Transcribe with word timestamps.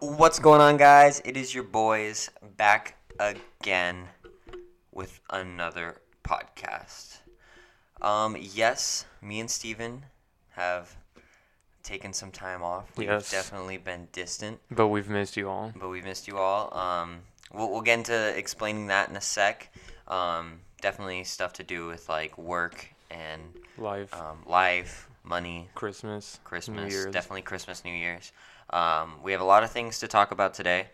What's 0.00 0.38
going 0.38 0.60
on, 0.60 0.76
guys? 0.76 1.20
It 1.24 1.36
is 1.36 1.54
your 1.54 1.64
boys 1.64 2.30
back 2.56 2.96
again 3.18 4.06
with 4.92 5.20
another 5.30 6.00
podcast. 6.22 7.18
Um, 8.00 8.36
yes, 8.38 9.06
me 9.20 9.40
and 9.40 9.50
Steven 9.50 10.04
have 10.50 10.94
taken 11.82 12.12
some 12.12 12.30
time 12.30 12.62
off. 12.62 12.84
We've 12.96 13.08
Yes. 13.08 13.30
definitely 13.30 13.76
been 13.78 14.08
distant, 14.12 14.60
But 14.70 14.88
we've 14.88 15.08
missed 15.08 15.36
you 15.36 15.48
all. 15.48 15.72
but 15.74 15.88
we've 15.88 16.04
missed 16.04 16.28
you 16.28 16.38
all. 16.38 16.72
Um, 16.76 17.22
we'll, 17.52 17.70
we'll 17.70 17.80
get 17.80 17.98
into 17.98 18.36
explaining 18.38 18.86
that 18.88 19.08
in 19.08 19.16
a 19.16 19.20
sec. 19.20 19.68
Um, 20.06 20.60
definitely 20.80 21.24
stuff 21.24 21.54
to 21.54 21.64
do 21.64 21.86
with 21.88 22.08
like 22.08 22.38
work 22.38 22.88
and 23.10 23.42
Life, 23.76 24.14
um, 24.14 24.42
life, 24.46 25.08
money, 25.24 25.68
Christmas, 25.74 26.38
Christmas, 26.44 26.84
New 26.92 26.96
Year's. 26.96 27.12
definitely 27.12 27.42
Christmas, 27.42 27.84
New 27.84 27.92
Year's. 27.94 28.30
Um, 28.70 29.14
we 29.22 29.32
have 29.32 29.40
a 29.40 29.44
lot 29.44 29.62
of 29.64 29.70
things 29.70 30.00
to 30.00 30.08
talk 30.08 30.30
about 30.30 30.54
today, 30.54 30.86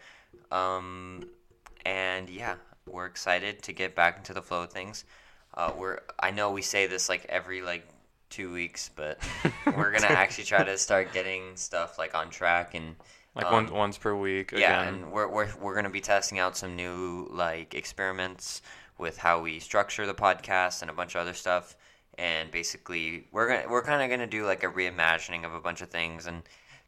um, 0.50 1.24
and 1.84 2.28
yeah, 2.30 2.54
we're 2.86 3.06
excited 3.06 3.62
to 3.64 3.72
get 3.72 3.94
back 3.94 4.16
into 4.18 4.32
the 4.32 4.42
flow 4.42 4.62
of 4.62 4.72
things. 4.72 5.04
Uh, 5.54 5.72
we're 5.76 6.00
I 6.18 6.30
know 6.30 6.50
we 6.50 6.62
say 6.62 6.86
this 6.86 7.08
like 7.08 7.26
every 7.28 7.62
like 7.62 7.86
two 8.30 8.52
weeks, 8.52 8.90
but 8.94 9.18
we're 9.66 9.90
gonna 9.92 10.06
actually 10.08 10.44
try 10.44 10.62
to 10.64 10.76
start 10.78 11.12
getting 11.12 11.56
stuff 11.56 11.98
like 11.98 12.14
on 12.14 12.30
track 12.30 12.74
and 12.74 12.96
Like 13.34 13.46
um, 13.46 13.52
once 13.52 13.70
once 13.70 13.98
per 13.98 14.14
week. 14.14 14.52
yeah, 14.52 14.82
again. 14.82 14.94
and 14.94 15.12
we're, 15.12 15.28
we're, 15.28 15.48
we're 15.60 15.74
going 15.74 15.84
to 15.84 15.90
be 15.90 16.00
testing 16.00 16.38
out 16.38 16.56
some 16.56 16.76
new 16.76 17.28
like 17.32 17.74
experiments 17.74 18.62
with 18.98 19.18
how 19.18 19.40
we 19.40 19.58
structure 19.58 20.06
the 20.06 20.14
podcast 20.14 20.82
and 20.82 20.90
a 20.90 20.94
bunch 20.94 21.14
of 21.16 21.20
other 21.20 21.34
stuff. 21.34 21.76
And 22.16 22.50
basically, 22.52 23.26
we're 23.32 23.48
gonna 23.48 23.68
we're 23.68 23.82
kind 23.82 24.00
of 24.02 24.08
gonna 24.10 24.28
do 24.28 24.46
like 24.46 24.62
a 24.62 24.68
reimagining 24.68 25.44
of 25.44 25.52
a 25.52 25.60
bunch 25.60 25.80
of 25.82 25.88
things 25.90 26.26
and 26.28 26.42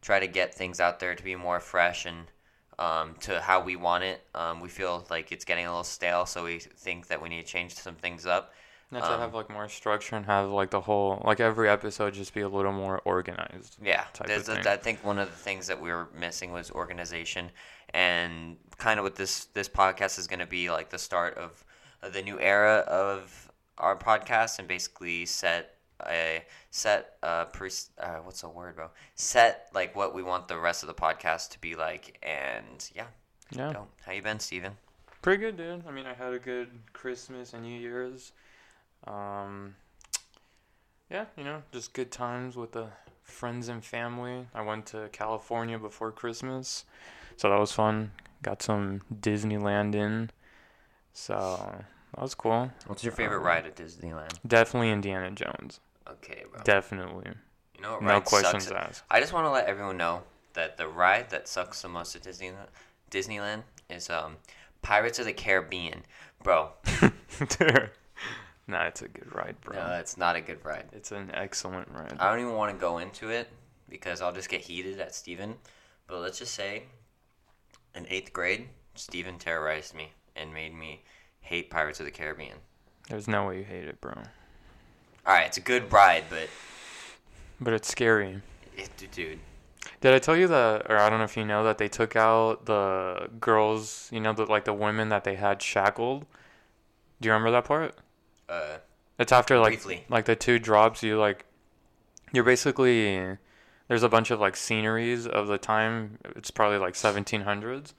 try 0.07 0.21
to 0.21 0.29
get 0.29 0.55
things 0.55 0.79
out 0.79 1.01
there 1.01 1.17
to 1.17 1.23
be 1.25 1.35
more 1.35 1.59
fresh 1.59 2.07
and 2.07 2.31
um, 2.79 3.17
to 3.21 3.41
how 3.41 3.61
we 3.61 3.75
want 3.75 4.05
it. 4.05 4.23
Um, 4.37 4.61
we 4.61 4.69
feel 4.69 5.05
like 5.11 5.33
it's 5.33 5.45
getting 5.45 5.67
a 5.67 5.69
little 5.69 5.83
stale, 5.83 6.27
so 6.27 6.45
we 6.45 6.61
think 6.61 7.09
that 7.09 7.21
we 7.21 7.29
need 7.29 7.45
to 7.45 7.53
change 7.53 7.75
some 7.75 7.97
things 7.97 8.25
up. 8.25 8.53
And 8.93 9.03
to 9.03 9.13
um, 9.13 9.19
have 9.19 9.35
like 9.35 9.51
more 9.51 9.69
structure 9.69 10.15
and 10.15 10.25
have 10.27 10.49
like 10.51 10.71
the 10.71 10.81
whole 10.81 11.21
like 11.25 11.41
every 11.41 11.69
episode 11.69 12.15
just 12.15 12.33
be 12.33 12.43
a 12.43 12.49
little 12.49 12.73
more 12.73 13.03
organized. 13.05 13.79
Yeah, 13.83 14.05
type 14.13 14.29
there's 14.29 14.49
of 14.49 14.59
a, 14.59 14.63
thing. 14.63 14.73
I 14.73 14.77
think 14.77 15.05
one 15.05 15.19
of 15.19 15.29
the 15.29 15.37
things 15.37 15.67
that 15.67 15.83
we 15.83 15.91
were 15.91 16.07
missing 16.17 16.53
was 16.53 16.71
organization, 16.71 17.51
and 17.93 18.59
kind 18.79 19.01
of 19.01 19.05
what 19.05 19.17
this 19.17 19.47
this 19.47 19.69
podcast 19.69 20.21
is 20.21 20.29
going 20.29 20.39
to 20.39 20.47
be 20.47 20.71
like 20.71 20.91
the 20.91 20.99
start 20.99 21.37
of, 21.37 21.65
of 22.03 22.13
the 22.13 22.23
new 22.23 22.39
era 22.39 22.85
of 22.87 23.51
our 23.79 23.99
podcast, 23.99 24.61
and 24.61 24.69
basically 24.69 25.27
set 25.27 25.76
a 26.07 26.45
set 26.71 27.17
uh, 27.23 27.45
pre 27.47 27.71
uh 27.99 28.17
what's 28.25 28.41
the 28.43 28.49
word 28.49 28.77
bro 28.77 28.91
set 29.15 29.69
like 29.73 29.95
what 29.97 30.15
we 30.15 30.23
want 30.23 30.49
the 30.49 30.59
rest 30.59 30.83
of 30.83 30.87
the 30.89 30.95
podcast 30.95 31.51
to 31.51 31.61
be 31.61 31.75
like, 31.75 32.19
and 32.23 32.91
yeah, 32.95 33.07
Yeah, 33.51 33.73
go. 33.73 33.87
how 34.05 34.13
you 34.13 34.23
been, 34.23 34.41
Steven? 34.41 34.73
pretty 35.23 35.41
good, 35.43 35.57
dude. 35.57 35.83
I 35.89 35.91
mean, 35.91 36.07
I 36.07 36.15
had 36.15 36.33
a 36.33 36.39
good 36.39 36.69
Christmas 36.93 37.53
and 37.53 37.63
New 37.65 37.79
Year's. 37.81 38.33
Um, 39.07 39.75
yeah, 41.11 41.25
you 41.37 41.45
know, 41.45 41.63
just 41.73 41.93
good 41.95 42.11
times 42.13 42.57
with 42.57 42.73
the 42.73 42.89
friends 43.23 43.69
and 43.69 43.85
family. 43.85 44.47
I 44.55 44.63
went 44.63 44.87
to 44.87 45.09
California 45.13 45.79
before 45.79 46.13
Christmas, 46.13 46.85
so 47.37 47.49
that 47.51 47.59
was 47.59 47.73
fun. 47.73 48.13
Got 48.43 48.63
some 48.63 49.01
Disneyland 49.21 49.95
in, 49.95 50.31
so 51.13 51.35
that 52.15 52.21
was 52.23 52.35
cool. 52.35 52.71
What's 52.87 53.03
your 53.03 53.13
favorite 53.13 53.39
ride 53.41 53.67
at 53.67 53.77
Disneyland? 53.77 54.35
Definitely 54.47 54.91
Indiana 54.91 55.31
Jones. 55.33 55.81
Okay, 56.09 56.45
bro. 56.51 56.61
Definitely. 56.65 57.33
you 57.77 57.83
know 57.83 57.93
what 57.95 58.03
No 58.03 58.09
ride 58.15 58.25
questions 58.25 58.65
sucks? 58.69 58.77
asked. 58.89 59.03
I 59.11 59.21
just 59.21 59.33
want 59.33 59.47
to 59.47 59.51
let 59.51 59.67
everyone 59.67 59.97
know 59.97 60.23
that 60.55 60.77
the 60.77 60.89
ride 60.89 61.31
that 61.31 61.49
sucks 61.49 61.83
the 61.83 61.89
most 61.89 62.15
at 62.17 62.23
Disneyland, 62.23 62.69
Disneyland 63.11 63.63
is 63.91 64.09
um, 64.11 64.37
Pirates 64.83 65.19
of 65.19 65.27
the 65.27 65.33
Caribbean, 65.33 66.03
bro. 66.43 66.71
nah, 68.67 68.85
it's 68.85 69.03
a 69.03 69.09
good 69.09 69.35
ride, 69.35 69.57
bro. 69.63 69.77
No, 69.77 69.93
it's 69.95 70.17
not 70.17 70.37
a 70.37 70.41
good 70.41 70.65
ride. 70.65 70.87
It's 70.93 71.13
an 71.13 71.31
excellent 71.35 71.89
ride. 71.91 72.17
I 72.19 72.31
don't 72.31 72.41
even 72.41 72.55
want 72.55 72.73
to 72.73 72.81
go 72.81 72.99
into 72.99 73.31
it 73.31 73.49
because 73.89 74.21
I'll 74.23 74.33
just 74.33 74.49
get 74.49 74.61
heated 74.63 75.01
at 75.01 75.15
Steven. 75.15 75.55
But 76.07 76.21
let's 76.21 76.39
just 76.39 76.55
say, 76.55 76.85
in 77.95 78.07
eighth 78.09 78.33
grade, 78.33 78.69
Steven 78.95 79.39
terrorized 79.39 79.95
me 79.95 80.13
and 80.37 80.53
made 80.55 80.73
me 80.75 81.03
hate 81.41 81.71
Pirates 81.71 82.01
of 82.01 82.07
the 82.07 82.13
Caribbean. 82.13 82.57
There's 83.09 83.29
no 83.29 83.47
way 83.47 83.59
you 83.59 83.65
hate 83.65 83.85
it, 83.85 84.01
bro. 84.01 84.15
All 85.27 85.35
right, 85.35 85.47
it's 85.47 85.57
a 85.57 85.61
good 85.61 85.93
ride, 85.93 86.25
but 86.31 86.49
But 87.61 87.73
it's 87.75 87.89
scary. 87.89 88.43
it, 88.77 88.91
dude, 89.13 89.39
Did 90.01 90.15
I 90.15 90.19
tell 90.19 90.37
you 90.37 90.47
that, 90.49 90.87
or 90.91 90.99
I 90.99 91.09
don't 91.11 91.19
know 91.19 91.25
if 91.25 91.37
you 91.37 91.45
know 91.45 91.65
that 91.65 91.79
they 91.79 91.89
took 91.89 92.15
out 92.17 92.67
the 92.67 93.29
girls, 93.41 94.09
you 94.13 94.21
know, 94.21 94.33
the 94.33 94.45
like 94.47 94.65
the 94.65 94.73
women 94.75 95.09
that 95.09 95.25
they 95.25 95.35
had 95.37 95.63
shackled. 95.63 96.27
Do 97.21 97.29
you 97.29 97.33
remember 97.33 97.51
that 97.53 97.65
part? 97.65 97.95
uh, 98.49 98.79
It's 99.19 99.33
after 99.33 99.59
like 99.59 99.73
Briefly. 99.83 100.05
like 100.09 100.27
the 100.27 100.37
two 100.37 100.59
drops. 100.59 101.03
You 101.03 101.19
like, 101.19 101.45
you're 102.33 102.45
basically 102.45 103.39
there's 103.89 104.03
a 104.03 104.09
bunch 104.09 104.31
of 104.31 104.39
like 104.41 104.55
sceneries 104.57 105.27
of 105.27 105.49
the 105.49 105.59
time. 105.59 106.19
It's 106.37 106.51
probably 106.51 106.79
like 106.79 106.95
1700s, 106.95 107.95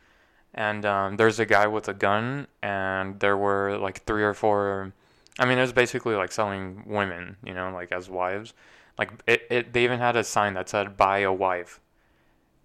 and 0.54 0.86
um, 0.86 1.18
there's 1.18 1.40
a 1.40 1.46
guy 1.46 1.68
with 1.68 1.88
a 1.90 1.94
gun, 1.94 2.48
and 2.62 3.20
there 3.20 3.36
were 3.38 3.78
like 3.78 4.04
three 4.06 4.24
or 4.24 4.34
four. 4.34 4.94
I 5.40 5.46
mean, 5.46 5.58
it 5.58 5.62
was 5.62 5.74
basically 5.74 6.16
like 6.16 6.32
selling 6.32 6.84
women, 6.86 7.38
you 7.46 7.54
know, 7.54 7.72
like 7.72 7.92
as 7.92 8.10
wives. 8.10 8.54
Like 8.98 9.12
it, 9.28 9.44
it 9.50 9.74
they 9.74 9.84
even 9.84 10.00
had 10.00 10.16
a 10.16 10.24
sign 10.24 10.56
that 10.56 10.70
said 10.70 10.98
"buy 10.98 11.20
a 11.20 11.32
wife," 11.32 11.80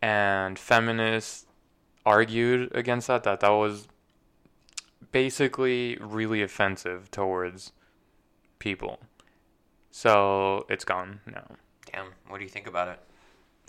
and 0.00 0.58
feminists 0.58 1.46
argued 2.06 2.74
against 2.74 3.06
that. 3.08 3.24
That 3.24 3.40
that 3.40 3.50
was 3.50 3.88
basically 5.10 5.98
really 6.00 6.42
offensive 6.42 7.10
towards 7.10 7.72
people. 8.58 8.98
So 9.90 10.64
it's 10.70 10.84
gone 10.84 11.20
now. 11.26 11.44
damn, 11.92 12.06
what 12.28 12.38
do 12.38 12.44
you 12.44 12.50
think 12.50 12.66
about 12.66 12.88
it? 12.88 12.98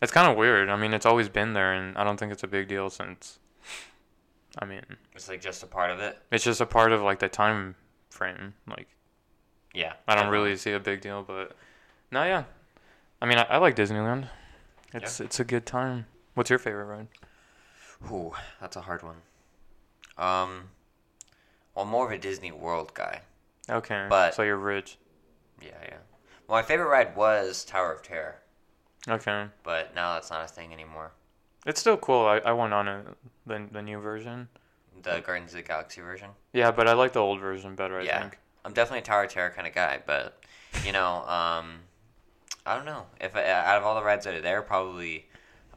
It's 0.01 0.11
kind 0.11 0.31
of 0.31 0.37
weird. 0.37 0.69
I 0.69 0.77
mean, 0.77 0.93
it's 0.93 1.05
always 1.05 1.27
been 1.29 1.53
there, 1.53 1.73
and 1.73 1.97
I 1.97 2.03
don't 2.03 2.17
think 2.17 2.31
it's 2.31 2.43
a 2.43 2.47
big 2.47 2.67
deal 2.67 2.89
since. 2.89 3.39
I 4.59 4.65
mean, 4.65 4.83
It's 5.13 5.27
like 5.27 5.41
just 5.41 5.63
a 5.63 5.67
part 5.67 5.91
of 5.91 5.99
it. 5.99 6.17
it's 6.31 6.43
just 6.43 6.61
a 6.61 6.65
part 6.65 6.91
of 6.91 7.01
like 7.01 7.19
the 7.19 7.27
time 7.27 7.75
frame. 8.13 8.53
Like, 8.67 8.87
Yeah, 9.73 9.93
I 10.07 10.15
don't 10.15 10.25
definitely. 10.25 10.37
really 10.45 10.57
see 10.57 10.71
a 10.71 10.79
big 10.79 11.01
deal, 11.01 11.23
but 11.23 11.55
no, 12.11 12.23
yeah. 12.23 12.43
I 13.21 13.25
mean, 13.25 13.37
I, 13.37 13.43
I 13.43 13.57
like 13.57 13.75
Disneyland. 13.75 14.29
It's 14.93 15.19
it's 15.19 15.39
a 15.39 15.43
good 15.43 15.65
time. 15.65 16.05
What's 16.35 16.49
your 16.49 16.59
favorite 16.59 16.85
ride? 16.85 17.07
Ooh, 18.11 18.33
that's 18.61 18.75
a 18.75 18.81
hard 18.81 19.01
one. 19.03 19.17
Um, 20.17 20.69
well, 21.73 21.83
I'm 21.85 21.87
more 21.89 22.05
of 22.05 22.11
a 22.11 22.17
Disney 22.17 22.51
World 22.51 22.93
guy. 22.93 23.21
Okay, 23.69 24.05
But- 24.09 24.35
so 24.35 24.43
you're 24.43 24.57
rich. 24.57 24.97
Yeah, 25.61 25.69
yeah. 25.83 25.97
Well, 26.47 26.59
my 26.59 26.63
favorite 26.63 26.89
ride 26.89 27.15
was 27.15 27.63
Tower 27.63 27.93
of 27.93 28.03
Terror, 28.03 28.35
Okay, 29.07 29.45
but 29.63 29.95
now 29.95 30.13
that's 30.13 30.29
not 30.29 30.43
a 30.43 30.47
thing 30.47 30.73
anymore. 30.73 31.11
it's 31.65 31.79
still 31.79 31.95
cool. 31.97 32.25
I, 32.27 32.39
I 32.39 32.51
went 32.51 32.73
on 32.73 32.87
it 32.87 33.05
the 33.47 33.67
the 33.71 33.81
new 33.81 33.99
version. 33.99 34.49
The 35.01 35.19
Guardians 35.25 35.51
of 35.51 35.57
the 35.57 35.63
Galaxy 35.63 36.01
version. 36.01 36.29
Yeah, 36.53 36.71
but 36.71 36.87
I 36.87 36.93
like 36.93 37.13
the 37.13 37.19
old 37.19 37.39
version 37.39 37.75
better. 37.75 37.99
I 37.99 38.03
Yeah. 38.03 38.21
think. 38.21 38.37
I'm 38.65 38.73
definitely 38.73 38.99
a 38.99 39.03
Tower 39.03 39.23
of 39.25 39.31
Terror 39.31 39.49
kind 39.49 39.67
of 39.67 39.73
guy, 39.75 40.01
but 40.05 40.39
you 40.85 40.91
know, 40.93 41.15
um, 41.27 41.81
I 42.65 42.75
don't 42.75 42.85
know 42.85 43.05
if 43.19 43.35
I, 43.35 43.43
out 43.49 43.77
of 43.77 43.83
all 43.83 43.95
the 43.95 44.03
rides 44.03 44.23
that 44.25 44.33
are 44.33 44.41
there, 44.41 44.61
probably 44.61 45.27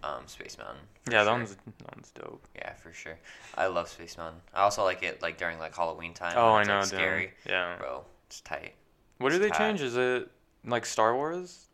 um, 0.05 0.27
Space 0.27 0.57
Mountain. 0.59 0.83
Yeah, 1.11 1.25
that 1.25 1.33
one's 1.33 1.57
that 1.57 1.95
one's 1.97 2.11
dope. 2.11 2.47
Yeah, 2.55 2.73
for 2.75 2.93
sure. 2.93 3.19
I 3.57 3.67
love 3.67 3.89
Space 3.89 4.17
Mountain. 4.17 4.41
I 4.55 4.63
also 4.63 4.85
like 4.85 5.03
it 5.03 5.21
like 5.23 5.37
during 5.39 5.59
like 5.59 5.75
Halloween 5.75 6.15
time. 6.15 6.35
Oh, 6.37 6.53
I 6.55 6.63
know. 6.65 6.79
Like, 6.79 6.87
scary, 6.87 7.33
Yeah. 7.45 7.77
bro. 7.79 8.05
It's 8.29 8.41
tight. 8.41 8.75
What 9.19 9.31
do 9.31 9.39
they 9.39 9.49
tight. 9.49 9.59
change? 9.59 9.81
Is 9.81 9.97
it 9.97 10.31
like 10.65 10.85
Star 10.87 11.15
Wars? 11.15 11.67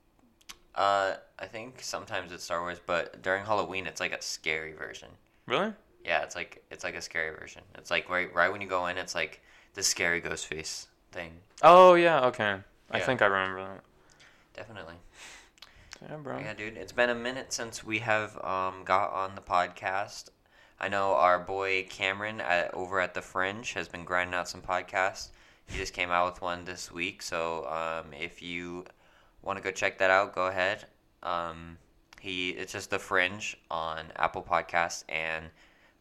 Uh, 0.75 1.15
I 1.39 1.47
think 1.47 1.83
sometimes 1.83 2.33
it's 2.33 2.45
Star 2.45 2.61
Wars, 2.63 2.79
but 2.87 3.21
during 3.23 3.45
Halloween, 3.45 3.87
it's 3.87 4.01
like 4.01 4.13
a 4.13 4.23
scary 4.23 4.73
version. 4.73 5.09
Really? 5.47 5.73
Yeah, 6.05 6.23
it's 6.23 6.35
like 6.35 6.63
it's 6.71 6.85
like 6.85 6.95
a 6.95 7.03
scary 7.03 7.31
version. 7.37 7.63
It's 7.77 7.91
like 7.91 8.09
right 8.09 8.33
right 8.35 8.51
when 8.51 8.61
you 8.61 8.69
go 8.69 8.87
in, 8.87 8.99
it's 8.99 9.15
like 9.15 9.41
the 9.75 9.83
scary 9.83 10.21
ghost 10.21 10.47
face 10.47 10.89
thing. 11.13 11.33
Oh 11.63 11.95
yeah. 11.95 12.27
Okay. 12.27 12.57
I 12.91 12.99
Yeah. 12.99 13.05
think 13.05 13.23
I 13.23 13.27
remember 13.27 13.65
that. 13.65 13.85
Definitely. 14.55 14.97
Yeah, 16.09 16.17
bro. 16.17 16.39
Yeah, 16.39 16.55
dude. 16.55 16.77
It's 16.77 16.93
been 16.93 17.11
a 17.11 17.15
minute 17.15 17.53
since 17.53 17.85
we 17.85 18.01
have 18.01 18.37
um 18.45 18.83
got 18.85 19.13
on 19.13 19.35
the 19.35 19.41
podcast. 19.41 20.31
I 20.81 20.89
know 20.89 21.15
our 21.15 21.39
boy 21.39 21.87
Cameron 21.89 22.41
at, 22.41 22.75
over 22.75 22.99
at 22.99 23.15
the 23.15 23.23
Fringe 23.23 23.73
has 23.75 23.87
been 23.87 24.05
grinding 24.05 24.35
out 24.35 24.49
some 24.49 24.63
podcasts. 24.63 25.29
He 25.67 25.79
just 25.79 25.93
came 25.95 26.11
out 26.11 26.33
with 26.33 26.43
one 26.43 26.65
this 26.65 26.91
week, 26.91 27.23
so 27.23 27.67
um, 27.69 28.13
if 28.13 28.43
you 28.43 28.85
want 29.43 29.59
to 29.59 29.63
go 29.63 29.71
check 29.71 29.99
that 29.99 30.11
out, 30.11 30.35
go 30.35 30.49
ahead. 30.49 30.87
Um, 31.23 31.79
he 32.21 32.51
it's 32.51 32.73
just 32.73 32.91
the 32.91 32.99
Fringe 32.99 33.57
on 33.71 34.07
Apple 34.17 34.43
Podcasts 34.43 35.05
and 35.09 35.47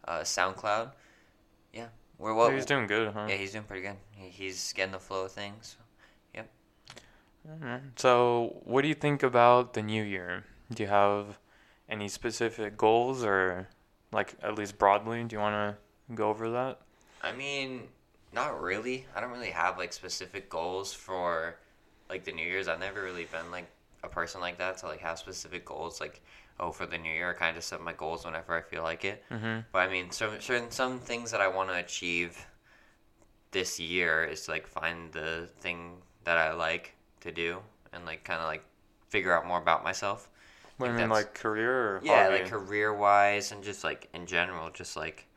uh, 0.06 0.20
SoundCloud. 0.20 0.92
Yeah, 1.74 1.88
we're 2.18 2.34
what? 2.34 2.54
He's 2.54 2.66
doing 2.66 2.88
good, 2.88 3.14
huh? 3.14 3.28
yeah, 3.30 3.36
he's 3.36 3.52
doing 3.52 3.64
pretty 3.64 3.84
good. 3.84 3.98
He, 4.12 4.30
he's 4.30 4.74
getting 4.74 4.92
the 4.92 5.00
flow 5.00 5.26
of 5.26 5.32
things. 5.32 5.78
Alright. 7.50 7.82
So, 7.96 8.62
what 8.66 8.84
do 8.84 8.88
you 8.88 8.94
think 8.94 9.24
about 9.24 9.74
the 9.74 9.82
new 9.82 10.04
year? 10.04 10.44
Do 10.74 10.84
you 10.84 10.90
have 10.90 11.40
any 11.90 12.08
specific 12.08 12.78
goals 12.78 13.24
or 13.24 13.68
like 14.12 14.36
at 14.44 14.56
least 14.56 14.78
broadly? 14.78 15.24
Do 15.24 15.36
you 15.36 15.40
want 15.40 15.56
to 16.08 16.16
go 16.16 16.30
over 16.30 16.52
that? 16.52 16.80
I 17.24 17.32
mean, 17.32 17.88
not 18.32 18.62
really. 18.62 19.08
I 19.16 19.22
don't 19.22 19.32
really 19.32 19.52
have 19.52 19.78
like 19.78 19.92
specific 19.92 20.50
goals 20.50 20.94
for 20.94 21.56
like 22.10 22.26
the 22.26 22.32
New 22.32 22.46
Year's. 22.46 22.68
I've 22.68 22.80
never 22.80 23.02
really 23.02 23.26
been 23.26 23.50
like 23.50 23.66
a 24.04 24.08
person 24.08 24.40
like 24.40 24.60
that 24.60 24.78
to 24.78 24.86
like 24.86 25.02
have 25.02 25.18
specific 25.18 25.66
goals. 25.66 26.00
Like, 26.00 26.22
oh, 26.60 26.72
for 26.72 26.86
the 26.86 26.98
New 26.98 27.12
Year, 27.12 27.32
I 27.32 27.34
kind 27.34 27.58
of 27.58 27.64
set 27.64 27.82
my 27.82 27.94
goals 27.94 28.26
whenever 28.26 28.58
I 28.58 28.62
feel 28.62 28.84
like 28.84 29.06
it. 29.06 29.24
Mm-hmm. 29.32 29.60
But 29.72 29.80
I 29.80 29.88
mean, 29.90 30.12
so 30.12 30.38
certain 30.40 30.72
some 30.72 31.00
things 31.00 31.32
that 31.32 31.42
I 31.42 31.48
want 31.48 31.70
to 31.70 31.76
achieve 31.76 32.46
this 33.52 33.80
year 33.80 34.24
is 34.24 34.46
to, 34.46 34.52
like 34.52 34.68
find 34.68 35.12
the 35.12 35.50
thing 35.60 35.98
that 36.24 36.38
I 36.38 36.54
like 36.54 36.96
to 37.22 37.32
do 37.32 37.60
and 37.94 38.06
like 38.06 38.24
kind 38.24 38.40
of 38.40 38.48
like 38.48 38.64
figure 39.10 39.34
out 39.36 39.46
more 39.48 39.60
about 39.60 39.84
myself. 39.84 40.30
What 40.78 40.88
do 40.88 40.94
you 40.94 40.98
Like 40.98 41.02
mean, 41.02 41.10
like 41.10 41.34
career 41.34 42.02
Yeah, 42.02 42.28
hobby? 42.28 42.40
like 42.40 42.48
career 42.48 42.94
wise 42.94 43.52
and 43.52 43.64
just 43.64 43.84
like 43.84 44.10
in 44.14 44.26
general, 44.26 44.70
just 44.72 44.96
like 44.98 45.28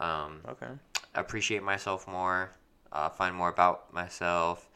um, 0.00 0.40
okay. 0.48 0.72
appreciate 1.14 1.62
myself 1.62 2.08
more, 2.08 2.52
uh, 2.92 3.08
find 3.10 3.34
more 3.36 3.50
about 3.50 3.92
myself, 3.94 4.68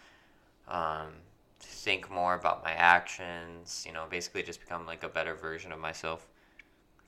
um, 0.68 1.08
think 1.60 2.10
more 2.10 2.34
about 2.34 2.64
my 2.64 2.72
actions. 2.72 3.84
You 3.86 3.92
know, 3.92 4.04
basically 4.08 4.42
just 4.42 4.60
become 4.60 4.86
like 4.86 5.02
a 5.02 5.08
better 5.08 5.34
version 5.34 5.72
of 5.72 5.78
myself. 5.78 6.28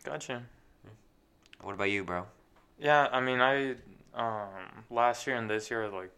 Gotcha. 0.05 0.43
What 1.62 1.75
about 1.75 1.91
you, 1.91 2.05
bro? 2.05 2.27
Yeah, 2.79 3.09
I 3.11 3.21
mean, 3.21 3.41
I 3.41 3.77
um 4.15 4.85
last 4.91 5.27
year 5.27 5.37
and 5.37 5.50
this 5.50 5.71
year, 5.71 5.89
like, 5.89 6.12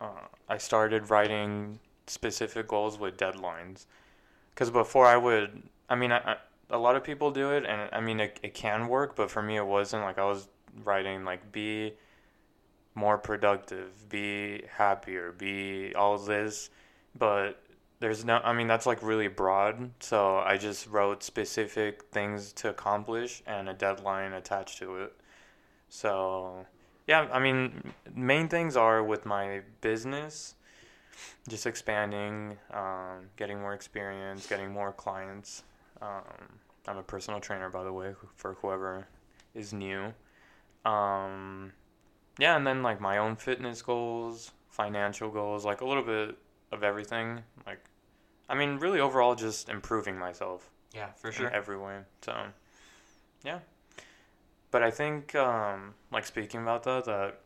uh, 0.00 0.26
I 0.48 0.58
started 0.58 1.10
writing 1.10 1.78
specific 2.06 2.68
goals 2.68 2.98
with 2.98 3.16
deadlines. 3.16 3.86
Because 4.50 4.70
before 4.70 5.06
I 5.06 5.16
would, 5.16 5.62
I 5.88 5.94
mean, 5.94 6.12
I, 6.12 6.18
I, 6.18 6.36
a 6.70 6.78
lot 6.78 6.96
of 6.96 7.04
people 7.04 7.30
do 7.30 7.52
it, 7.52 7.64
and 7.64 7.88
I 7.92 8.00
mean, 8.00 8.20
it, 8.20 8.38
it 8.42 8.54
can 8.54 8.88
work, 8.88 9.16
but 9.16 9.30
for 9.30 9.42
me, 9.42 9.56
it 9.56 9.66
wasn't. 9.66 10.02
Like, 10.02 10.18
I 10.18 10.24
was 10.24 10.48
writing 10.84 11.24
like 11.24 11.52
be 11.52 11.94
more 12.94 13.18
productive, 13.18 14.08
be 14.08 14.62
happier, 14.76 15.32
be 15.32 15.94
all 15.94 16.18
this, 16.18 16.70
but 17.16 17.62
there's 18.00 18.24
no. 18.24 18.40
I 18.42 18.52
mean, 18.52 18.66
that's 18.66 18.86
like 18.86 19.02
really 19.02 19.28
broad. 19.28 19.90
So 20.00 20.38
I 20.38 20.56
just 20.56 20.86
wrote 20.86 21.22
specific 21.22 22.04
things 22.10 22.52
to 22.54 22.70
accomplish 22.70 23.42
and 23.46 23.68
a 23.68 23.74
deadline 23.74 24.32
attached 24.32 24.78
to 24.78 24.96
it. 25.02 25.12
So, 25.88 26.66
yeah, 27.06 27.28
I 27.32 27.40
mean, 27.40 27.92
main 28.14 28.48
things 28.48 28.76
are 28.76 29.02
with 29.02 29.26
my 29.26 29.60
business, 29.80 30.54
just 31.48 31.66
expanding, 31.66 32.56
um, 32.72 33.28
getting 33.36 33.60
more 33.60 33.74
experience, 33.74 34.46
getting 34.46 34.70
more 34.70 34.92
clients. 34.92 35.64
Um, 36.00 36.22
I'm 36.88 36.96
a 36.96 37.02
personal 37.02 37.40
trainer, 37.40 37.68
by 37.68 37.84
the 37.84 37.92
way, 37.92 38.14
for 38.36 38.54
whoever 38.54 39.06
is 39.54 39.72
new. 39.72 40.14
Um, 40.84 41.72
yeah, 42.38 42.56
and 42.56 42.66
then 42.66 42.82
like 42.82 43.00
my 43.00 43.18
own 43.18 43.36
fitness 43.36 43.82
goals, 43.82 44.52
financial 44.70 45.28
goals, 45.28 45.64
like 45.64 45.82
a 45.82 45.84
little 45.84 46.02
bit 46.02 46.38
of 46.72 46.82
everything. 46.82 47.42
Like, 47.66 47.80
I 48.48 48.54
mean, 48.54 48.78
really 48.78 49.00
overall, 49.00 49.34
just 49.34 49.68
improving 49.68 50.18
myself 50.18 50.70
Yeah, 50.94 51.12
for 51.12 51.28
in 51.28 51.34
sure. 51.34 51.50
every 51.50 51.76
way. 51.78 52.00
So, 52.22 52.34
yeah. 53.44 53.60
But 54.70 54.82
I 54.82 54.90
think, 54.90 55.34
um, 55.34 55.94
like 56.12 56.26
speaking 56.26 56.62
about 56.62 56.84
that, 56.84 57.04
that 57.06 57.40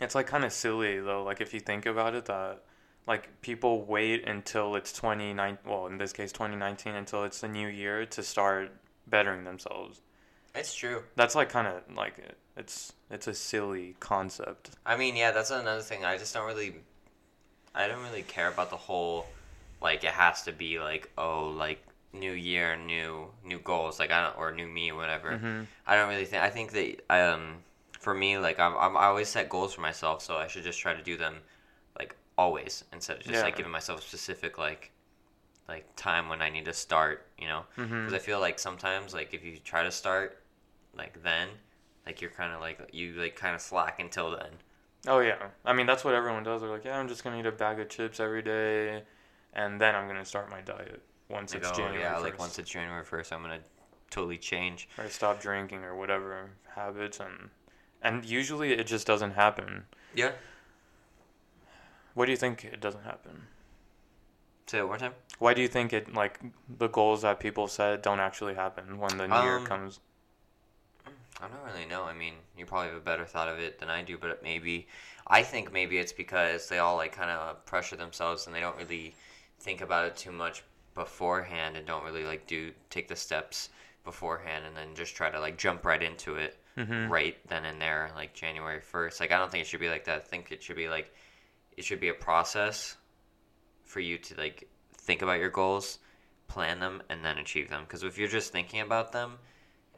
it's 0.00 0.14
like 0.14 0.26
kind 0.26 0.44
of 0.44 0.52
silly 0.52 1.00
though. 1.00 1.22
Like 1.22 1.40
if 1.40 1.54
you 1.54 1.60
think 1.60 1.86
about 1.86 2.14
it, 2.14 2.26
that 2.26 2.62
like 3.06 3.40
people 3.40 3.84
wait 3.84 4.26
until 4.28 4.74
it's 4.76 4.92
29 4.92 5.58
well 5.64 5.86
in 5.86 5.96
this 5.96 6.12
case 6.12 6.32
2019 6.32 6.92
until 6.94 7.22
it's 7.24 7.40
the 7.40 7.46
new 7.48 7.68
year 7.68 8.04
to 8.04 8.20
start 8.20 8.72
bettering 9.06 9.44
themselves 9.44 10.00
It's 10.56 10.74
true. 10.74 11.04
that's 11.14 11.36
like 11.36 11.48
kind 11.48 11.68
of 11.68 11.82
like 11.96 12.14
it's 12.56 12.92
it's 13.08 13.28
a 13.28 13.32
silly 13.34 13.94
concept 14.00 14.70
I 14.84 14.96
mean, 14.96 15.14
yeah, 15.14 15.30
that's 15.30 15.52
another 15.52 15.82
thing. 15.82 16.04
I 16.04 16.18
just 16.18 16.34
don't 16.34 16.46
really, 16.48 16.74
I 17.76 17.88
don't 17.88 18.02
really 18.02 18.22
care 18.22 18.48
about 18.48 18.70
the 18.70 18.76
whole, 18.76 19.34
like 19.82 20.04
it 20.04 20.10
has 20.12 20.42
to 20.44 20.52
be 20.52 20.80
like 20.80 21.10
oh 21.18 21.48
like 21.50 21.82
new 22.12 22.32
year, 22.32 22.76
new 22.76 23.28
new 23.44 23.58
goals, 23.60 23.98
like 24.00 24.10
I 24.10 24.22
don't 24.22 24.38
or 24.38 24.52
new 24.52 24.66
me, 24.68 24.92
whatever. 24.92 25.38
mm-hmm. 25.38 25.64
I 25.86 25.96
don't 25.96 26.08
really 26.08 26.24
think. 26.24 26.42
I 26.42 26.50
think 26.50 26.72
that 26.72 27.02
um, 27.10 27.64
for 28.00 28.14
me, 28.14 28.38
like 28.38 28.58
I'm, 28.60 28.76
I'm 28.78 28.96
I 28.96 29.04
always 29.06 29.28
set 29.28 29.48
goals 29.48 29.74
for 29.74 29.82
myself, 29.82 30.22
so 30.22 30.36
I 30.36 30.48
should 30.48 30.64
just 30.64 30.80
try 30.80 30.94
to 30.94 31.02
do 31.02 31.16
them, 31.16 31.36
like 31.98 32.16
always, 32.38 32.84
instead 32.92 33.18
of 33.18 33.24
just 33.24 33.32
Yeah. 33.32 33.42
like 33.42 33.56
giving 33.56 33.72
myself 33.72 34.02
specific 34.02 34.58
like, 34.58 34.90
like 35.68 35.86
time 35.96 36.28
when 36.28 36.42
I 36.42 36.50
need 36.50 36.64
to 36.66 36.72
start. 36.72 37.26
You 37.38 37.48
know, 37.48 37.64
because 37.76 37.88
Mm-hmm. 37.90 38.14
I 38.14 38.18
feel 38.18 38.40
like 38.40 38.58
sometimes 38.58 39.14
like 39.14 39.34
if 39.34 39.44
you 39.44 39.58
try 39.58 39.82
to 39.82 39.90
start, 39.92 40.42
like 40.96 41.22
then, 41.22 41.48
like 42.06 42.20
you're 42.20 42.30
kind 42.30 42.52
of 42.54 42.60
like 42.60 42.90
you 42.92 43.12
like 43.14 43.36
kind 43.36 43.54
of 43.54 43.60
slack 43.60 44.00
until 44.00 44.30
then. 44.32 44.52
Oh 45.06 45.20
yeah 45.20 45.36
i 45.64 45.72
mean 45.72 45.86
that's 45.86 46.04
what 46.04 46.14
everyone 46.14 46.42
does 46.42 46.60
they're 46.60 46.70
like 46.70 46.84
yeah 46.84 46.98
i'm 46.98 47.08
just 47.08 47.22
gonna 47.24 47.38
eat 47.38 47.46
a 47.46 47.52
bag 47.52 47.78
of 47.80 47.88
chips 47.88 48.18
every 48.20 48.42
day 48.42 49.02
and 49.54 49.80
then 49.80 49.94
i'm 49.94 50.06
gonna 50.08 50.24
start 50.24 50.50
my 50.50 50.60
diet 50.60 51.02
once 51.28 51.52
Like, 51.54 51.62
it's 51.62 51.70
oh 51.72 51.76
january 51.76 52.00
yeah, 52.00 52.14
1st. 52.14 52.22
like 52.22 52.38
once 52.38 52.58
it's 52.58 52.70
January 52.70 53.04
first, 53.04 53.32
I'm 53.32 53.42
gonna 53.42 53.60
totally 54.10 54.38
change. 54.38 54.88
or 54.98 55.08
stop 55.08 55.40
drinking 55.40 55.82
or 55.84 55.94
whatever 55.96 56.50
habits 56.74 57.18
and 57.20 57.50
and 58.02 58.24
usually 58.24 58.72
it 58.72 58.86
just 58.86 59.06
doesn't 59.06 59.32
happen 59.32 59.84
Yeah. 60.14 60.32
what 62.14 62.26
do 62.26 62.30
you 62.32 62.36
think 62.36 62.64
it 62.64 62.80
doesn't 62.80 63.04
happen 63.04 63.42
Say 64.66 64.78
it 64.78 64.82
one 64.82 64.88
more 64.88 64.98
time. 64.98 65.12
why 65.38 65.54
do 65.54 65.62
you 65.62 65.68
think 65.68 65.92
it 65.92 66.12
like 66.14 66.40
the 66.68 66.88
goals 66.88 67.22
that 67.22 67.38
people 67.40 67.68
set 67.68 68.02
don't 68.02 68.20
actually 68.20 68.54
happen 68.54 68.98
when 68.98 69.16
the 69.16 69.28
new 69.28 69.42
year 69.42 69.58
Um, 69.58 69.66
comes 69.66 70.00
I 71.40 71.48
don't 71.48 71.64
really 71.64 71.86
know. 71.86 72.04
I 72.04 72.14
mean, 72.14 72.34
you 72.56 72.64
probably 72.64 72.88
have 72.88 72.96
a 72.96 73.04
better 73.04 73.24
thought 73.24 73.48
of 73.48 73.58
it 73.58 73.78
than 73.78 73.90
I 73.90 74.02
do, 74.02 74.16
but 74.16 74.42
maybe 74.42 74.88
I 75.26 75.42
think 75.42 75.72
maybe 75.72 75.98
it's 75.98 76.12
because 76.12 76.68
they 76.68 76.78
all 76.78 76.96
like 76.96 77.12
kind 77.12 77.30
of 77.30 77.64
pressure 77.66 77.96
themselves 77.96 78.46
and 78.46 78.54
they 78.54 78.60
don't 78.60 78.76
really 78.76 79.14
think 79.58 79.80
about 79.80 80.06
it 80.06 80.16
too 80.16 80.32
much 80.32 80.62
beforehand 80.94 81.76
and 81.76 81.86
don't 81.86 82.04
really 82.04 82.24
like 82.24 82.46
do 82.46 82.72
take 82.88 83.08
the 83.08 83.16
steps 83.16 83.68
beforehand 84.04 84.64
and 84.64 84.76
then 84.76 84.94
just 84.94 85.14
try 85.14 85.30
to 85.30 85.38
like 85.38 85.58
jump 85.58 85.84
right 85.84 86.02
into 86.02 86.36
it 86.36 86.56
mm-hmm. 86.76 87.12
right 87.12 87.36
then 87.48 87.64
and 87.64 87.80
there 87.80 88.10
like 88.14 88.32
January 88.32 88.80
1st. 88.80 89.20
Like 89.20 89.32
I 89.32 89.38
don't 89.38 89.50
think 89.50 89.62
it 89.62 89.66
should 89.66 89.80
be 89.80 89.90
like 89.90 90.04
that. 90.04 90.22
I 90.22 90.24
think 90.24 90.52
it 90.52 90.62
should 90.62 90.76
be 90.76 90.88
like 90.88 91.12
it 91.76 91.84
should 91.84 92.00
be 92.00 92.08
a 92.08 92.14
process 92.14 92.96
for 93.84 94.00
you 94.00 94.16
to 94.18 94.34
like 94.36 94.68
think 94.94 95.22
about 95.22 95.38
your 95.38 95.50
goals, 95.50 95.98
plan 96.48 96.80
them 96.80 97.02
and 97.10 97.22
then 97.24 97.38
achieve 97.38 97.68
them 97.68 97.82
because 97.82 98.02
if 98.02 98.16
you're 98.16 98.28
just 98.28 98.52
thinking 98.52 98.80
about 98.80 99.12
them 99.12 99.38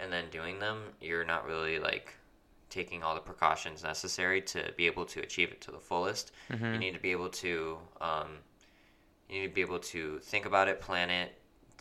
and 0.00 0.12
then 0.12 0.24
doing 0.30 0.58
them, 0.58 0.78
you're 1.00 1.24
not 1.24 1.46
really 1.46 1.78
like 1.78 2.14
taking 2.70 3.02
all 3.02 3.14
the 3.14 3.20
precautions 3.20 3.82
necessary 3.82 4.42
to 4.42 4.72
be 4.76 4.86
able 4.86 5.04
to 5.06 5.20
achieve 5.20 5.50
it 5.50 5.60
to 5.62 5.70
the 5.70 5.78
fullest. 5.78 6.32
Mm-hmm. 6.50 6.72
You 6.74 6.78
need 6.78 6.94
to 6.94 7.00
be 7.00 7.12
able 7.12 7.30
to 7.30 7.78
um, 8.00 8.28
you 9.28 9.40
need 9.40 9.48
to 9.48 9.54
be 9.54 9.60
able 9.60 9.78
to 9.78 10.18
think 10.20 10.46
about 10.46 10.68
it, 10.68 10.80
plan 10.80 11.10
it, 11.10 11.32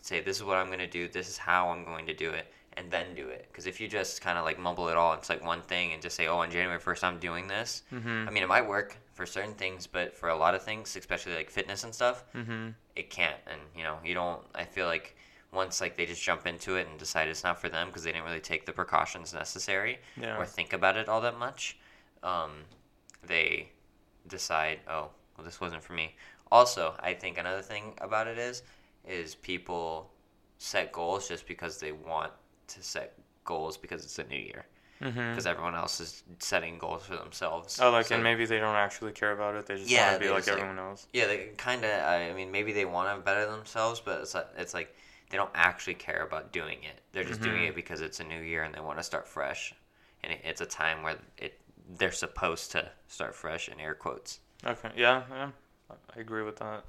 say 0.01 0.21
this 0.21 0.37
is 0.37 0.43
what 0.43 0.57
I'm 0.57 0.67
going 0.67 0.79
to 0.79 0.87
do, 0.87 1.07
this 1.07 1.29
is 1.29 1.37
how 1.37 1.69
I'm 1.69 1.83
going 1.85 2.05
to 2.07 2.13
do 2.13 2.29
it, 2.31 2.51
and 2.75 2.89
then 2.91 3.15
do 3.15 3.27
it. 3.29 3.47
Because 3.49 3.67
if 3.67 3.79
you 3.79 3.87
just 3.87 4.21
kind 4.21 4.37
of 4.37 4.43
like 4.45 4.59
mumble 4.59 4.89
it 4.89 4.97
all, 4.97 5.13
it's 5.13 5.29
like 5.29 5.43
one 5.45 5.61
thing, 5.61 5.93
and 5.93 6.01
just 6.01 6.15
say, 6.15 6.27
oh, 6.27 6.39
on 6.39 6.51
January 6.51 6.79
first 6.79 7.03
I'm 7.03 7.19
doing 7.19 7.47
this. 7.47 7.83
Mm-hmm. 7.93 8.25
I 8.27 8.31
mean, 8.31 8.43
it 8.43 8.49
might 8.49 8.67
work 8.67 8.97
for 9.13 9.25
certain 9.25 9.53
things, 9.53 9.87
but 9.87 10.13
for 10.15 10.29
a 10.29 10.35
lot 10.35 10.55
of 10.55 10.63
things, 10.63 10.95
especially 10.95 11.35
like 11.35 11.49
fitness 11.49 11.83
and 11.83 11.93
stuff, 11.93 12.23
Mm-hmm. 12.35 12.69
it 12.95 13.09
can't. 13.09 13.37
And 13.49 13.59
you 13.75 13.83
know, 13.83 13.97
you 14.03 14.13
don't. 14.13 14.41
I 14.55 14.63
feel 14.65 14.85
like 14.87 15.15
once 15.57 15.81
like 15.81 15.97
they 15.97 16.05
just 16.05 16.21
jump 16.23 16.45
into 16.47 16.75
it 16.77 16.87
and 16.87 16.97
decide 16.99 17.27
it's 17.27 17.43
not 17.43 17.59
for 17.59 17.67
them 17.67 17.87
because 17.87 18.03
they 18.03 18.11
didn't 18.11 18.25
really 18.25 18.39
take 18.39 18.65
the 18.65 18.71
precautions 18.71 19.33
necessary 19.33 19.97
Yeah. 20.15 20.37
or 20.37 20.45
think 20.45 20.71
about 20.71 20.95
it 20.97 21.09
all 21.09 21.19
that 21.21 21.37
much, 21.37 21.77
um, 22.23 22.51
they 23.25 23.71
decide, 24.27 24.79
oh, 24.87 25.09
well, 25.35 25.43
this 25.45 25.59
wasn't 25.59 25.83
for 25.83 25.93
me. 25.93 26.15
Also, 26.51 26.95
I 26.99 27.13
think 27.13 27.37
another 27.37 27.61
thing 27.61 27.93
about 27.99 28.27
it 28.27 28.37
is, 28.37 28.63
is 29.05 29.35
people 29.35 30.11
set 30.59 30.91
goals 30.91 31.27
just 31.27 31.45
because 31.47 31.79
they 31.79 31.91
want 31.91 32.31
to 32.67 32.83
set 32.83 33.13
goals 33.43 33.77
because 33.77 34.03
it's 34.05 34.19
a 34.19 34.23
new 34.25 34.39
year. 34.39 34.65
Mm-hmm. 35.01 35.29
Because 35.31 35.45
everyone 35.45 35.75
else 35.75 35.99
is 35.99 36.23
setting 36.39 36.79
goals 36.79 37.03
for 37.05 37.15
themselves. 37.17 37.79
Oh, 37.79 37.91
like, 37.91 38.07
So- 38.07 38.15
and 38.15 38.23
maybe 38.23 38.45
they 38.45 38.59
don't 38.59 38.75
actually 38.75 39.11
care 39.11 39.31
about 39.31 39.55
it. 39.55 39.65
They 39.67 39.75
just 39.77 39.89
Yeah, 39.89 40.09
want 40.11 40.21
to 40.21 40.27
be 40.27 40.31
like 40.31 40.37
just, 40.39 40.47
like- 40.49 40.57
everyone 40.57 40.79
else. 40.79 41.07
Yeah, 41.13 41.27
they 41.27 41.37
kind 41.57 41.83
of. 41.85 41.91
I 42.03 42.33
mean, 42.33 42.51
maybe 42.51 42.71
they 42.73 42.85
want 42.85 43.15
to 43.15 43.21
better 43.23 43.45
themselves, 43.51 43.99
but 43.99 44.21
it's 44.21 44.33
like, 44.33 44.47
it's 44.57 44.73
like 44.73 44.95
they 45.29 45.37
don't 45.37 45.51
actually 45.53 45.95
care 45.95 46.23
about 46.23 46.51
doing 46.51 46.83
it. 46.83 47.01
They're 47.11 47.23
just 47.23 47.41
doing 47.41 47.63
Mhm. 47.63 47.69
it 47.69 47.75
because 47.75 48.01
it's 48.01 48.19
a 48.19 48.23
new 48.23 48.39
year 48.41 48.63
and 48.63 48.73
they 48.73 48.79
want 48.79 48.97
to 48.97 49.03
start 49.03 49.27
fresh, 49.27 49.73
and 50.23 50.31
it, 50.33 50.41
it's 50.43 50.61
a 50.61 50.65
time 50.65 51.03
where 51.03 51.17
it 51.37 51.59
they're 51.89 52.11
supposed 52.11 52.71
to 52.71 52.91
start 53.07 53.33
fresh 53.33 53.69
in 53.69 53.79
air 53.79 53.93
quotes. 53.95 54.39
Okay. 54.65 54.91
Yeah. 54.95 55.23
Yeah. 55.29 55.51
I 56.15 56.19
agree 56.19 56.43
with 56.43 56.57
that. 56.57 56.83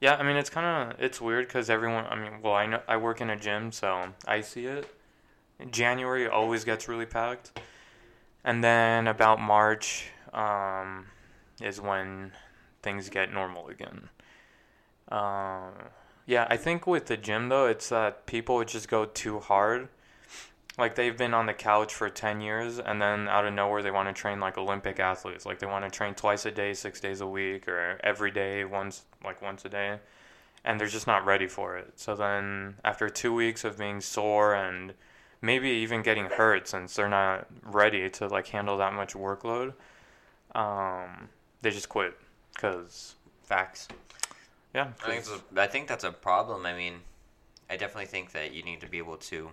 Yeah. 0.00 0.16
I 0.16 0.22
mean, 0.22 0.36
it's 0.36 0.50
kind 0.50 0.92
of 0.92 1.00
it's 1.00 1.20
weird 1.20 1.46
because 1.46 1.68
everyone. 1.68 2.06
I 2.06 2.14
mean, 2.16 2.40
well, 2.42 2.54
I 2.54 2.66
know 2.66 2.80
I 2.88 2.96
work 2.96 3.20
in 3.20 3.30
a 3.30 3.36
gym, 3.36 3.72
so 3.72 4.14
I 4.26 4.40
see 4.40 4.66
it. 4.66 4.94
January 5.70 6.28
always 6.28 6.64
gets 6.64 6.88
really 6.88 7.06
packed, 7.06 7.58
and 8.44 8.62
then 8.62 9.08
about 9.08 9.40
March 9.40 10.10
um, 10.32 11.06
is 11.60 11.80
when 11.80 12.32
things 12.82 13.08
get 13.08 13.32
normal 13.32 13.68
again. 13.68 14.08
Um, 15.10 15.72
yeah, 16.28 16.46
I 16.50 16.58
think 16.58 16.86
with 16.86 17.06
the 17.06 17.16
gym 17.16 17.48
though, 17.48 17.66
it's 17.66 17.88
that 17.88 18.26
people 18.26 18.56
would 18.56 18.68
just 18.68 18.86
go 18.86 19.06
too 19.06 19.40
hard, 19.40 19.88
like 20.76 20.94
they've 20.94 21.16
been 21.16 21.32
on 21.32 21.46
the 21.46 21.54
couch 21.54 21.94
for 21.94 22.10
10 22.10 22.42
years 22.42 22.78
and 22.78 23.00
then 23.00 23.28
out 23.28 23.46
of 23.46 23.54
nowhere 23.54 23.82
they 23.82 23.90
want 23.90 24.08
to 24.08 24.12
train 24.12 24.38
like 24.38 24.58
olympic 24.58 25.00
athletes. 25.00 25.46
Like 25.46 25.58
they 25.58 25.66
want 25.66 25.86
to 25.86 25.90
train 25.90 26.12
twice 26.12 26.44
a 26.44 26.50
day 26.50 26.74
six 26.74 27.00
days 27.00 27.22
a 27.22 27.26
week 27.26 27.66
or 27.66 27.98
every 28.04 28.30
day 28.30 28.66
once 28.66 29.06
like 29.24 29.40
once 29.40 29.64
a 29.64 29.70
day 29.70 30.00
and 30.64 30.78
they're 30.78 30.86
just 30.86 31.06
not 31.06 31.24
ready 31.24 31.46
for 31.46 31.78
it. 31.78 31.92
So 31.96 32.14
then 32.14 32.74
after 32.84 33.08
two 33.08 33.32
weeks 33.32 33.64
of 33.64 33.78
being 33.78 34.02
sore 34.02 34.54
and 34.54 34.92
maybe 35.40 35.70
even 35.70 36.02
getting 36.02 36.26
hurt 36.26 36.68
since 36.68 36.94
they're 36.94 37.08
not 37.08 37.46
ready 37.62 38.10
to 38.10 38.26
like 38.28 38.48
handle 38.48 38.76
that 38.76 38.92
much 38.92 39.14
workload 39.14 39.72
um, 40.54 41.28
they 41.62 41.70
just 41.70 41.88
quit 41.88 42.18
because 42.54 43.14
Facts. 43.44 43.88
Yeah 44.74 44.88
I 45.04 45.18
think, 45.18 45.42
a- 45.56 45.60
I 45.60 45.66
think 45.66 45.88
that's 45.88 46.04
a 46.04 46.12
problem. 46.12 46.66
I 46.66 46.74
mean, 46.74 46.94
I 47.70 47.76
definitely 47.76 48.06
think 48.06 48.32
that 48.32 48.52
you 48.52 48.62
need 48.62 48.80
to 48.80 48.88
be 48.88 48.98
able 48.98 49.16
to 49.16 49.50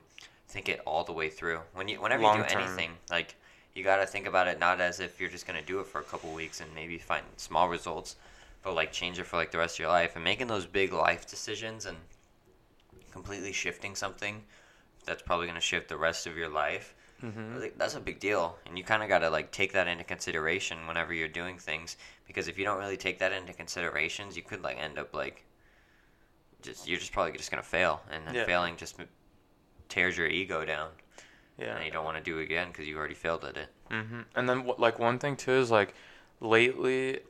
think 0.47 0.69
it 0.69 0.81
all 0.85 1.03
the 1.03 1.11
way 1.13 1.29
through. 1.29 1.59
When 1.73 1.87
you, 1.87 2.01
whenever 2.01 2.23
you 2.23 2.31
do 2.33 2.49
term. 2.49 2.61
anything, 2.61 2.91
like 3.09 3.35
you 3.73 3.83
got 3.83 3.97
to 3.97 4.05
think 4.05 4.25
about 4.25 4.47
it 4.47 4.59
not 4.59 4.79
as 4.79 4.99
if 4.99 5.19
you're 5.19 5.29
just 5.29 5.45
gonna 5.45 5.61
do 5.61 5.79
it 5.79 5.87
for 5.87 5.99
a 5.99 6.03
couple 6.03 6.31
weeks 6.33 6.61
and 6.61 6.73
maybe 6.73 6.97
find 6.97 7.25
small 7.37 7.67
results, 7.67 8.15
but 8.63 8.73
like 8.73 8.91
change 8.91 9.19
it 9.19 9.25
for 9.25 9.37
like 9.37 9.51
the 9.51 9.57
rest 9.57 9.75
of 9.75 9.79
your 9.79 9.89
life 9.89 10.15
and 10.15 10.23
making 10.23 10.47
those 10.47 10.65
big 10.65 10.93
life 10.93 11.27
decisions 11.27 11.85
and 11.85 11.97
completely 13.11 13.51
shifting 13.51 13.95
something 13.95 14.43
that's 15.05 15.21
probably 15.21 15.47
gonna 15.47 15.59
shift 15.59 15.89
the 15.89 15.97
rest 15.97 16.25
of 16.25 16.37
your 16.37 16.49
life. 16.49 16.95
Mhm. 17.23 17.61
Like, 17.61 17.77
that's 17.77 17.95
a 17.95 17.99
big 17.99 18.19
deal, 18.19 18.57
and 18.65 18.77
you 18.77 18.83
kind 18.83 19.01
of 19.03 19.09
got 19.09 19.19
to 19.19 19.29
like 19.29 19.51
take 19.51 19.73
that 19.73 19.87
into 19.87 20.03
consideration 20.03 20.87
whenever 20.87 21.13
you're 21.13 21.27
doing 21.27 21.57
things. 21.57 21.97
Because 22.27 22.47
if 22.47 22.57
you 22.57 22.65
don't 22.65 22.79
really 22.79 22.97
take 22.97 23.19
that 23.19 23.31
into 23.31 23.53
considerations, 23.53 24.35
you 24.35 24.43
could 24.43 24.61
like 24.63 24.77
end 24.77 24.99
up 24.99 25.13
like 25.13 25.45
just 26.61 26.87
you're 26.87 26.99
just 26.99 27.13
probably 27.13 27.37
just 27.37 27.51
gonna 27.51 27.63
fail, 27.63 28.01
and 28.11 28.27
then 28.27 28.35
Yeah. 28.35 28.45
failing 28.45 28.75
just 28.75 28.95
tears 29.87 30.17
your 30.17 30.27
ego 30.27 30.65
down, 30.65 30.89
yeah 31.57 31.75
and 31.75 31.85
you 31.85 31.91
don't 31.91 32.05
want 32.05 32.17
to 32.17 32.23
do 32.23 32.39
it 32.39 32.43
again 32.43 32.69
because 32.69 32.87
you 32.87 32.97
already 32.97 33.13
failed 33.13 33.45
at 33.45 33.55
it. 33.57 33.69
hmm 33.89 34.21
And 34.35 34.49
then, 34.49 34.65
like, 34.77 34.99
one 34.99 35.19
thing 35.19 35.35
too 35.37 35.51
is 35.53 35.71
like, 35.71 35.93
lately, 36.41 37.21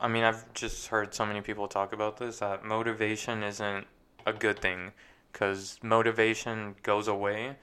I 0.00 0.08
mean, 0.08 0.22
I've 0.24 0.52
just 0.54 0.88
heard 0.88 1.14
so 1.14 1.24
many 1.26 1.40
people 1.40 1.66
talk 1.68 1.92
about 1.92 2.18
this 2.18 2.38
that 2.38 2.64
motivation 2.64 3.42
isn't 3.42 3.86
a 4.26 4.32
good 4.32 4.60
thing 4.60 4.92
because 5.32 5.78
motivation 5.82 6.76
goes 6.82 7.08
away, 7.08 7.56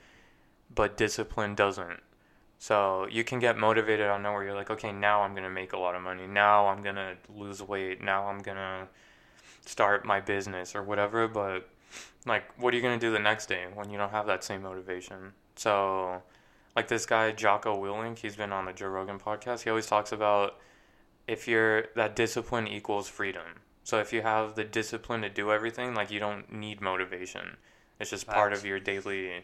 but 0.74 0.98
discipline 0.98 1.56
doesn't. 1.56 2.02
So 2.58 3.08
you 3.10 3.24
can 3.24 3.40
get 3.40 3.58
motivated 3.58 4.08
on 4.08 4.22
nowhere. 4.22 4.44
You're 4.44 4.56
like, 4.56 4.70
okay, 4.70 4.92
now 4.92 5.22
I'm 5.22 5.34
gonna 5.34 5.50
make 5.50 5.74
a 5.74 5.78
lot 5.78 5.96
of 5.96 6.02
money. 6.02 6.28
Now 6.28 6.68
I'm 6.68 6.82
gonna 6.82 7.16
lose 7.34 7.62
weight. 7.62 8.02
Now 8.02 8.28
I'm 8.28 8.40
gonna 8.40 8.90
start 9.66 10.06
my 10.06 10.20
business 10.20 10.76
or 10.76 10.84
whatever. 10.84 11.28
But 11.28 11.70
like, 12.26 12.44
what 12.60 12.74
are 12.74 12.78
you 12.78 12.84
gonna 12.84 13.00
do 13.00 13.12
the 13.12 13.20
next 13.20 13.48
day 13.48 13.66
when 13.74 13.90
you 13.90 13.98
don't 13.98 14.12
have 14.12 14.28
that 14.28 14.44
same 14.44 14.62
motivation? 14.62 15.34
So 15.56 16.22
like 16.76 16.90
this 16.90 17.06
guy 17.06 17.32
Jocko 17.32 17.82
Willink, 17.82 18.20
he's 18.20 18.36
been 18.36 18.52
on 18.52 18.66
the 18.66 18.74
Joe 18.74 18.90
Rogan 18.90 19.20
podcast. 19.20 19.64
He 19.64 19.70
always 19.70 19.88
talks 19.88 20.12
about 20.12 20.60
if 21.28 21.48
you're 21.48 21.86
that 21.96 22.16
discipline 22.16 22.68
equals 22.68 23.08
freedom. 23.08 23.62
So 23.84 24.00
if 24.00 24.12
you 24.12 24.22
have 24.22 24.56
the 24.56 24.66
discipline 24.66 25.22
to 25.22 25.30
do 25.30 25.52
everything, 25.52 25.96
like 25.96 26.12
you 26.12 26.20
don't 26.20 26.52
need 26.52 26.82
motivation. 26.82 27.58
It's 28.00 28.10
just 28.10 28.28
part 28.28 28.54
of 28.54 28.66
your 28.66 28.80
daily 28.80 29.44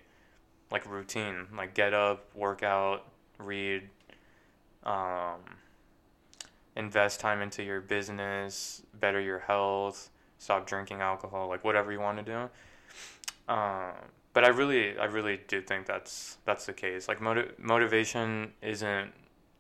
like 0.72 0.86
routine. 0.90 1.48
Like 1.56 1.74
get 1.74 1.94
up, 1.94 2.26
work 2.36 2.64
out, 2.64 3.04
read, 3.38 3.90
um, 4.84 5.40
invest 6.76 7.20
time 7.20 7.42
into 7.42 7.64
your 7.64 7.82
business, 7.82 8.82
better 9.00 9.20
your 9.20 9.40
health, 9.40 10.10
stop 10.38 10.68
drinking 10.68 11.02
alcohol, 11.02 11.48
like 11.48 11.64
whatever 11.64 11.92
you 11.92 12.00
want 12.00 12.18
to 12.18 12.24
do. 12.24 13.54
Um, 13.54 13.92
but 14.34 14.44
I 14.44 14.50
really, 14.50 14.98
I 14.98 15.06
really 15.06 15.40
do 15.48 15.62
think 15.62 15.86
that's 15.86 16.38
that's 16.46 16.66
the 16.66 16.74
case. 16.74 17.08
Like 17.08 17.22
motiv- 17.22 17.54
motivation 17.58 18.52
isn't 18.62 19.12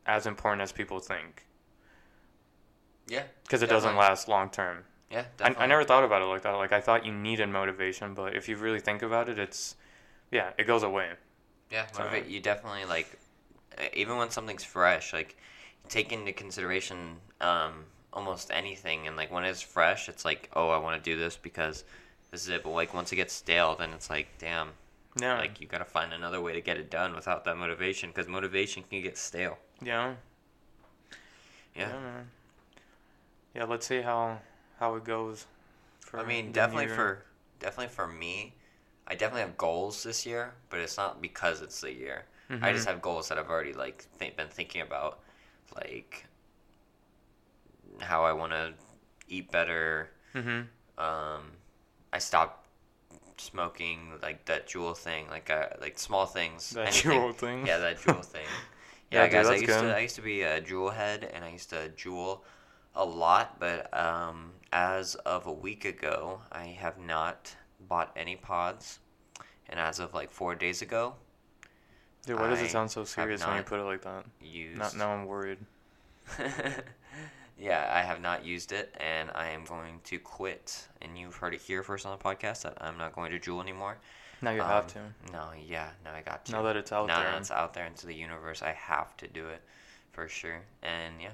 as 0.05 0.25
important 0.27 0.61
as 0.61 0.71
people 0.71 0.99
think 0.99 1.45
Yeah, 3.07 3.23
because 3.43 3.61
it 3.63 3.67
doesn't 3.69 3.95
last 3.95 4.27
long 4.27 4.49
term. 4.49 4.83
yeah. 5.09 5.25
I, 5.41 5.55
I 5.59 5.65
never 5.67 5.83
thought 5.83 6.03
about 6.03 6.21
it 6.21 6.25
like 6.25 6.41
that. 6.43 6.51
Like 6.51 6.73
I 6.73 6.81
thought 6.81 7.05
you 7.05 7.11
needed 7.13 7.47
motivation, 7.49 8.13
but 8.13 8.35
if 8.35 8.49
you 8.49 8.57
really 8.57 8.79
think 8.79 9.01
about 9.01 9.29
it, 9.29 9.39
it's 9.39 9.75
yeah, 10.35 10.51
it 10.57 10.65
goes 10.67 10.83
away. 10.83 11.09
Yeah, 11.71 11.87
So- 11.91 11.99
motivate 12.03 12.27
you 12.27 12.39
definitely 12.41 12.85
like 12.85 13.07
even 13.93 14.17
when 14.17 14.29
something's 14.29 14.63
fresh, 14.63 15.13
like 15.13 15.37
take 15.89 16.11
into 16.11 16.31
consideration 16.33 17.17
um, 17.41 17.85
almost 18.13 18.51
anything, 18.51 19.07
and 19.07 19.15
like 19.17 19.31
when 19.31 19.43
it's 19.45 19.61
fresh, 19.61 20.09
it's 20.09 20.25
like 20.25 20.49
oh 20.53 20.69
I 20.69 20.77
want 20.77 21.01
to 21.01 21.09
do 21.11 21.17
this 21.17 21.37
because 21.37 21.83
this 22.31 22.41
is 22.43 22.49
it. 22.49 22.63
But 22.63 22.71
like 22.71 22.93
once 22.93 23.11
it 23.11 23.15
gets 23.17 23.33
stale, 23.33 23.75
then 23.75 23.91
it's 23.91 24.09
like 24.09 24.27
damn, 24.39 24.69
Yeah, 25.19 25.37
like 25.39 25.59
you 25.61 25.67
gotta 25.67 25.85
find 25.85 26.11
another 26.13 26.41
way 26.41 26.53
to 26.53 26.61
get 26.61 26.77
it 26.77 26.89
done 26.91 27.15
without 27.15 27.45
that 27.45 27.57
motivation 27.57 28.09
because 28.09 28.27
motivation 28.27 28.83
can 28.89 29.01
get 29.01 29.17
stale. 29.17 29.57
yeah, 29.81 30.13
Yeah, 31.75 31.87
man. 31.87 32.29
Yeah, 33.53 33.63
let's 33.65 33.87
see 33.87 34.01
how 34.01 34.39
how 34.79 34.95
it 34.95 35.03
goes. 35.05 35.45
For 36.01 36.19
I 36.19 36.25
mean 36.25 36.51
definitely 36.51 36.85
year. 36.85 36.95
for 36.95 37.25
definitely 37.59 37.93
for 37.93 38.07
me, 38.07 38.53
I 39.07 39.15
definitely 39.15 39.41
have 39.41 39.57
goals 39.57 40.03
this 40.03 40.25
year, 40.25 40.53
but 40.69 40.79
it's 40.79 40.97
not 40.97 41.21
because 41.21 41.61
it's 41.61 41.81
the 41.81 41.93
year. 41.93 42.25
I 42.61 42.71
just 42.73 42.85
Mhm. 42.85 42.87
have 42.87 43.01
goals 43.01 43.29
that 43.29 43.37
I've 43.37 43.49
already 43.49 43.73
like 43.73 44.05
th- 44.19 44.35
been 44.35 44.47
thinking 44.49 44.81
about, 44.81 45.19
like 45.75 46.25
how 48.01 48.23
I 48.23 48.33
want 48.33 48.51
to 48.51 48.73
eat 49.27 49.51
better. 49.51 50.09
Mhm. 50.33 50.67
Um, 50.97 51.51
I 52.13 52.19
stopped 52.19 52.67
smoking 53.37 54.13
like 54.21 54.45
that 54.45 54.67
Juul 54.67 54.95
thing, 54.97 55.29
like 55.29 55.49
uh, 55.49 55.69
like 55.81 55.99
small 55.99 56.25
things. 56.25 56.71
that 56.73 56.87
anything. 56.87 57.21
Juul 57.21 57.35
thing. 57.35 57.65
Yeah, 57.65 57.79
that 57.79 57.99
Juul 57.99 58.23
thing. 58.25 58.61
Yeah, 59.11 59.23
Yeah, 59.23 59.27
dude, 59.27 59.33
guys, 59.33 59.49
I 59.49 59.55
that's 59.55 59.61
used 59.61 59.79
good. 59.79 59.81
to 59.81 59.95
I 59.95 59.99
used 59.99 60.15
to 60.15 60.21
be 60.21 60.41
a 60.43 60.61
Juul 60.61 60.93
head, 60.93 61.29
and 61.33 61.43
I 61.45 61.49
used 61.49 61.69
to 61.71 61.89
Juul 61.95 62.41
a 62.95 63.05
lot. 63.05 63.59
But 63.59 63.93
um, 63.97 64.53
as 64.71 65.15
of 65.15 65.47
a 65.47 65.53
week 65.53 65.85
ago, 65.85 66.41
I 66.51 66.65
have 66.67 66.97
not 66.99 67.55
bought 67.87 68.11
any 68.15 68.35
pods, 68.35 68.99
and 69.69 69.79
as 69.79 69.99
of 69.99 70.13
like 70.13 70.31
four 70.31 70.55
days 70.55 70.81
ago, 70.81 71.15
Dude, 72.25 72.39
why 72.39 72.49
does 72.49 72.59
I 72.59 72.63
it 72.65 72.71
sound 72.71 72.89
so 72.91 73.03
serious 73.03 73.45
when 73.45 73.57
you 73.57 73.63
put 73.63 73.79
it 73.79 73.83
like 73.83 74.01
that? 74.01 74.25
used. 74.41 74.77
Not 74.79 74.95
now 74.97 75.11
I'm 75.11 75.25
worried. 75.25 75.59
yeah, 77.59 77.89
I 77.93 78.01
have 78.01 78.21
not 78.21 78.43
used 78.45 78.71
it, 78.71 78.93
and 78.99 79.29
I 79.35 79.49
am 79.49 79.63
going 79.65 79.99
to 80.05 80.19
quit. 80.19 80.87
And 81.01 81.17
you've 81.17 81.35
heard 81.35 81.53
it 81.53 81.61
here 81.61 81.83
first 81.83 82.05
on 82.05 82.17
the 82.17 82.23
podcast 82.23 82.63
that 82.63 82.77
I'm 82.81 82.97
not 82.97 83.13
going 83.13 83.31
to 83.31 83.39
Juul 83.39 83.61
anymore. 83.61 83.97
Now 84.41 84.51
you 84.51 84.61
Um, 84.61 84.67
have 84.67 84.87
to. 84.87 84.99
No, 85.31 85.49
yeah, 85.65 85.89
now 86.03 86.13
I 86.13 86.21
got 86.21 86.45
to. 86.45 86.51
Now 86.51 86.61
that 86.63 86.75
it's 86.75 86.91
out 86.91 87.07
there. 87.07 87.15
now 87.15 87.23
there. 87.23 87.31
that 87.31 87.39
it's 87.41 87.51
out 87.51 87.73
there 87.73 87.85
into 87.85 88.05
the 88.05 88.13
universe, 88.15 88.61
I 88.61 88.73
have 88.73 89.15
to 89.17 89.27
do 89.27 89.47
it 89.47 89.61
for 90.11 90.27
sure. 90.27 90.61
And 90.83 91.21
yeah, 91.21 91.29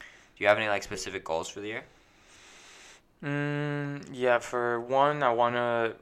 do 0.00 0.04
you 0.38 0.46
have 0.48 0.56
any 0.58 0.68
like 0.68 0.82
specific 0.82 1.24
goals 1.24 1.48
for 1.48 1.60
the 1.60 1.68
year? 1.68 1.84
Mm, 3.22 4.08
yeah, 4.12 4.38
for 4.38 4.80
one, 4.80 5.22
I 5.22 5.32
want 5.32 5.54
to 5.56 5.96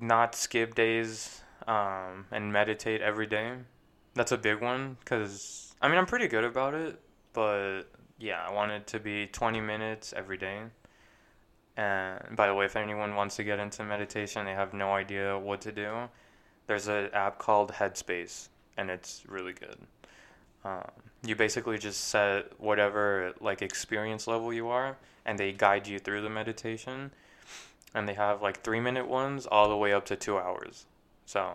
not 0.00 0.34
skip 0.34 0.74
days 0.74 1.40
um, 1.66 2.26
and 2.30 2.52
meditate 2.52 3.00
every 3.00 3.26
day. 3.26 3.52
That's 4.14 4.32
a 4.32 4.38
big 4.38 4.60
one 4.60 4.96
because, 5.00 5.74
I 5.80 5.88
mean, 5.88 5.98
I'm 5.98 6.06
pretty 6.06 6.28
good 6.28 6.44
about 6.44 6.74
it, 6.74 7.00
but 7.32 7.82
yeah, 8.18 8.44
I 8.46 8.52
want 8.52 8.72
it 8.72 8.86
to 8.88 9.00
be 9.00 9.26
20 9.26 9.60
minutes 9.60 10.12
every 10.16 10.36
day. 10.36 10.62
And 11.76 12.36
by 12.36 12.46
the 12.46 12.54
way, 12.54 12.66
if 12.66 12.76
anyone 12.76 13.16
wants 13.16 13.36
to 13.36 13.44
get 13.44 13.58
into 13.58 13.82
meditation, 13.82 14.44
they 14.44 14.52
have 14.52 14.74
no 14.74 14.92
idea 14.92 15.36
what 15.36 15.60
to 15.62 15.72
do, 15.72 16.08
there's 16.66 16.88
an 16.88 17.10
app 17.12 17.38
called 17.38 17.72
Headspace, 17.72 18.48
and 18.76 18.90
it's 18.90 19.24
really 19.26 19.52
good. 19.52 19.78
Um, 20.64 20.90
you 21.24 21.36
basically 21.36 21.78
just 21.78 22.08
set 22.08 22.58
whatever 22.60 23.32
like 23.40 23.62
experience 23.62 24.26
level 24.26 24.52
you 24.52 24.68
are, 24.68 24.96
and 25.24 25.38
they 25.38 25.52
guide 25.52 25.86
you 25.86 25.98
through 25.98 26.22
the 26.22 26.30
meditation. 26.30 27.12
And 27.94 28.08
they 28.08 28.14
have 28.14 28.42
like 28.42 28.62
three 28.62 28.80
minute 28.80 29.06
ones 29.08 29.46
all 29.46 29.68
the 29.68 29.76
way 29.76 29.92
up 29.92 30.04
to 30.06 30.16
two 30.16 30.36
hours. 30.36 30.86
So 31.26 31.54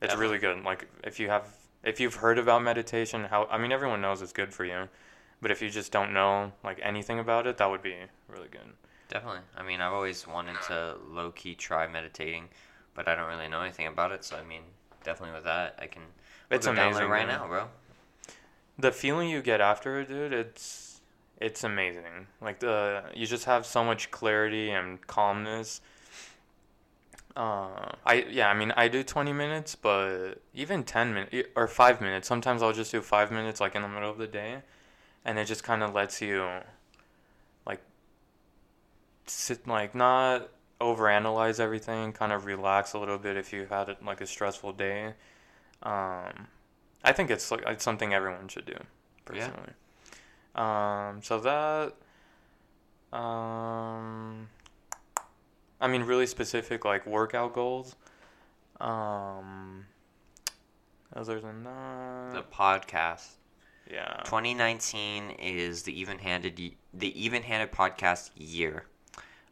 it's 0.00 0.12
Definitely. 0.12 0.26
really 0.26 0.38
good. 0.38 0.64
Like 0.64 0.88
if 1.04 1.20
you 1.20 1.28
have 1.28 1.46
if 1.84 2.00
you've 2.00 2.16
heard 2.16 2.38
about 2.38 2.62
meditation, 2.62 3.24
how 3.24 3.46
I 3.50 3.58
mean 3.58 3.72
everyone 3.72 4.00
knows 4.00 4.22
it's 4.22 4.32
good 4.32 4.52
for 4.52 4.64
you, 4.64 4.88
but 5.42 5.50
if 5.50 5.60
you 5.60 5.68
just 5.68 5.92
don't 5.92 6.12
know 6.12 6.52
like 6.64 6.80
anything 6.82 7.18
about 7.18 7.46
it, 7.46 7.58
that 7.58 7.70
would 7.70 7.82
be 7.82 7.96
really 8.28 8.48
good. 8.48 8.72
Definitely. 9.08 9.40
I 9.56 9.62
mean, 9.62 9.80
I've 9.80 9.92
always 9.92 10.26
wanted 10.26 10.56
to 10.66 10.96
low 11.08 11.30
key 11.30 11.54
try 11.54 11.86
meditating, 11.86 12.48
but 12.94 13.06
I 13.06 13.14
don't 13.14 13.28
really 13.28 13.48
know 13.48 13.60
anything 13.60 13.86
about 13.86 14.10
it. 14.12 14.24
So 14.24 14.36
I 14.36 14.42
mean, 14.42 14.62
definitely 15.04 15.34
with 15.34 15.44
that, 15.44 15.78
I 15.80 15.86
can. 15.86 16.02
It's 16.50 16.66
download 16.66 16.70
it 16.70 16.78
amazing 16.78 17.08
right 17.08 17.26
man. 17.26 17.38
now, 17.40 17.46
bro. 17.46 17.68
The 18.78 18.92
feeling 18.92 19.28
you 19.28 19.42
get 19.42 19.60
after 19.60 20.00
it, 20.00 20.08
dude, 20.08 20.32
it's 20.32 21.00
it's 21.40 21.64
amazing. 21.64 22.26
Like 22.40 22.60
the 22.60 23.04
you 23.14 23.26
just 23.26 23.44
have 23.44 23.66
so 23.66 23.84
much 23.84 24.10
clarity 24.10 24.70
and 24.70 25.04
calmness. 25.06 25.80
Uh, 27.36 27.92
I 28.06 28.26
yeah, 28.30 28.48
I 28.48 28.54
mean 28.54 28.72
I 28.76 28.88
do 28.88 29.02
twenty 29.02 29.32
minutes, 29.32 29.74
but 29.76 30.34
even 30.54 30.84
ten 30.84 31.12
minutes 31.14 31.48
or 31.54 31.68
five 31.68 32.00
minutes. 32.00 32.26
Sometimes 32.28 32.62
I'll 32.62 32.72
just 32.72 32.92
do 32.92 33.02
five 33.02 33.30
minutes, 33.30 33.60
like 33.60 33.74
in 33.74 33.82
the 33.82 33.88
middle 33.88 34.10
of 34.10 34.18
the 34.18 34.26
day, 34.26 34.62
and 35.24 35.38
it 35.38 35.44
just 35.46 35.62
kind 35.62 35.82
of 35.82 35.94
lets 35.94 36.22
you, 36.22 36.48
like, 37.66 37.80
sit 39.26 39.66
like 39.66 39.94
not 39.94 40.48
overanalyze 40.80 41.60
everything, 41.60 42.12
kind 42.12 42.32
of 42.32 42.46
relax 42.46 42.92
a 42.94 42.98
little 42.98 43.18
bit 43.18 43.36
if 43.36 43.52
you've 43.52 43.70
had 43.70 43.94
like 44.04 44.20
a 44.20 44.26
stressful 44.26 44.72
day. 44.72 45.14
Um, 45.82 46.48
I 47.06 47.12
think 47.12 47.30
it's 47.30 47.50
like 47.50 47.62
it's 47.66 47.84
something 47.84 48.12
everyone 48.12 48.48
should 48.48 48.66
do, 48.66 48.72
Yeah. 49.32 49.48
personally. 49.48 49.72
Um, 50.54 51.22
so 51.22 51.38
that, 51.40 51.94
um, 53.16 54.48
I 55.80 55.88
mean, 55.88 56.02
really 56.02 56.26
specific 56.26 56.84
like 56.84 57.06
workout 57.06 57.54
goals. 57.54 57.96
Um, 58.80 59.86
other 61.14 61.40
than 61.40 61.64
that, 61.64 62.34
The 62.34 62.42
podcast. 62.42 63.28
yeah. 63.90 64.20
2019 64.24 65.30
is 65.38 65.82
the 65.84 65.98
even-handed 65.98 66.56
the 66.92 67.24
even-handed 67.24 67.72
podcast 67.72 68.30
year. 68.36 68.86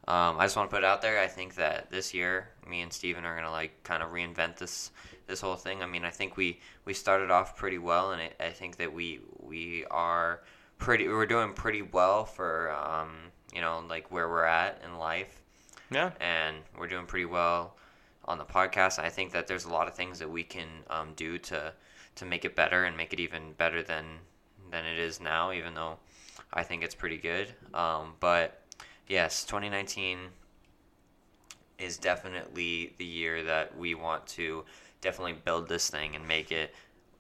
Um, 0.06 0.38
I 0.38 0.44
just 0.44 0.56
want 0.56 0.68
to 0.70 0.74
put 0.74 0.82
it 0.82 0.86
out 0.86 1.00
there. 1.00 1.18
I 1.20 1.26
think 1.28 1.54
that 1.54 1.90
this 1.90 2.12
year, 2.12 2.50
me 2.68 2.80
and 2.82 2.92
Steven 2.92 3.24
are 3.24 3.34
gonna 3.36 3.50
like 3.50 3.82
kind 3.84 4.02
of 4.02 4.10
reinvent 4.10 4.56
this 4.56 4.90
this 5.26 5.40
whole 5.40 5.56
thing. 5.56 5.82
I 5.82 5.86
mean, 5.86 6.04
I 6.04 6.10
think 6.10 6.36
we 6.36 6.60
we 6.84 6.94
started 6.94 7.30
off 7.30 7.56
pretty 7.56 7.78
well, 7.78 8.12
and 8.12 8.20
it, 8.22 8.34
I 8.40 8.50
think 8.50 8.76
that 8.76 8.92
we 8.92 9.20
we 9.40 9.84
are 9.90 10.40
pretty 10.78 11.08
we're 11.08 11.26
doing 11.26 11.52
pretty 11.52 11.82
well 11.82 12.24
for 12.24 12.72
um, 12.72 13.10
you 13.54 13.60
know 13.60 13.82
like 13.88 14.10
where 14.10 14.28
we're 14.28 14.44
at 14.44 14.80
in 14.84 14.98
life 14.98 15.42
Yeah. 15.90 16.10
and 16.20 16.56
we're 16.78 16.88
doing 16.88 17.06
pretty 17.06 17.26
well 17.26 17.76
on 18.26 18.38
the 18.38 18.44
podcast. 18.44 18.98
I 18.98 19.08
think 19.10 19.32
that 19.32 19.46
there's 19.46 19.64
a 19.66 19.70
lot 19.70 19.86
of 19.88 19.94
things 19.94 20.18
that 20.18 20.28
we 20.30 20.42
can 20.42 20.68
um, 20.90 21.12
do 21.16 21.38
to 21.38 21.72
to 22.16 22.24
make 22.24 22.44
it 22.44 22.54
better 22.56 22.84
and 22.84 22.96
make 22.96 23.12
it 23.12 23.20
even 23.20 23.52
better 23.52 23.82
than 23.82 24.04
than 24.70 24.84
it 24.84 24.98
is 24.98 25.20
now. 25.20 25.52
Even 25.52 25.74
though 25.74 25.98
I 26.52 26.62
think 26.62 26.82
it's 26.82 26.94
pretty 26.94 27.18
good, 27.18 27.48
um, 27.72 28.14
but 28.20 28.60
yes, 29.08 29.44
2019 29.44 30.18
is 31.78 31.96
definitely 31.96 32.94
the 32.98 33.04
year 33.04 33.42
that 33.44 33.76
we 33.76 33.94
want 33.94 34.26
to 34.26 34.64
definitely 35.00 35.34
build 35.44 35.68
this 35.68 35.90
thing 35.90 36.14
and 36.14 36.26
make 36.26 36.50
it 36.50 36.74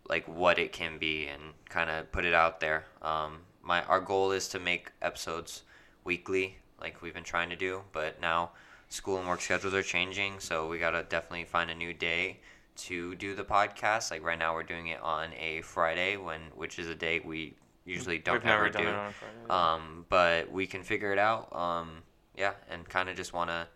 like 0.08 0.26
what 0.26 0.58
it 0.58 0.72
can 0.72 0.98
be 0.98 1.26
and 1.26 1.42
kind 1.68 1.90
of 1.90 2.10
put 2.12 2.24
it 2.24 2.34
out 2.34 2.60
there. 2.60 2.86
Um, 3.02 3.38
my 3.62 3.82
our 3.84 4.00
goal 4.00 4.32
is 4.32 4.48
to 4.48 4.58
make 4.58 4.92
episodes 5.02 5.62
weekly, 6.04 6.58
like 6.80 7.02
we've 7.02 7.14
been 7.14 7.24
trying 7.24 7.50
to 7.50 7.56
do, 7.56 7.82
but 7.92 8.20
now 8.20 8.50
school 8.88 9.18
and 9.18 9.26
work 9.26 9.40
schedules 9.40 9.74
are 9.74 9.82
changing, 9.82 10.38
so 10.38 10.68
we 10.68 10.78
gotta 10.78 11.04
definitely 11.08 11.44
find 11.44 11.70
a 11.70 11.74
new 11.74 11.92
day 11.92 12.38
to 12.76 13.14
do 13.16 13.34
the 13.34 13.44
podcast. 13.44 14.10
Like 14.10 14.22
right 14.22 14.38
now, 14.38 14.54
we're 14.54 14.62
doing 14.62 14.88
it 14.88 15.00
on 15.00 15.30
a 15.38 15.62
Friday, 15.62 16.16
when 16.16 16.40
which 16.54 16.78
is 16.78 16.88
a 16.88 16.94
day 16.94 17.20
we 17.24 17.54
usually 17.84 18.18
don't 18.18 18.36
We've 18.36 18.44
never 18.44 18.66
ever 18.66 18.78
do. 18.78 19.52
Um, 19.52 20.06
but 20.08 20.50
we 20.50 20.66
can 20.66 20.82
figure 20.82 21.12
it 21.12 21.18
out. 21.18 21.54
Um, 21.54 22.02
yeah, 22.36 22.52
and 22.70 22.88
kind 22.88 23.08
of 23.08 23.16
just 23.16 23.32
want 23.32 23.50
to 23.50 23.66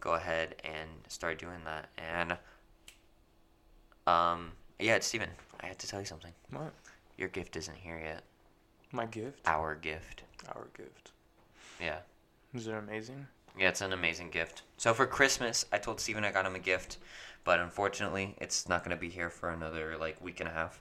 go 0.00 0.14
ahead 0.14 0.56
and 0.64 0.88
start 1.08 1.38
doing 1.38 1.60
that. 1.64 1.88
And 1.98 2.36
um, 4.06 4.52
yeah, 4.78 4.98
Steven, 5.00 5.28
I 5.60 5.66
had 5.66 5.78
to 5.78 5.88
tell 5.88 6.00
you 6.00 6.06
something. 6.06 6.32
what? 6.50 6.72
Your 7.16 7.28
gift 7.28 7.56
isn't 7.56 7.76
here 7.76 8.00
yet. 8.02 8.22
My 8.92 9.06
gift? 9.06 9.40
Our 9.46 9.74
gift. 9.74 10.22
Our 10.54 10.68
gift. 10.76 11.10
Yeah. 11.80 11.98
Is 12.54 12.66
it 12.66 12.74
amazing? 12.74 13.26
Yeah, 13.58 13.68
it's 13.68 13.80
an 13.80 13.92
amazing 13.92 14.30
gift. 14.30 14.62
So 14.76 14.94
for 14.94 15.04
Christmas, 15.04 15.66
I 15.72 15.78
told 15.78 16.00
Steven 16.00 16.24
I 16.24 16.30
got 16.30 16.46
him 16.46 16.54
a 16.54 16.60
gift, 16.60 16.98
but 17.44 17.58
unfortunately, 17.58 18.36
it's 18.40 18.68
not 18.68 18.84
going 18.84 18.96
to 18.96 19.00
be 19.00 19.08
here 19.08 19.30
for 19.30 19.50
another 19.50 19.96
like 19.98 20.22
week 20.22 20.40
and 20.40 20.48
a 20.48 20.52
half. 20.52 20.80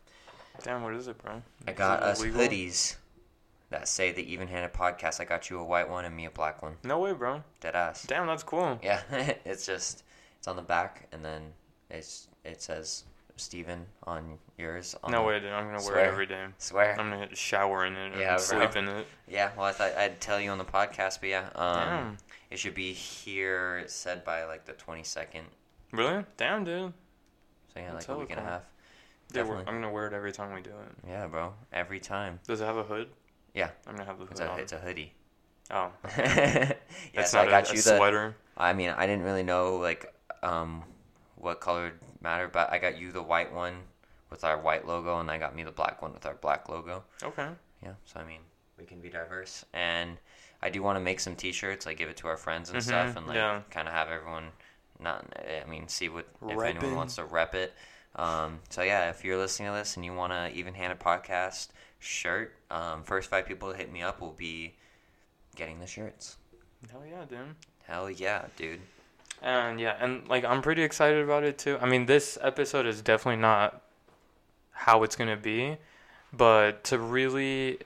Damn, 0.64 0.84
what 0.84 0.94
is 0.94 1.08
it, 1.08 1.18
bro? 1.18 1.42
I 1.68 1.72
got 1.72 2.04
us 2.04 2.22
illegal? 2.22 2.42
hoodies 2.42 2.96
that 3.70 3.88
say 3.88 4.12
the 4.12 4.22
Even 4.32 4.48
Handed 4.48 4.74
Podcast. 4.74 5.20
I 5.20 5.26
got 5.26 5.50
you 5.50 5.60
a 5.60 5.64
white 5.64 5.90
one 5.90 6.06
and 6.06 6.16
me 6.16 6.26
a 6.26 6.30
black 6.32 6.62
one. 6.62 6.76
No 6.84 7.00
way, 7.00 7.14
bro. 7.14 7.44
Dead 7.60 7.76
ass. 7.76 8.04
Damn, 8.08 8.28
that's 8.28 8.44
cool. 8.44 8.80
Yeah, 8.84 9.02
it's 9.46 9.66
just 9.66 10.04
it's 10.38 10.48
on 10.48 10.56
the 10.56 10.62
back, 10.62 11.08
and 11.12 11.24
then 11.24 11.42
it's 11.90 12.28
it 12.46 12.62
says 12.62 13.04
Steven 13.36 13.86
on 14.06 14.38
yours. 14.58 14.96
On 15.04 15.12
No 15.12 15.24
way, 15.24 15.40
dude. 15.40 15.52
I'm 15.52 15.66
gonna 15.72 15.84
wear 15.86 16.00
it 16.00 16.08
every 16.08 16.26
day. 16.26 16.46
Swear. 16.58 16.96
I'm 17.00 17.10
gonna 17.10 17.36
shower 17.36 17.86
in 17.86 17.94
it 17.96 18.12
and 18.13 18.22
Yeah, 18.22 18.38
sleep 18.38 18.76
in 18.76 18.88
it. 18.88 19.06
yeah. 19.28 19.52
Well, 19.56 19.65
I 19.65 19.72
thought 19.72 19.96
I'd 19.96 20.20
tell 20.22 20.39
you 20.39 20.50
on 20.50 20.58
the 20.58 20.65
podcast, 20.65 21.20
but 21.20 21.30
yeah. 21.30 21.50
Um, 21.56 21.76
Damn. 21.80 22.18
It 22.50 22.60
should 22.60 22.74
be 22.76 22.94
here. 22.94 23.80
It 23.80 23.91
said 23.91 24.24
by 24.24 24.46
like 24.46 24.65
the 24.65 24.74
twenty 24.74 25.04
second. 25.04 25.46
Really? 25.91 26.24
Damn, 26.38 26.63
dude. 26.63 26.94
So 27.74 27.80
yeah, 27.82 27.91
That's 27.91 28.08
like 28.08 28.18
a 28.18 28.20
week 28.20 28.30
and 28.32 28.39
a 28.39 28.44
half. 28.44 28.62
Dude. 29.34 29.46
I'm 29.46 29.65
gonna 29.65 29.91
wear 29.91 30.08
it 30.08 30.13
every 30.13 30.32
time 30.32 30.54
we 30.54 30.62
do 30.62 30.70
it. 30.70 31.08
Yeah, 31.08 31.28
bro. 31.28 31.54
Every 31.74 32.00
time. 32.00 32.39
Does 32.48 32.62
it 32.62 32.65
have 32.65 32.78
a 32.78 32.84
hood? 32.84 33.10
Yeah. 33.58 33.70
I'm 33.88 33.96
gonna 33.96 34.06
have 34.06 34.20
the 34.20 34.26
hood 34.26 34.32
It's 34.32 34.41
a 34.41 34.52
on. 34.52 34.60
it's 34.60 34.74
a 34.74 34.78
hoodie. 34.78 35.13
oh, 35.72 35.91
yeah, 36.17 36.74
it's 37.13 37.32
so 37.32 37.39
I 37.39 37.46
not 37.46 37.52
got 37.52 37.70
a, 37.70 37.74
you 37.74 37.80
a 37.80 37.84
the. 37.84 37.98
sweater. 37.98 38.36
I 38.56 38.74
mean, 38.74 38.89
I 38.89 39.06
didn't 39.08 39.24
really 39.26 39.43
know 39.43 39.78
like 39.78 40.13
um 40.43 40.84
what 41.36 41.60
color 41.60 41.93
mattered, 42.22 42.52
but 42.52 42.72
I 42.72 42.78
got 42.78 42.98
you 42.98 43.12
the 43.12 43.22
white 43.24 43.54
one 43.54 43.76
with 44.30 44.43
our 44.43 44.58
white 44.60 44.88
logo, 44.88 45.20
and 45.20 45.30
I 45.32 45.38
got 45.38 45.56
me 45.56 45.63
the 45.63 45.72
black 45.72 46.02
one 46.02 46.13
with 46.13 46.26
our 46.26 46.36
black 46.36 46.70
logo. 46.70 47.04
Okay. 47.24 47.48
Yeah, 47.84 47.93
so 48.06 48.20
I 48.20 48.24
mean, 48.26 48.41
we 48.78 48.86
can 48.86 49.00
be 49.02 49.10
diverse, 49.10 49.65
and 49.74 50.17
I 50.62 50.70
do 50.70 50.82
want 50.82 50.98
to 50.98 51.00
make 51.00 51.20
some 51.20 51.36
T-shirts, 51.36 51.86
like 51.86 51.98
give 51.98 52.10
it 52.10 52.17
to 52.17 52.28
our 52.28 52.38
friends 52.38 52.70
and 52.70 52.80
Mhm, 52.80 52.84
stuff, 52.84 53.15
and 53.17 53.28
like 53.28 53.36
yeah. 53.36 53.62
kind 53.70 53.88
of 53.88 53.93
have 53.93 54.10
everyone 54.10 54.46
not. 55.00 55.26
I 55.65 55.70
mean, 55.70 55.88
see 55.88 56.10
what 56.10 56.26
if 56.50 56.58
Rep 56.58 56.76
anyone 56.76 56.96
wants 56.96 57.15
to 57.15 57.26
rep 57.26 57.54
it. 57.56 57.74
Um, 58.15 58.60
so 58.70 58.82
yeah, 58.82 59.10
if 59.12 59.24
you're 59.24 59.38
listening 59.38 59.70
to 59.70 59.76
this 59.76 59.96
and 59.96 60.04
you 60.04 60.13
want 60.13 60.34
to 60.34 60.52
even 60.58 60.74
hand 60.74 60.91
a 60.91 60.96
podcast 60.96 61.67
shirt, 62.00 62.54
um, 62.70 63.04
first 63.04 63.30
five 63.30 63.46
people 63.46 63.72
to 63.72 63.78
hit 63.78 63.92
me 63.92 64.02
up 64.02 64.22
will 64.22 64.32
be 64.32 64.76
getting 65.56 65.80
the 65.80 65.88
shirts. 65.88 66.38
Hell 66.92 67.04
yeah, 67.10 67.26
dude. 67.26 67.56
Hell 67.86 68.10
yeah, 68.10 68.46
dude. 68.56 68.82
And 69.42 69.80
yeah, 69.80 69.96
and 70.00 70.28
like 70.28 70.44
I'm 70.46 70.62
pretty 70.62 70.84
excited 70.84 71.24
about 71.24 71.44
it 71.44 71.58
too. 71.58 71.78
I 71.80 71.86
mean, 71.86 72.06
this 72.06 72.38
episode 72.42 72.86
is 72.86 73.02
definitely 73.02 73.42
not 73.42 73.82
how 74.72 75.04
it's 75.04 75.16
gonna 75.16 75.38
be, 75.38 75.78
but 76.34 76.84
to 76.86 76.98
really 76.98 77.80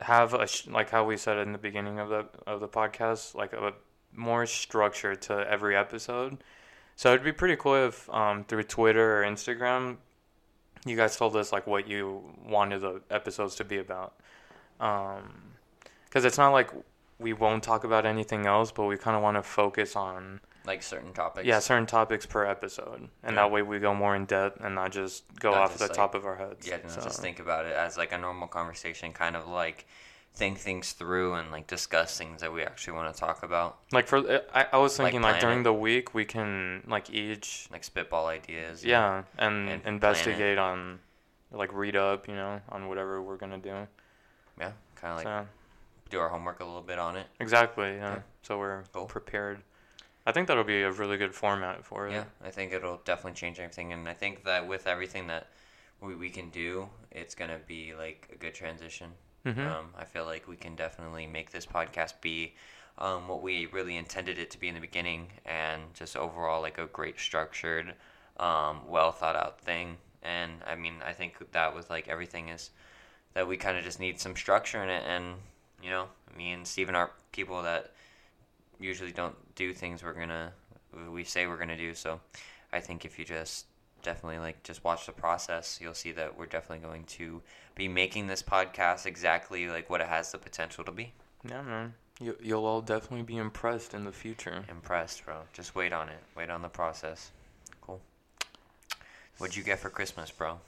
have 0.00 0.34
a 0.34 0.46
sh- 0.46 0.68
like 0.68 0.90
how 0.90 1.04
we 1.04 1.16
said 1.16 1.38
in 1.38 1.52
the 1.52 1.58
beginning 1.58 1.98
of 1.98 2.08
the 2.08 2.26
of 2.46 2.60
the 2.60 2.68
podcast, 2.68 3.34
like 3.34 3.52
a 3.52 3.72
more 4.14 4.46
structure 4.46 5.14
to 5.14 5.46
every 5.50 5.76
episode. 5.76 6.38
So 6.96 7.10
it'd 7.10 7.24
be 7.24 7.32
pretty 7.32 7.56
cool 7.56 7.76
if 7.86 8.08
um, 8.10 8.44
through 8.44 8.64
Twitter 8.64 9.22
or 9.22 9.24
Instagram, 9.24 9.98
you 10.84 10.96
guys 10.96 11.16
told 11.16 11.36
us 11.36 11.52
like 11.52 11.66
what 11.66 11.86
you 11.88 12.22
wanted 12.46 12.80
the 12.80 13.00
episodes 13.10 13.54
to 13.56 13.64
be 13.64 13.78
about. 13.78 14.14
Um, 14.80 15.42
because 16.04 16.24
it's 16.24 16.38
not 16.38 16.50
like 16.52 16.70
we 17.18 17.32
won't 17.32 17.62
talk 17.62 17.84
about 17.84 18.06
anything 18.06 18.46
else, 18.46 18.70
but 18.72 18.84
we 18.86 18.96
kind 18.96 19.16
of 19.16 19.22
want 19.22 19.36
to 19.36 19.42
focus 19.42 19.96
on 19.96 20.40
Like 20.64 20.82
certain 20.82 21.12
topics. 21.12 21.46
yeah, 21.46 21.58
certain 21.58 21.86
topics 21.86 22.24
per 22.26 22.46
episode, 22.46 23.08
and 23.22 23.34
Yeah. 23.34 23.42
that 23.42 23.50
way 23.50 23.62
we 23.62 23.78
go 23.80 23.94
more 23.94 24.14
in 24.14 24.24
depth 24.24 24.60
and 24.64 24.74
not 24.74 24.92
just 24.92 25.24
go 25.40 25.50
Not 25.50 25.60
off 25.62 25.68
just, 25.70 25.80
the 25.80 25.86
like- 25.88 25.96
top 25.96 26.14
of 26.14 26.24
our 26.24 26.36
heads. 26.36 26.66
Yeah, 26.66 26.78
So- 26.86 27.00
just 27.02 27.20
think 27.20 27.40
about 27.40 27.66
it 27.66 27.74
as 27.74 27.98
like 27.98 28.12
a 28.12 28.18
normal 28.18 28.46
conversation, 28.48 29.12
kind 29.12 29.36
of 29.36 29.48
like 29.48 29.86
think 30.34 30.58
things 30.58 30.92
through 30.92 31.34
and 31.34 31.50
like 31.50 31.66
discuss 31.66 32.16
things 32.16 32.40
that 32.42 32.52
we 32.52 32.62
actually 32.62 32.92
want 32.92 33.12
to 33.12 33.18
talk 33.18 33.42
about, 33.42 33.78
like 33.92 34.06
for 34.06 34.18
uh, 34.18 34.40
I, 34.54 34.66
I 34.72 34.78
was 34.78 34.96
thinking 34.96 35.20
like, 35.20 35.40
plan 35.40 35.42
during 35.42 35.62
the 35.64 35.72
week 35.72 36.14
we 36.14 36.24
can 36.24 36.84
like 36.86 37.10
each 37.10 37.66
like 37.72 37.82
spitball 37.82 38.26
ideas. 38.28 38.84
yeah 38.84 39.24
and, 39.38 39.68
and 39.68 39.82
investigate 39.84 40.58
on 40.58 41.00
like 41.50 41.72
read 41.72 41.96
up 41.96 42.28
you 42.28 42.34
know 42.34 42.60
on 42.68 42.88
whatever 42.88 43.20
we're 43.22 43.36
gonna 43.36 43.58
do. 43.58 43.86
yeah, 44.60 44.72
kind 44.94 45.12
of 45.12 45.16
like 45.16 45.24
so 45.24 45.46
do 46.10 46.18
our 46.20 46.28
homework 46.28 46.60
a 46.60 46.64
little 46.64 46.82
bit 46.82 46.98
on 46.98 47.16
it. 47.16 47.26
exactly 47.40 47.88
yeah. 47.96 48.14
Yeah. 48.14 48.18
So 48.42 48.58
we're 48.58 48.84
Cool. 48.92 49.06
prepared. 49.06 49.62
I 50.24 50.32
think 50.32 50.46
that'll 50.46 50.62
be 50.64 50.82
a 50.82 50.92
really 50.92 51.16
good 51.16 51.34
format 51.34 51.84
for 51.84 52.06
it. 52.06 52.12
Yeah, 52.12 52.24
I 52.44 52.50
think 52.50 52.72
it'll 52.72 53.00
definitely 53.04 53.32
change 53.32 53.58
everything, 53.58 53.92
and 53.92 54.06
I 54.08 54.12
think 54.12 54.44
that 54.44 54.68
with 54.68 54.86
everything 54.86 55.26
that 55.28 55.48
we, 56.00 56.14
we 56.14 56.28
can 56.30 56.50
do, 56.50 56.88
it's 57.10 57.34
gonna 57.34 57.58
be 57.66 57.94
like 57.94 58.28
a 58.32 58.36
good 58.36 58.54
transition. 58.54 59.08
Hmm 59.44 59.60
Um, 59.60 59.90
I 59.98 60.04
feel 60.04 60.24
like 60.24 60.48
we 60.48 60.56
can 60.56 60.74
definitely 60.76 61.26
make 61.26 61.50
this 61.50 61.66
podcast 61.66 62.14
be 62.20 62.54
um, 62.98 63.28
what 63.28 63.42
we 63.42 63.66
really 63.66 63.96
intended 63.96 64.38
it 64.38 64.50
to 64.50 64.58
be 64.60 64.68
in 64.68 64.74
the 64.74 64.80
beginning, 64.80 65.28
and 65.46 65.82
just 65.94 66.16
overall 66.16 66.60
like 66.62 66.78
a 66.78 66.86
great 66.86 67.18
structured, 67.18 67.94
um, 68.38 68.80
well 68.88 69.12
thought 69.12 69.36
out 69.36 69.60
thing. 69.60 69.96
And 70.22 70.52
I 70.66 70.74
mean, 70.74 70.94
I 71.06 71.12
think 71.12 71.34
that 71.52 71.74
with 71.74 71.90
like 71.90 72.08
everything 72.08 72.48
is 72.48 72.70
that 73.34 73.46
we 73.46 73.56
kind 73.56 73.78
of 73.78 73.84
just 73.84 74.00
need 74.00 74.20
some 74.20 74.36
structure 74.36 74.82
in 74.82 74.88
it, 74.88 75.04
and 75.06 75.36
you 75.82 75.90
know, 75.90 76.06
me 76.36 76.52
and 76.52 76.66
Steven 76.66 76.94
are 76.94 77.10
people 77.32 77.62
that 77.62 77.92
usually 78.80 79.12
don't 79.12 79.36
do 79.54 79.72
things 79.72 80.02
we're 80.02 80.12
gonna 80.12 80.52
we 81.10 81.24
say 81.24 81.46
we're 81.46 81.56
gonna 81.58 81.76
do. 81.76 81.94
So 81.94 82.20
I 82.72 82.80
think 82.80 83.04
if 83.04 83.18
you 83.18 83.24
just 83.24 83.66
definitely 84.02 84.38
like 84.38 84.62
just 84.62 84.84
watch 84.84 85.06
the 85.06 85.12
process, 85.12 85.78
you'll 85.80 85.94
see 85.94 86.12
that 86.12 86.38
we're 86.38 86.46
definitely 86.46 86.86
going 86.86 87.04
to 87.04 87.42
be 87.74 87.88
making 87.88 88.26
this 88.26 88.42
podcast 88.42 89.06
exactly 89.06 89.68
like 89.68 89.88
what 89.90 90.00
it 90.00 90.08
has 90.08 90.32
the 90.32 90.38
potential 90.38 90.84
to 90.84 90.92
be. 90.92 91.12
Yeah, 91.48 91.62
man. 91.62 91.94
You 92.20 92.36
you'll 92.42 92.66
all 92.66 92.80
definitely 92.80 93.22
be 93.22 93.36
impressed 93.36 93.94
in 93.94 94.04
the 94.04 94.12
future. 94.12 94.64
Impressed, 94.68 95.24
bro. 95.24 95.36
Just 95.52 95.74
wait 95.74 95.92
on 95.92 96.08
it. 96.08 96.18
Wait 96.36 96.50
on 96.50 96.62
the 96.62 96.68
process. 96.68 97.30
Cool. 97.80 98.00
What'd 99.38 99.56
you 99.56 99.62
get 99.62 99.78
for 99.78 99.90
Christmas, 99.90 100.30
bro? 100.30 100.58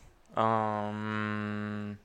Um, 0.40 1.99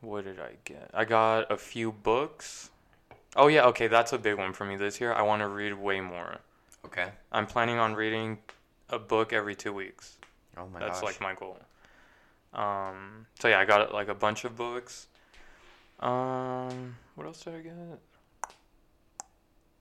what 0.00 0.24
did 0.24 0.40
I 0.40 0.52
get? 0.64 0.90
I 0.92 1.04
got 1.04 1.50
a 1.50 1.56
few 1.56 1.92
books. 1.92 2.70
Oh 3.36 3.46
yeah, 3.46 3.66
okay, 3.66 3.86
that's 3.86 4.12
a 4.12 4.18
big 4.18 4.36
one 4.36 4.52
for 4.52 4.64
me 4.64 4.76
this 4.76 5.00
year. 5.00 5.12
I 5.12 5.22
want 5.22 5.42
to 5.42 5.48
read 5.48 5.74
way 5.74 6.00
more. 6.00 6.38
Okay. 6.84 7.08
I'm 7.30 7.46
planning 7.46 7.78
on 7.78 7.94
reading 7.94 8.38
a 8.90 8.98
book 8.98 9.32
every 9.32 9.54
two 9.54 9.72
weeks. 9.72 10.18
Oh 10.56 10.66
my 10.66 10.80
gosh. 10.80 10.88
That's 10.88 11.00
gosh. 11.00 11.08
like 11.08 11.20
my 11.20 11.34
goal. 11.34 11.58
Um, 12.52 13.26
so 13.38 13.48
yeah, 13.48 13.60
I 13.60 13.64
got 13.64 13.92
like 13.92 14.08
a 14.08 14.14
bunch 14.14 14.44
of 14.44 14.56
books. 14.56 15.08
Um, 16.00 16.96
what 17.14 17.26
else 17.26 17.42
did 17.42 17.54
I 17.54 17.60
get? 17.60 18.00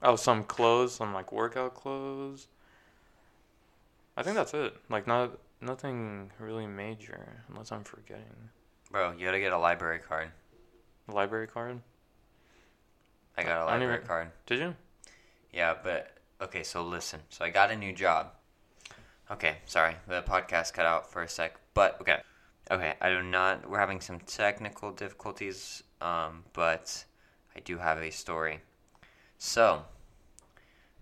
Oh, 0.02 0.16
some 0.16 0.44
clothes, 0.44 0.96
some 0.96 1.14
like 1.14 1.32
workout 1.32 1.74
clothes. 1.74 2.48
I 4.18 4.24
think 4.24 4.36
that's 4.36 4.54
it. 4.54 4.76
Like 4.90 5.08
not 5.08 5.38
nothing 5.62 6.32
really 6.40 6.68
major, 6.68 7.44
unless 7.50 7.72
I'm 7.72 7.84
forgetting. 7.84 8.50
Bro, 8.92 9.14
you 9.18 9.26
gotta 9.26 9.40
get 9.40 9.52
a 9.52 9.58
library 9.58 10.00
card. 10.00 10.30
Library 11.12 11.48
card? 11.48 11.82
I 13.38 13.44
got 13.44 13.64
a 13.64 13.66
library 13.66 13.96
even- 13.96 14.08
card. 14.08 14.32
Did 14.46 14.60
you? 14.60 14.76
Yeah, 15.52 15.76
but 15.82 16.12
okay, 16.42 16.64
so 16.64 16.84
listen. 16.84 17.22
So 17.30 17.46
I 17.46 17.50
got 17.50 17.72
a 17.72 17.76
new 17.76 17.94
job. 17.94 18.32
Okay, 19.32 19.58
sorry. 19.66 19.96
The 20.08 20.22
podcast 20.22 20.74
cut 20.74 20.86
out 20.86 21.12
for 21.12 21.24
a 21.24 21.28
sec. 21.28 21.56
But 21.74 22.00
okay. 22.02 22.20
Okay, 22.72 22.94
I 23.00 23.10
do 23.10 23.22
not 23.22 23.70
we're 23.70 23.80
having 23.80 24.02
some 24.02 24.20
technical 24.20 24.92
difficulties, 24.92 25.84
um, 26.02 26.44
but 26.54 27.06
I 27.56 27.60
do 27.60 27.78
have 27.78 28.00
a 28.00 28.12
story. 28.12 28.62
So 29.38 29.84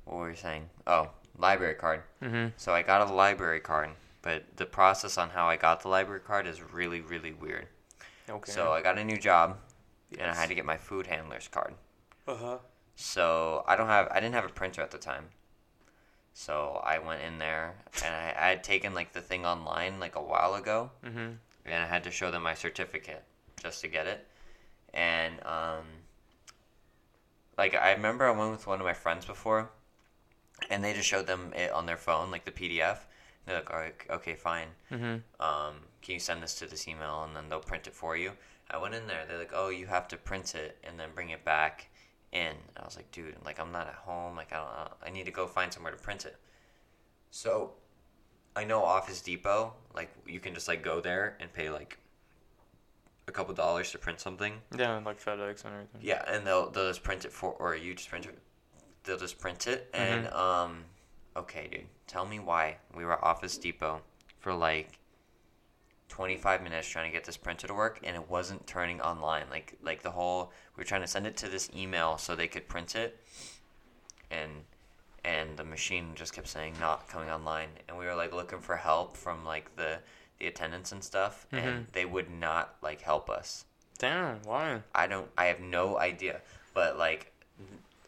what 0.06 0.18
were 0.18 0.30
you 0.30 0.36
saying? 0.36 0.70
Oh, 0.88 1.10
library 1.38 1.76
card. 1.76 2.04
Mm-hmm. 2.22 2.48
So 2.58 2.74
I 2.74 2.82
got 2.82 3.10
a 3.10 3.14
library 3.14 3.60
card, 3.60 3.92
but 4.22 4.44
the 4.58 4.66
process 4.66 5.18
on 5.18 5.30
how 5.30 5.48
I 5.48 5.56
got 5.56 5.82
the 5.82 5.90
library 5.90 6.22
card 6.22 6.48
is 6.48 6.62
really, 6.62 7.02
really 7.02 7.34
weird. 7.34 7.68
Okay. 8.30 8.52
So 8.52 8.72
I 8.72 8.82
got 8.82 8.98
a 8.98 9.04
new 9.04 9.18
job 9.18 9.58
and 10.18 10.30
I 10.30 10.36
had 10.36 10.50
to 10.50 10.56
get 10.56 10.66
my 10.66 10.78
food 10.78 11.08
handler's 11.08 11.48
card. 11.48 11.74
Uh 12.28 12.36
huh. 12.36 12.58
So 12.96 13.64
I 13.68 13.76
don't 13.76 13.88
have 13.88 14.08
I 14.12 14.20
didn't 14.20 14.36
have 14.36 14.46
a 14.46 14.50
printer 14.50 14.82
at 14.82 14.92
the 14.92 14.98
time. 14.98 15.26
So 16.34 16.82
I 16.84 17.00
went 17.00 17.22
in 17.22 17.38
there 17.38 17.76
and 18.04 18.14
I, 18.14 18.34
I 18.38 18.50
had 18.50 18.64
taken 18.64 18.94
like 18.94 19.14
the 19.14 19.22
thing 19.22 19.46
online 19.46 20.00
like 20.00 20.16
a 20.16 20.22
while 20.24 20.56
ago 20.56 20.90
Mm-hmm. 21.06 21.32
and 21.66 21.84
I 21.84 21.86
had 21.88 22.04
to 22.06 22.12
show 22.12 22.32
them 22.32 22.44
my 22.44 22.54
certificate 22.56 23.24
just 23.62 23.82
to 23.82 23.88
get 23.88 24.08
it. 24.08 24.28
And 24.94 25.36
um 25.46 25.86
like 27.58 27.76
I 27.76 27.92
remember 27.94 28.26
I 28.26 28.32
went 28.32 28.52
with 28.52 28.66
one 28.68 28.80
of 28.80 28.86
my 28.86 28.94
friends 28.94 29.26
before 29.26 29.70
and 30.70 30.84
they 30.84 30.94
just 30.94 31.08
showed 31.08 31.28
them 31.28 31.54
it 31.56 31.72
on 31.72 31.86
their 31.86 31.98
phone, 31.98 32.32
like 32.32 32.46
the 32.46 32.52
PDF. 32.52 32.98
And 33.00 33.48
They're 33.48 33.56
like, 33.58 33.72
All 33.72 33.80
right, 33.80 33.96
okay, 34.10 34.36
fine. 34.36 34.68
Mm-hmm. 34.92 35.16
Um, 35.44 35.76
can 36.02 36.14
you 36.16 36.20
send 36.20 36.42
this 36.42 36.56
to 36.56 36.66
this 36.66 36.88
email 36.88 37.24
and 37.24 37.36
then 37.36 37.50
they'll 37.50 37.60
print 37.60 37.88
it 37.88 37.94
for 37.94 38.18
you? 38.18 38.32
I 38.72 38.78
went 38.78 38.96
in 38.96 39.06
there, 39.08 39.26
they're 39.28 39.38
like, 39.38 39.52
Oh, 39.54 39.70
you 39.70 39.86
have 39.88 40.08
to 40.10 40.18
print 40.18 40.56
it 40.56 40.78
and 40.84 41.00
then 41.00 41.10
bring 41.14 41.30
it 41.30 41.44
back 41.46 41.90
in. 42.34 42.54
I 42.76 42.84
was 42.84 42.96
like, 42.96 43.12
dude, 43.12 43.36
like 43.46 43.60
I'm 43.60 43.72
not 43.72 43.88
at 43.88 43.94
home. 43.94 44.36
Like 44.36 44.52
I 44.52 44.58
don't. 44.58 44.92
I 45.06 45.10
need 45.10 45.26
to 45.26 45.32
go 45.32 45.48
find 45.48 45.72
somewhere 45.72 45.92
to 45.92 45.98
print 45.98 46.26
it. 46.26 46.36
So, 47.32 47.72
I 48.56 48.64
know 48.64 48.84
Office 48.84 49.22
Depot. 49.22 49.74
Like 49.96 50.10
you 50.28 50.40
can 50.40 50.54
just 50.54 50.68
like 50.68 50.84
go 50.84 51.00
there 51.00 51.38
and 51.40 51.52
pay 51.54 51.70
like 51.70 51.98
a 53.28 53.32
couple 53.32 53.54
dollars 53.54 53.92
to 53.92 53.98
print 53.98 54.20
something. 54.20 54.54
Yeah, 54.78 55.00
like 55.06 55.24
FedEx 55.24 55.64
and 55.66 55.74
everything. 55.74 56.02
Yeah, 56.02 56.24
and 56.28 56.46
they'll 56.46 56.70
they'll 56.70 56.90
just 56.90 57.04
print 57.04 57.26
it 57.26 57.32
for, 57.32 57.54
or 57.54 57.76
you 57.76 57.94
just 57.94 58.10
print 58.10 58.26
it. 58.26 58.38
They'll 59.04 59.18
just 59.18 59.40
print 59.40 59.68
it, 59.68 59.90
and 59.94 60.28
um, 60.30 60.84
okay, 61.36 61.68
dude, 61.72 61.86
tell 62.08 62.26
me 62.26 62.40
why 62.40 62.78
we 62.96 63.06
were 63.06 63.14
at 63.14 63.24
Office 63.24 63.58
Depot 63.58 64.02
for 64.40 64.54
like. 64.54 65.00
25 66.14 66.62
minutes 66.62 66.88
trying 66.88 67.10
to 67.10 67.12
get 67.12 67.24
this 67.24 67.38
printer 67.38 67.68
to 67.68 67.74
work 67.74 68.00
and 68.04 68.16
it 68.16 68.30
wasn't 68.30 68.66
turning 68.68 69.02
online 69.02 69.46
like 69.50 69.76
like 69.84 70.04
the 70.04 70.12
whole 70.12 70.52
we 70.76 70.82
were 70.82 70.86
trying 70.86 71.02
to 71.02 71.08
send 71.08 71.26
it 71.26 71.36
to 71.36 71.50
this 71.50 71.70
email 71.76 72.18
so 72.18 72.36
they 72.36 72.48
could 72.48 72.68
print 72.68 72.96
it 72.96 73.20
and 74.30 74.52
and 75.26 75.58
the 75.58 75.64
machine 75.64 76.12
just 76.14 76.34
kept 76.34 76.48
saying 76.48 76.74
not 76.80 77.08
coming 77.08 77.30
online 77.30 77.70
and 77.88 77.98
we 77.98 78.06
were 78.06 78.16
like 78.16 78.34
looking 78.34 78.60
for 78.60 78.76
help 78.76 79.18
from 79.18 79.44
like 79.44 79.76
the 79.76 79.98
the 80.40 80.48
attendants 80.48 80.92
and 80.92 81.04
stuff 81.04 81.48
and 81.52 81.66
mm-hmm. 81.66 81.82
they 81.94 82.06
would 82.06 82.30
not 82.30 82.76
like 82.82 83.02
help 83.02 83.30
us 83.30 83.66
Damn. 84.04 84.42
Why? 84.44 84.82
I 84.94 85.08
don't 85.08 85.30
I 85.38 85.46
have 85.46 85.60
no 85.60 85.98
idea. 85.98 86.42
But 86.74 86.98
like 86.98 87.32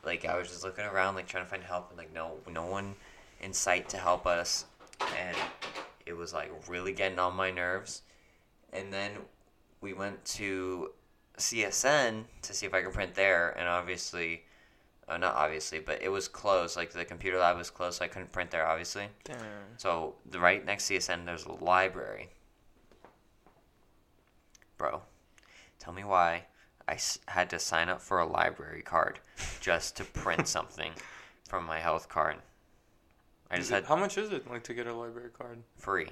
like 0.04 0.26
I 0.26 0.38
was 0.38 0.50
just 0.50 0.64
looking 0.64 0.86
around 0.86 1.16
like 1.16 1.28
trying 1.28 1.46
to 1.46 1.50
find 1.50 1.64
help 1.64 1.90
and 1.90 1.98
like 1.98 2.14
no 2.14 2.34
no 2.52 2.66
one 2.66 2.96
in 3.42 3.54
sight 3.54 3.90
to 3.90 3.98
help 3.98 4.26
us 4.28 4.66
and 5.18 5.38
it 6.06 6.14
was 6.14 6.34
like 6.34 6.52
really 6.68 6.94
getting 6.94 7.20
on 7.20 7.36
my 7.36 7.52
nerves. 7.52 8.02
And 8.74 8.92
then 8.92 9.12
we 9.82 9.94
went 9.94 10.24
to 10.26 10.92
CSN 11.38 12.24
to 12.44 12.54
see 12.54 12.66
if 12.66 12.74
I 12.74 12.82
could 12.82 12.94
print 12.94 13.16
there 13.16 13.52
and 13.58 13.68
obviously 13.68 14.44
uh, 15.08 15.18
not 15.18 15.36
obviously, 15.36 15.80
but 15.80 16.02
it 16.02 16.10
was 16.10 16.28
closed. 16.28 16.76
Like 16.76 16.92
the 16.92 17.06
computer 17.06 17.38
lab 17.38 17.58
was 17.58 17.70
closed, 17.70 17.98
so 18.00 18.06
I 18.06 18.08
couldn't 18.08 18.32
print 18.32 18.50
there 18.52 18.66
obviously. 18.66 19.08
Damn. 19.24 19.38
So 19.78 20.16
the 20.30 20.40
right 20.40 20.66
next 20.66 20.88
to 20.88 20.96
CSN, 20.98 21.26
there's 21.26 21.46
a 21.46 21.52
library. 21.52 22.30
Bro, 24.78 25.02
tell 25.80 25.94
me 25.94 26.04
why 26.04 26.46
I 26.88 26.94
s- 26.96 27.20
had 27.28 27.50
to 27.52 27.60
sign 27.60 27.88
up 27.90 28.02
for 28.02 28.20
a 28.20 28.26
library 28.26 28.82
card 28.82 29.20
just 29.62 29.96
to 29.98 30.04
print 30.04 30.48
something 30.58 30.92
from 31.48 31.66
my 31.66 31.80
health 31.80 32.10
card. 32.10 32.38
I 33.52 33.58
just 33.58 33.72
it- 33.72 33.76
had 33.76 33.86
How 33.86 33.96
much 33.96 34.18
is 34.18 34.32
it 34.32 34.50
like 34.50 34.64
to 34.64 34.74
get 34.74 34.88
a 34.88 34.94
library 34.94 35.30
card? 35.38 35.60
free, 35.78 36.10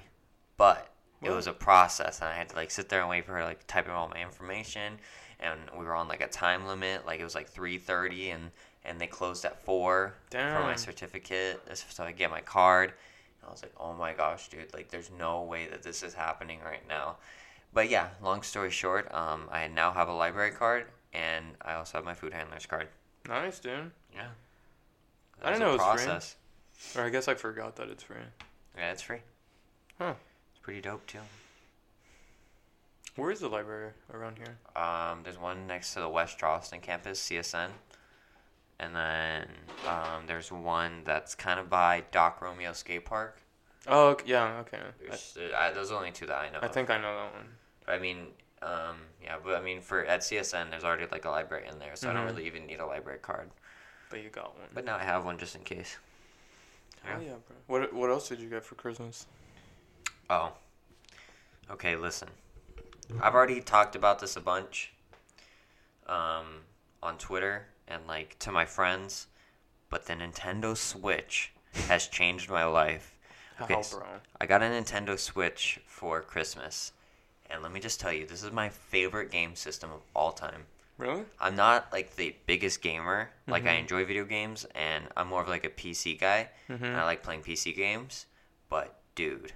but 0.56 0.90
it 1.22 1.30
was 1.30 1.46
a 1.46 1.52
process, 1.54 2.20
and 2.20 2.28
I 2.28 2.34
had 2.34 2.50
to 2.50 2.56
like 2.56 2.70
sit 2.70 2.88
there 2.90 3.00
and 3.00 3.08
wait 3.08 3.24
for 3.24 3.32
her 3.32 3.38
to, 3.40 3.44
like 3.46 3.66
type 3.66 3.86
in 3.86 3.92
all 3.92 4.08
my 4.08 4.20
information. 4.22 4.98
And 5.40 5.58
we 5.76 5.84
were 5.84 5.94
on 5.94 6.06
like 6.06 6.20
a 6.20 6.28
time 6.28 6.66
limit, 6.66 7.06
like 7.06 7.18
it 7.20 7.24
was 7.24 7.34
like 7.34 7.48
three 7.48 7.78
thirty, 7.78 8.30
and 8.30 8.50
and 8.84 9.00
they 9.00 9.06
closed 9.06 9.44
at 9.46 9.64
four 9.64 10.14
for 10.30 10.62
my 10.62 10.76
certificate, 10.76 11.60
so 11.72 12.04
I 12.04 12.12
get 12.12 12.30
my 12.30 12.40
card. 12.42 12.90
And 13.40 13.48
I 13.48 13.50
was 13.50 13.62
like, 13.62 13.72
oh 13.78 13.94
my 13.94 14.12
gosh, 14.12 14.48
dude, 14.48 14.72
like 14.74 14.90
there's 14.90 15.10
no 15.18 15.42
way 15.42 15.66
that 15.68 15.82
this 15.82 16.02
is 16.02 16.12
happening 16.14 16.60
right 16.64 16.86
now. 16.88 17.16
But 17.72 17.88
yeah, 17.90 18.08
long 18.22 18.42
story 18.42 18.70
short, 18.70 19.12
um, 19.14 19.48
I 19.50 19.66
now 19.68 19.90
have 19.92 20.08
a 20.08 20.12
library 20.12 20.50
card, 20.52 20.86
and 21.14 21.46
I 21.62 21.74
also 21.74 21.96
have 21.98 22.04
my 22.04 22.14
food 22.14 22.32
handler's 22.34 22.66
card. 22.66 22.88
Nice, 23.26 23.58
dude. 23.58 23.90
Yeah, 24.14 24.26
I 25.42 25.46
didn't 25.52 25.60
know 25.60 25.70
it 25.74 25.78
was 25.78 25.80
free. 25.80 26.04
process. 26.04 26.36
Or 26.96 27.02
I 27.02 27.10
guess 27.10 27.28
I 27.28 27.34
forgot 27.34 27.76
that 27.76 27.88
it's 27.88 28.02
free. 28.02 28.16
Yeah, 28.76 28.92
it's 28.92 29.02
free. 29.02 29.20
Huh. 29.98 30.14
It's 30.52 30.60
pretty 30.62 30.80
dope 30.80 31.06
too. 31.06 31.18
Where 33.16 33.30
is 33.30 33.40
the 33.40 33.48
library 33.48 33.90
around 34.12 34.38
here? 34.38 34.56
Um, 34.80 35.20
there's 35.22 35.38
one 35.38 35.66
next 35.66 35.94
to 35.94 36.00
the 36.00 36.08
West 36.08 36.38
Charleston 36.38 36.80
campus, 36.80 37.20
CSN. 37.22 37.68
And 38.80 38.94
then 38.96 39.46
um, 39.88 40.24
there's 40.26 40.50
one 40.50 41.02
that's 41.04 41.34
kind 41.36 41.60
of 41.60 41.70
by 41.70 42.02
Doc 42.10 42.42
Romeo 42.42 42.72
Skate 42.72 43.04
Park. 43.04 43.38
Oh, 43.86 44.08
okay, 44.08 44.24
yeah, 44.26 44.58
okay. 44.60 44.78
I, 44.78 45.08
There's, 45.08 45.36
uh, 45.38 45.56
I, 45.56 45.70
those 45.70 45.92
are 45.92 45.96
only 45.98 46.10
two 46.10 46.26
that 46.26 46.36
I 46.38 46.50
know. 46.50 46.58
I 46.60 46.66
of. 46.66 46.72
think 46.72 46.90
I 46.90 46.96
know 47.00 47.14
that 47.14 47.32
one. 47.34 47.46
I 47.86 47.98
mean, 48.00 48.28
um, 48.62 48.96
yeah, 49.22 49.36
but 49.44 49.54
I 49.56 49.60
mean, 49.60 49.80
for 49.80 50.04
at 50.06 50.20
CSN, 50.20 50.70
there's 50.70 50.84
already 50.84 51.04
like 51.12 51.24
a 51.26 51.30
library 51.30 51.68
in 51.70 51.78
there, 51.78 51.94
so 51.94 52.10
I 52.10 52.14
don't 52.14 52.22
Mhm. 52.24 52.30
really 52.30 52.46
even 52.46 52.66
need 52.66 52.80
a 52.80 52.86
library 52.86 53.18
card. 53.20 53.50
But 54.10 54.22
you 54.22 54.30
got 54.30 54.58
one. 54.58 54.68
But 54.72 54.84
now 54.86 54.96
I 54.96 55.04
have 55.04 55.24
one 55.24 55.38
just 55.38 55.54
in 55.54 55.62
case. 55.62 55.98
Oh 57.06 57.20
yeah, 57.20 57.34
bro. 57.46 57.56
What 57.66 57.92
What 57.92 58.10
else 58.10 58.28
did 58.28 58.40
you 58.40 58.48
get 58.48 58.64
for 58.64 58.74
Christmas? 58.74 59.26
Oh. 60.30 60.52
Okay, 61.70 61.96
listen. 61.96 62.28
I've 63.22 63.34
already 63.34 63.60
talked 63.60 63.96
about 63.96 64.18
this 64.18 64.36
a 64.36 64.40
bunch 64.40 64.92
um, 66.06 66.62
on 67.02 67.18
Twitter 67.18 67.66
and 67.88 68.06
like 68.06 68.38
to 68.40 68.50
my 68.52 68.64
friends, 68.64 69.26
but 69.90 70.06
the 70.06 70.14
Nintendo 70.14 70.76
Switch 70.76 71.52
has 71.88 72.06
changed 72.06 72.50
my 72.50 72.64
life. 72.64 73.10
Okay, 73.60 73.74
How, 73.74 73.80
s- 73.80 73.94
bro? 73.94 74.04
I 74.40 74.46
got 74.46 74.62
a 74.62 74.64
Nintendo 74.64 75.16
Switch 75.16 75.80
for 75.86 76.20
Christmas, 76.22 76.90
and 77.48 77.62
let 77.62 77.70
me 77.70 77.78
just 77.78 78.00
tell 78.00 78.12
you, 78.12 78.26
this 78.26 78.42
is 78.42 78.50
my 78.50 78.68
favorite 78.68 79.30
game 79.30 79.54
system 79.54 79.90
of 79.92 80.00
all 80.12 80.32
time. 80.32 80.64
Really? 80.96 81.24
I'm 81.40 81.56
not 81.56 81.92
like 81.92 82.14
the 82.16 82.34
biggest 82.46 82.80
gamer. 82.82 83.30
Like 83.48 83.64
I 83.66 83.74
Mhm. 83.76 83.80
enjoy 83.80 84.04
video 84.04 84.24
games, 84.24 84.64
and 84.74 85.08
I'm 85.16 85.26
more 85.28 85.42
of 85.42 85.48
like 85.48 85.64
a 85.64 85.70
PC 85.70 86.14
guy. 86.18 86.50
Mm-hmm. 86.68 86.84
and 86.84 86.96
I 86.96 87.04
like 87.04 87.22
playing 87.22 87.42
PC 87.42 87.72
games, 87.74 88.26
but 88.68 89.00
dude, 89.14 89.52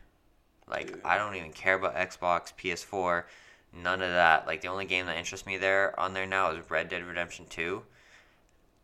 like 0.66 0.88
Dude. 0.88 1.01
I 1.05 1.16
don't 1.16 1.35
even 1.37 1.53
care 1.53 1.74
about 1.77 1.94
Xbox, 1.94 2.53
PS4, 2.57 3.24
none 3.72 4.03
of 4.03 4.11
that. 4.11 4.46
Like 4.46 4.61
the 4.62 4.68
only 4.68 4.85
game 4.85 5.07
that 5.07 5.16
interests 5.16 5.46
me 5.46 5.57
there 5.59 5.98
on 5.98 6.12
there 6.12 6.27
now 6.27 6.51
is 6.51 6.68
Red 6.70 6.88
Dead 6.88 7.05
Redemption 7.05 7.46
2. 7.46 7.85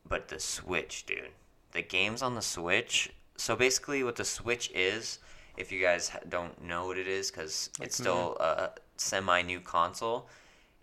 But 0.07 0.29
the 0.29 0.39
Switch, 0.39 1.05
dude. 1.07 1.33
The 1.73 1.83
games 1.83 2.23
on 2.23 2.35
the 2.35 2.43
Switch. 2.43 3.11
So 3.37 3.57
basically 3.57 4.05
what 4.05 4.17
the 4.17 4.25
Switch 4.25 4.71
is, 4.73 5.19
if 5.57 5.73
you 5.73 5.81
guys 5.81 6.11
don't 6.29 6.63
know 6.63 6.87
what 6.87 6.99
it 6.99 7.09
is 7.09 7.31
cuz 7.31 7.71
Like 7.79 7.89
it's 7.89 7.99
me. 7.99 8.05
still 8.05 8.37
a 8.39 8.71
semi 8.97 9.43
new 9.43 9.61
console, 9.61 10.29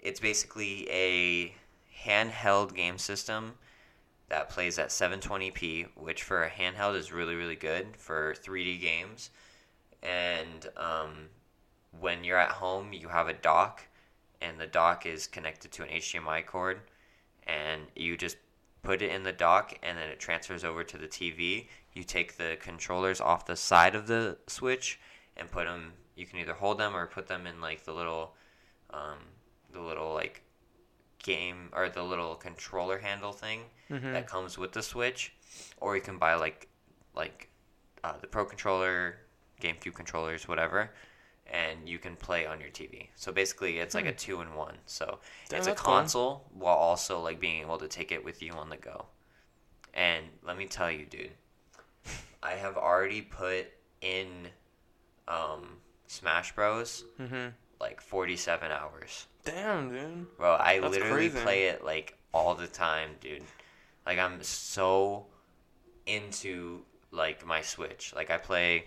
it's 0.01 0.19
basically 0.19 0.89
a 0.89 1.53
handheld 2.05 2.75
game 2.75 2.97
system 2.97 3.53
that 4.29 4.49
plays 4.49 4.79
at 4.79 4.89
720p, 4.89 5.87
which 5.95 6.23
for 6.23 6.43
a 6.43 6.49
handheld 6.49 6.95
is 6.95 7.11
really, 7.11 7.35
really 7.35 7.55
good 7.55 7.97
for 7.97 8.33
3D 8.33 8.79
games. 8.79 9.29
And 10.01 10.67
um, 10.77 11.27
when 11.99 12.23
you're 12.23 12.37
at 12.37 12.51
home, 12.51 12.93
you 12.93 13.09
have 13.09 13.27
a 13.27 13.33
dock, 13.33 13.83
and 14.41 14.59
the 14.59 14.67
dock 14.67 15.05
is 15.05 15.27
connected 15.27 15.71
to 15.73 15.83
an 15.83 15.89
HDMI 15.89 16.45
cord, 16.45 16.79
and 17.45 17.83
you 17.95 18.15
just 18.17 18.37
put 18.83 19.01
it 19.01 19.11
in 19.11 19.23
the 19.23 19.31
dock, 19.31 19.77
and 19.83 19.97
then 19.97 20.09
it 20.09 20.19
transfers 20.19 20.63
over 20.63 20.83
to 20.83 20.97
the 20.97 21.07
TV. 21.07 21.67
You 21.93 22.03
take 22.03 22.37
the 22.37 22.57
controllers 22.59 23.21
off 23.21 23.45
the 23.45 23.55
side 23.55 23.95
of 23.95 24.07
the 24.07 24.37
Switch 24.47 24.99
and 25.37 25.51
put 25.51 25.65
them. 25.65 25.93
You 26.15 26.25
can 26.25 26.39
either 26.39 26.53
hold 26.53 26.77
them 26.77 26.95
or 26.95 27.05
put 27.05 27.27
them 27.27 27.45
in 27.45 27.61
like 27.61 27.83
the 27.83 27.93
little, 27.93 28.33
um, 28.91 29.17
the 29.71 29.79
little 29.81 30.13
like 30.13 30.43
game 31.23 31.69
or 31.73 31.89
the 31.89 32.03
little 32.03 32.36
controller 32.36 32.97
handle 32.99 33.31
thing 33.31 33.65
Mhm. 33.89 34.13
that 34.13 34.27
comes 34.27 34.57
with 34.57 34.71
the 34.71 34.81
Switch, 34.81 35.34
or 35.77 35.95
you 35.95 36.01
can 36.01 36.17
buy 36.17 36.36
like 36.36 36.67
like 37.13 37.49
uh, 38.03 38.17
the 38.17 38.27
Pro 38.27 38.45
controller, 38.45 39.17
GameCube 39.62 39.93
controllers, 39.93 40.47
whatever, 40.47 40.91
and 41.45 41.88
you 41.88 41.99
can 41.99 42.15
play 42.15 42.45
on 42.47 42.60
your 42.60 42.69
TV. 42.71 43.10
So 43.15 43.31
basically, 43.31 43.77
it's 43.79 43.93
like 43.93 44.05
a 44.07 44.13
two 44.13 44.41
in 44.41 44.55
one. 44.55 44.77
So 44.88 45.19
Damn, 45.49 45.57
it's 45.60 45.67
a 45.67 45.71
that's 45.71 45.81
cool. 45.81 45.93
console 45.93 46.49
while 46.53 46.75
also 46.77 47.19
like 47.19 47.39
being 47.39 47.62
able 47.62 47.77
to 47.77 47.88
take 47.88 48.12
it 48.12 48.23
with 48.23 48.41
you 48.41 48.53
on 48.53 48.69
the 48.69 48.77
go. 48.77 49.05
And 49.93 50.25
let 50.41 50.57
me 50.57 50.65
tell 50.65 50.89
you, 50.89 51.05
dude, 51.05 51.34
I 52.43 52.53
have 52.53 52.77
already 52.77 53.21
put 53.21 53.67
in 54.01 54.47
um, 55.27 55.77
Smash 56.07 56.55
Bros. 56.55 57.03
Mhm. 57.19 57.53
Like 57.82 58.00
forty 58.00 58.38
seven 58.38 58.72
hours. 58.72 59.28
Damn, 59.44 59.89
dude. 59.91 60.38
Bro, 60.38 60.56
I 60.60 60.80
That's 60.80 60.94
literally 60.94 61.30
crazy. 61.30 61.44
play 61.44 61.63
it 61.65 61.84
like 61.84 62.17
all 62.34 62.56
the 62.56 62.67
time, 62.67 63.10
dude. 63.20 63.44
Like 64.06 64.20
I'm 64.20 64.41
so 64.44 65.26
into 66.06 66.82
like 67.12 67.46
my 67.46 67.62
Switch. 67.62 68.13
Like 68.15 68.30
I 68.30 68.38
play 68.38 68.86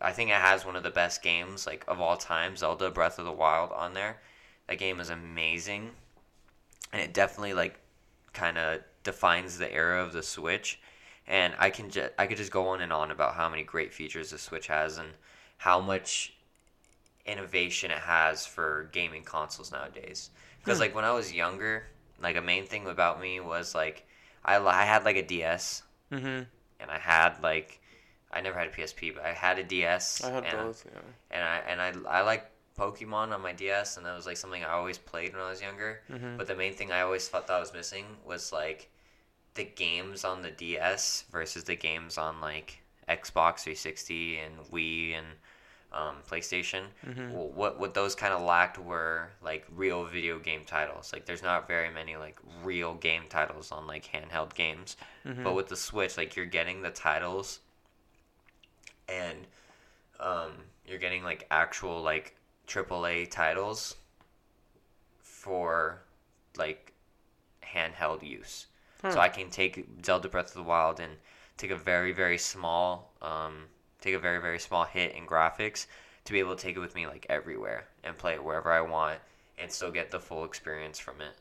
I 0.00 0.12
think 0.12 0.30
it 0.30 0.36
has 0.36 0.66
one 0.66 0.76
of 0.76 0.82
the 0.82 0.90
best 0.90 1.22
games 1.22 1.66
like 1.66 1.84
of 1.88 2.00
all 2.00 2.16
time, 2.16 2.56
Zelda 2.56 2.90
Breath 2.90 3.18
of 3.18 3.24
the 3.24 3.32
Wild 3.32 3.72
on 3.72 3.94
there. 3.94 4.20
That 4.68 4.78
game 4.78 5.00
is 5.00 5.10
amazing. 5.10 5.90
And 6.92 7.02
it 7.02 7.14
definitely 7.14 7.54
like 7.54 7.80
kind 8.32 8.58
of 8.58 8.80
defines 9.02 9.58
the 9.58 9.72
era 9.72 10.02
of 10.02 10.12
the 10.12 10.22
Switch. 10.22 10.80
And 11.26 11.54
I 11.58 11.70
can 11.70 11.90
just 11.90 12.12
I 12.18 12.26
could 12.26 12.36
just 12.36 12.52
go 12.52 12.68
on 12.68 12.80
and 12.82 12.92
on 12.92 13.10
about 13.10 13.34
how 13.34 13.48
many 13.48 13.62
great 13.62 13.94
features 13.94 14.30
the 14.30 14.38
Switch 14.38 14.66
has 14.66 14.98
and 14.98 15.08
how 15.56 15.80
much 15.80 16.34
innovation 17.26 17.90
it 17.90 17.98
has 17.98 18.46
for 18.46 18.88
gaming 18.92 19.24
consoles 19.24 19.72
nowadays. 19.72 20.30
Because 20.58 20.78
Hmm. 20.78 20.82
like 20.82 20.94
when 20.94 21.04
I 21.04 21.12
was 21.12 21.32
younger, 21.32 21.86
like 22.20 22.36
a 22.36 22.40
main 22.42 22.66
thing 22.66 22.86
about 22.86 23.20
me 23.20 23.40
was 23.40 23.74
like 23.74 24.06
I, 24.44 24.56
I 24.58 24.84
had 24.84 25.04
like 25.04 25.16
a 25.16 25.22
DS 25.26 25.82
Mhm. 26.12 26.46
and 26.80 26.90
I 26.90 26.98
had 26.98 27.42
like 27.42 27.80
I 28.30 28.40
never 28.40 28.58
had 28.58 28.66
a 28.68 28.70
PSP, 28.72 29.14
but 29.14 29.24
I 29.24 29.32
had 29.32 29.58
a 29.58 29.62
DS. 29.62 30.22
I 30.24 30.30
had 30.30 30.44
and, 30.44 30.58
both. 30.58 30.84
Yeah. 30.92 31.00
and 31.30 31.44
I 31.44 31.56
and 31.58 31.80
I 32.06 32.18
I 32.18 32.22
like 32.22 32.50
Pokemon 32.76 33.32
on 33.32 33.40
my 33.40 33.52
DS, 33.52 33.96
and 33.96 34.04
that 34.04 34.16
was 34.16 34.26
like 34.26 34.36
something 34.36 34.64
I 34.64 34.70
always 34.72 34.98
played 34.98 35.32
when 35.32 35.40
I 35.42 35.48
was 35.48 35.62
younger. 35.62 36.02
Mhm. 36.10 36.36
But 36.36 36.48
the 36.48 36.56
main 36.56 36.74
thing 36.74 36.90
I 36.90 37.02
always 37.02 37.28
thought 37.28 37.46
that 37.46 37.54
I 37.54 37.60
was 37.60 37.72
missing 37.72 38.16
was 38.24 38.52
like 38.52 38.90
the 39.54 39.64
games 39.64 40.24
on 40.24 40.42
the 40.42 40.50
DS 40.50 41.24
versus 41.30 41.62
the 41.64 41.76
games 41.76 42.18
on 42.18 42.40
like 42.40 42.80
Xbox 43.08 43.60
360 43.60 44.38
and 44.40 44.58
Wii 44.72 45.14
and 45.16 45.26
um, 45.94 46.16
PlayStation. 46.30 46.82
Mhm. 47.06 47.30
Well, 47.32 47.48
what 47.50 47.78
what 47.78 47.94
those 47.94 48.14
kind 48.16 48.34
of 48.34 48.42
lacked 48.42 48.78
were 48.78 49.30
like 49.40 49.64
real 49.74 50.04
video 50.04 50.38
game 50.38 50.64
titles. 50.66 51.12
Like 51.12 51.24
there's 51.24 51.42
not 51.42 51.68
very 51.68 51.88
many 51.90 52.16
like 52.16 52.36
real 52.64 52.94
game 52.94 53.24
titles 53.28 53.70
on 53.72 53.86
like 53.86 54.04
handheld 54.12 54.54
games. 54.54 54.96
Mhm. 55.24 55.44
But 55.44 55.54
with 55.54 55.68
the 55.68 55.76
Switch, 55.76 56.16
like 56.16 56.34
you're 56.36 56.46
getting 56.46 56.82
the 56.82 56.90
titles, 56.90 57.60
and 59.08 59.46
um, 60.20 60.52
you're 60.86 60.98
getting 60.98 61.22
like 61.22 61.46
actual 61.50 62.02
like 62.02 62.34
AAA 62.66 63.30
titles 63.30 63.96
for 65.22 66.02
like 66.56 66.92
handheld 67.62 68.22
use. 68.22 68.66
So 69.02 69.10
Hmm. 69.10 69.18
I 69.18 69.28
can 69.28 69.50
take 69.50 69.86
Zelda 70.04 70.28
Breath 70.28 70.48
of 70.48 70.54
the 70.54 70.62
Wild 70.62 70.98
and 70.98 71.12
take 71.56 71.70
a 71.70 71.76
very 71.76 72.12
very 72.12 72.38
small 72.38 73.12
um, 73.20 73.68
take 74.04 74.14
a 74.14 74.18
very 74.18 74.40
very 74.40 74.58
small 74.58 74.84
hit 74.84 75.14
in 75.14 75.26
graphics 75.26 75.86
to 76.24 76.32
be 76.32 76.38
able 76.38 76.54
to 76.56 76.62
take 76.62 76.76
it 76.76 76.80
with 76.80 76.94
me 76.94 77.06
like 77.06 77.26
everywhere 77.28 77.86
and 78.02 78.16
play 78.16 78.34
it 78.34 78.44
wherever 78.44 78.70
I 78.70 78.80
want 78.80 79.18
and 79.58 79.70
still 79.70 79.90
get 79.90 80.10
the 80.10 80.20
full 80.20 80.44
experience 80.44 80.98
from 80.98 81.20
it. 81.20 81.34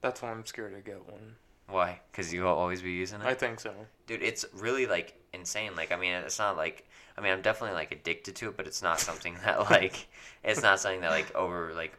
That's 0.00 0.22
why 0.22 0.30
I'm 0.30 0.44
scared 0.46 0.74
to 0.74 0.80
get 0.80 1.06
one. 1.08 1.36
Why? 1.68 2.00
Because 2.10 2.32
you'll 2.32 2.48
always 2.48 2.82
be 2.82 2.92
using 2.92 3.20
it. 3.20 3.26
I 3.26 3.34
think 3.34 3.60
so. 3.60 3.72
dude 4.06 4.22
it's 4.22 4.44
really 4.54 4.86
like 4.86 5.14
insane 5.32 5.74
like 5.76 5.92
i 5.92 5.96
mean 5.96 6.12
it's 6.14 6.38
not 6.38 6.56
like 6.56 6.88
i 7.18 7.20
mean 7.20 7.32
i'm 7.32 7.42
definitely 7.42 7.74
like 7.76 7.92
addicted 7.92 8.34
to 8.36 8.48
it 8.48 8.56
but 8.56 8.66
it's 8.66 8.82
not 8.82 8.98
something 9.00 9.36
that 9.44 9.68
like 9.70 10.06
it's 10.44 10.62
not 10.62 10.80
something 10.80 11.00
that 11.02 11.10
like 11.10 11.34
over 11.34 11.74
like 11.74 11.92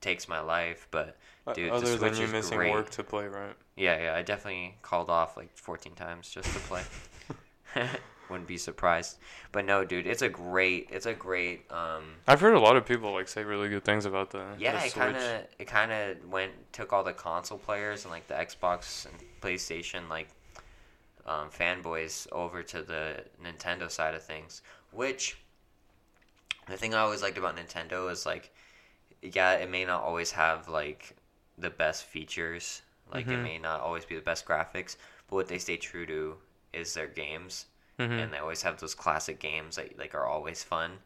takes 0.00 0.28
my 0.28 0.40
life 0.40 0.88
but 0.90 1.16
O- 1.46 1.52
Dude, 1.54 1.70
the 1.70 1.74
Other 1.74 1.86
than 1.96 1.98
Switch 1.98 2.18
you 2.18 2.24
is 2.24 2.32
missing 2.32 2.58
great. 2.58 2.72
work 2.72 2.90
to 2.90 3.04
play, 3.04 3.26
right? 3.28 3.54
yeah 3.76 4.02
yeah 4.02 4.14
i 4.16 4.22
definitely 4.22 4.74
called 4.82 5.10
off 5.10 5.36
like 5.36 5.56
14 5.56 5.92
times 5.94 6.28
just 6.28 6.52
to 6.54 6.58
play 6.60 6.82
wouldn't 8.28 8.48
be 8.48 8.58
surprised 8.58 9.18
but 9.52 9.64
no 9.64 9.84
dude 9.84 10.06
it's 10.06 10.22
a 10.22 10.28
great 10.28 10.88
it's 10.90 11.06
a 11.06 11.14
great 11.14 11.70
um 11.70 12.02
I've 12.26 12.40
heard 12.40 12.54
a 12.54 12.60
lot 12.60 12.76
of 12.76 12.84
people 12.84 13.12
like 13.12 13.28
say 13.28 13.44
really 13.44 13.68
good 13.68 13.84
things 13.84 14.04
about 14.04 14.30
the 14.30 14.44
yeah 14.58 14.72
the 14.80 14.86
it 14.86 14.92
kind 14.94 15.16
of 15.16 15.46
it 15.60 15.64
kind 15.66 15.92
of 15.92 16.28
went 16.28 16.52
took 16.72 16.92
all 16.92 17.04
the 17.04 17.12
console 17.12 17.58
players 17.58 18.04
and 18.04 18.10
like 18.12 18.26
the 18.26 18.34
xbox 18.34 19.06
and 19.06 19.14
playstation 19.40 20.08
like 20.08 20.28
um, 21.24 21.50
fanboys 21.50 22.26
over 22.32 22.62
to 22.64 22.82
the 22.82 23.24
nintendo 23.44 23.88
side 23.90 24.14
of 24.14 24.22
things 24.24 24.62
which 24.90 25.36
the 26.68 26.76
thing 26.76 26.94
i 26.94 26.98
always 26.98 27.22
liked 27.22 27.38
about 27.38 27.56
nintendo 27.56 28.10
is 28.10 28.26
like 28.26 28.52
yeah 29.22 29.52
it 29.54 29.70
may 29.70 29.84
not 29.84 30.02
always 30.02 30.32
have 30.32 30.68
like 30.68 31.14
the 31.58 31.70
best 31.70 32.04
features 32.04 32.82
like 33.12 33.26
it 33.26 33.30
Mhm. 33.30 33.42
may 33.42 33.58
not 33.58 33.80
always 33.80 34.04
be 34.04 34.14
the 34.16 34.20
best 34.20 34.44
graphics 34.46 34.96
but 35.28 35.36
what 35.36 35.48
they 35.48 35.58
stay 35.58 35.76
true 35.76 36.06
to 36.06 36.36
is 36.76 36.94
their 36.94 37.06
games 37.08 37.66
Mhm. 37.98 38.22
and 38.22 38.32
they 38.32 38.38
always 38.38 38.62
have 38.62 38.78
those 38.78 38.94
classic 38.94 39.40
games 39.40 39.76
that 39.76 39.98
like 39.98 40.14
are 40.14 40.26
always 40.26 40.62
fun 40.62 40.98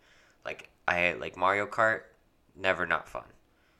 like 0.44 0.68
i 0.88 1.12
like 1.12 1.36
mario 1.36 1.66
kart 1.66 2.02
never 2.56 2.84
not 2.86 3.08
fun 3.08 3.24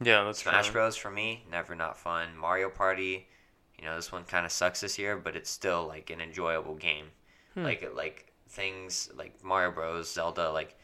yeah, 0.03 0.25
that's 0.25 0.39
Smash 0.43 0.67
true. 0.69 0.73
Bros 0.73 0.97
for 0.97 1.11
me, 1.11 1.45
never 1.51 1.75
not 1.75 1.95
fun. 1.95 2.35
Mario 2.35 2.71
Party, 2.71 3.29
you 3.79 3.85
know, 3.85 3.97
this 3.97 4.11
one 4.11 4.25
kind 4.25 4.47
of 4.47 4.51
sucks 4.53 4.81
this 4.81 4.99
year, 4.99 5.19
but 5.19 5.37
it's 5.37 5.51
still 5.51 5.87
like 5.87 6.09
an 6.09 6.23
enjoyable 6.23 6.75
game. 6.75 7.11
Hmm. 7.53 7.65
Like 7.65 7.87
like 7.95 8.33
things 8.49 9.11
like 9.15 9.45
Mario 9.45 9.73
Bros, 9.73 10.11
Zelda, 10.11 10.51
like 10.53 10.75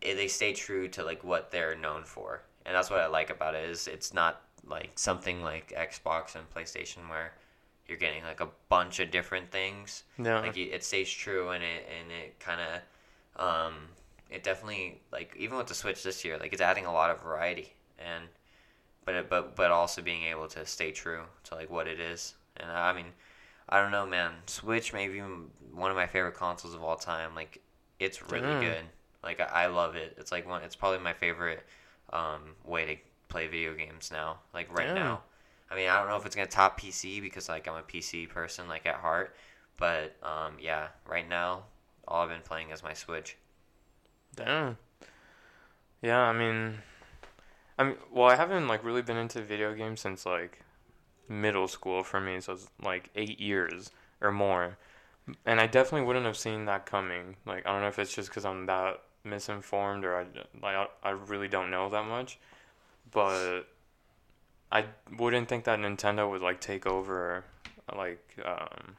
they 0.00 0.28
stay 0.28 0.54
true 0.54 0.88
to 0.88 1.04
like 1.04 1.22
what 1.24 1.50
they're 1.50 1.74
known 1.76 2.04
for, 2.04 2.42
and 2.64 2.74
that's 2.74 2.88
what 2.88 3.00
I 3.00 3.06
like 3.06 3.28
about 3.28 3.54
it. 3.54 3.68
Is 3.68 3.86
it's 3.86 4.14
not 4.14 4.40
like 4.64 4.92
something 4.98 5.42
like 5.42 5.74
Xbox 5.76 6.34
and 6.34 6.48
PlayStation 6.54 7.10
where 7.10 7.34
you're 7.88 7.98
getting 7.98 8.22
like 8.24 8.40
a 8.40 8.48
bunch 8.68 9.00
of 9.00 9.10
different 9.10 9.50
things. 9.50 10.04
No, 10.18 10.40
like 10.40 10.56
you- 10.56 10.70
it 10.72 10.84
stays 10.84 11.10
true 11.10 11.50
and 11.50 11.62
it 11.64 11.88
and 12.00 12.10
it 12.12 12.38
kind 12.40 12.60
of 12.60 13.44
um 13.44 13.74
it 14.30 14.42
definitely 14.42 15.00
like 15.12 15.34
even 15.38 15.56
with 15.58 15.66
the 15.66 15.74
switch 15.74 16.02
this 16.02 16.24
year 16.24 16.38
like 16.38 16.52
it's 16.52 16.62
adding 16.62 16.86
a 16.86 16.92
lot 16.92 17.10
of 17.10 17.20
variety 17.22 17.72
and 17.98 18.24
but 19.04 19.14
it, 19.14 19.28
but 19.30 19.56
but 19.56 19.70
also 19.70 20.02
being 20.02 20.24
able 20.24 20.46
to 20.48 20.64
stay 20.66 20.90
true 20.92 21.22
to 21.44 21.54
like 21.54 21.70
what 21.70 21.86
it 21.88 22.00
is. 22.00 22.34
And 22.56 22.70
i 22.70 22.92
mean 22.92 23.06
i 23.68 23.80
don't 23.80 23.90
know 23.90 24.06
man. 24.06 24.32
Switch 24.46 24.92
maybe 24.92 25.20
one 25.72 25.90
of 25.90 25.96
my 25.96 26.06
favorite 26.06 26.34
consoles 26.34 26.74
of 26.74 26.82
all 26.82 26.96
time. 26.96 27.34
Like 27.34 27.60
it's 27.98 28.22
really 28.22 28.40
Damn. 28.42 28.60
good. 28.60 28.84
Like 29.22 29.40
I, 29.40 29.64
I 29.64 29.66
love 29.66 29.96
it. 29.96 30.14
It's 30.18 30.32
like 30.32 30.48
one 30.48 30.62
it's 30.62 30.76
probably 30.76 30.98
my 31.00 31.12
favorite 31.14 31.64
um 32.12 32.40
way 32.64 32.84
to 32.86 32.96
play 33.28 33.46
video 33.48 33.72
games 33.74 34.10
now 34.12 34.38
like 34.52 34.70
right 34.76 34.86
Damn. 34.88 34.94
now 34.96 35.22
I 35.72 35.76
mean, 35.76 35.88
I 35.88 35.98
don't 35.98 36.08
know 36.08 36.16
if 36.16 36.26
it's 36.26 36.36
gonna 36.36 36.48
top 36.48 36.78
PC 36.80 37.22
because 37.22 37.48
like 37.48 37.66
I'm 37.66 37.74
a 37.74 37.82
PC 37.82 38.28
person 38.28 38.68
like 38.68 38.86
at 38.86 38.96
heart, 38.96 39.34
but 39.78 40.14
um, 40.22 40.56
yeah, 40.60 40.88
right 41.08 41.28
now 41.28 41.64
all 42.06 42.22
I've 42.22 42.28
been 42.28 42.42
playing 42.42 42.70
is 42.70 42.82
my 42.82 42.92
Switch. 42.92 43.36
Damn. 44.36 44.76
Yeah, 46.02 46.18
I 46.18 46.32
mean, 46.32 46.78
I 47.78 47.84
mean, 47.84 47.96
well, 48.12 48.28
I 48.28 48.36
haven't 48.36 48.68
like 48.68 48.84
really 48.84 49.02
been 49.02 49.16
into 49.16 49.40
video 49.40 49.74
games 49.74 50.00
since 50.00 50.26
like 50.26 50.62
middle 51.28 51.68
school 51.68 52.02
for 52.02 52.20
me, 52.20 52.40
so 52.40 52.54
it's 52.54 52.68
like 52.82 53.10
eight 53.14 53.40
years 53.40 53.90
or 54.20 54.30
more, 54.30 54.76
and 55.46 55.60
I 55.60 55.66
definitely 55.66 56.06
wouldn't 56.06 56.26
have 56.26 56.36
seen 56.36 56.66
that 56.66 56.86
coming. 56.86 57.36
Like, 57.46 57.66
I 57.66 57.72
don't 57.72 57.80
know 57.80 57.88
if 57.88 57.98
it's 57.98 58.14
just 58.14 58.28
because 58.28 58.44
I'm 58.44 58.66
that 58.66 59.00
misinformed 59.24 60.04
or 60.04 60.16
I 60.16 60.24
like 60.60 60.76
I, 60.76 60.86
I 61.02 61.10
really 61.10 61.48
don't 61.48 61.70
know 61.70 61.88
that 61.88 62.04
much, 62.04 62.38
but 63.10 63.62
I 64.72 64.86
wouldn't 65.18 65.48
think 65.48 65.64
that 65.64 65.78
Nintendo 65.78 66.28
would 66.30 66.40
like 66.40 66.60
take 66.60 66.86
over, 66.86 67.44
like, 67.94 68.26
um, 68.44 68.96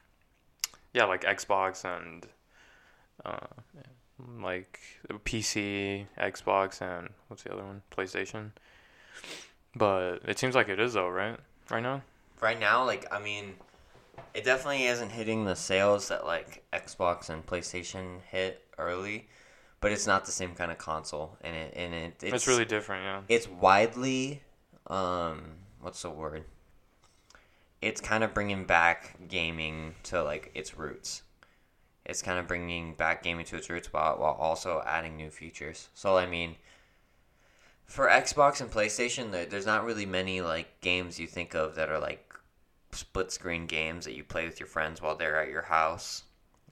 yeah, 0.93 1.05
like 1.05 1.23
Xbox 1.23 1.83
and. 1.83 2.27
Uh, 3.25 3.47
like 4.41 4.79
PC, 5.25 6.05
Xbox, 6.19 6.81
and 6.81 7.09
what's 7.27 7.43
the 7.43 7.53
other 7.53 7.63
one? 7.63 7.81
PlayStation. 7.91 8.51
But 9.75 10.19
it 10.25 10.37
seems 10.37 10.55
like 10.55 10.69
it 10.69 10.79
is 10.79 10.93
though, 10.93 11.09
right? 11.09 11.37
Right 11.69 11.83
now. 11.83 12.01
Right 12.39 12.59
now, 12.59 12.85
like 12.85 13.05
I 13.11 13.19
mean, 13.19 13.55
it 14.33 14.43
definitely 14.43 14.83
isn't 14.85 15.09
hitting 15.09 15.45
the 15.45 15.55
sales 15.55 16.09
that 16.09 16.25
like 16.25 16.63
Xbox 16.73 17.29
and 17.29 17.45
PlayStation 17.45 18.21
hit 18.29 18.63
early, 18.77 19.27
but 19.81 19.91
it's 19.91 20.07
not 20.07 20.25
the 20.25 20.31
same 20.31 20.53
kind 20.53 20.71
of 20.71 20.77
console, 20.77 21.37
and 21.41 21.55
it 21.55 21.73
and 21.75 21.93
it 21.93 22.13
It's, 22.21 22.33
it's, 22.33 22.47
really 22.47 22.65
different, 22.65 23.03
yeah. 23.03 23.21
it's 23.35 23.47
widely 23.47 24.41
um 24.87 25.41
what's 25.83 26.01
the 26.01 26.09
word 26.09 26.45
it's 27.83 27.99
kind 27.99 28.23
of 28.23 28.33
bringing 28.33 28.63
back 28.63 29.27
gaming 29.27 29.95
to 30.03 30.23
like 30.23 30.51
its 30.55 30.77
roots. 30.77 31.23
It's 32.05 32.21
kind 32.21 32.39
of 32.39 32.47
bringing 32.47 32.95
back 32.95 33.23
gaming 33.23 33.45
to 33.45 33.57
its 33.57 33.69
roots 33.69 33.91
while 33.91 34.17
while 34.17 34.33
also 34.33 34.81
adding 34.85 35.17
new 35.17 35.29
features. 35.29 35.89
So 35.93 36.17
I 36.17 36.25
mean, 36.25 36.55
for 37.85 38.07
Xbox 38.07 38.61
and 38.61 38.71
PlayStation, 38.71 39.31
there, 39.31 39.45
there's 39.45 39.65
not 39.65 39.83
really 39.83 40.05
many 40.05 40.41
like 40.41 40.79
games 40.81 41.19
you 41.19 41.27
think 41.27 41.55
of 41.55 41.75
that 41.75 41.89
are 41.89 41.99
like 41.99 42.33
split 42.91 43.31
screen 43.31 43.65
games 43.65 44.05
that 44.05 44.13
you 44.13 44.23
play 44.23 44.45
with 44.45 44.59
your 44.59 44.67
friends 44.67 45.01
while 45.01 45.15
they're 45.15 45.41
at 45.41 45.49
your 45.49 45.63
house. 45.63 46.23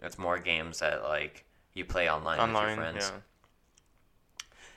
It's 0.01 0.17
more 0.17 0.39
games 0.39 0.79
that 0.79 1.03
like 1.03 1.45
you 1.73 1.83
play 1.83 2.09
online, 2.09 2.39
with 2.53 2.61
your 2.61 2.75
friends. 2.75 3.11
yeah. 3.13 3.19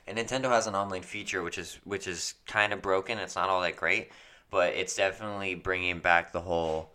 And 0.07 0.19
Nintendo 0.19 0.51
has 0.51 0.67
an 0.67 0.75
online 0.75 1.03
feature 1.03 1.43
which 1.43 1.59
is 1.59 1.79
which 1.85 2.07
is 2.07 2.35
kind 2.47 2.73
of 2.73 2.83
broken. 2.83 3.19
It's 3.19 3.37
not 3.37 3.49
all 3.49 3.61
that 3.63 3.77
great, 3.77 4.11
but 4.51 4.75
it's 4.75 4.95
definitely 4.97 5.55
bringing 5.55 6.01
back 6.01 6.33
the 6.33 6.41
whole 6.43 6.93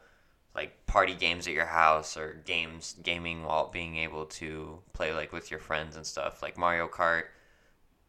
like 0.56 0.86
party 0.86 1.14
games 1.16 1.48
at 1.48 1.54
your 1.54 1.66
house 1.66 2.18
or 2.18 2.42
games 2.46 2.96
gaming 3.04 3.44
while 3.44 3.70
being 3.70 3.98
able 3.98 4.26
to 4.26 4.80
play 4.94 5.14
like 5.14 5.32
with 5.32 5.50
your 5.52 5.60
friends 5.60 5.96
and 5.96 6.06
stuff 6.06 6.42
like 6.42 6.58
Mario 6.58 6.88
Kart, 6.88 7.24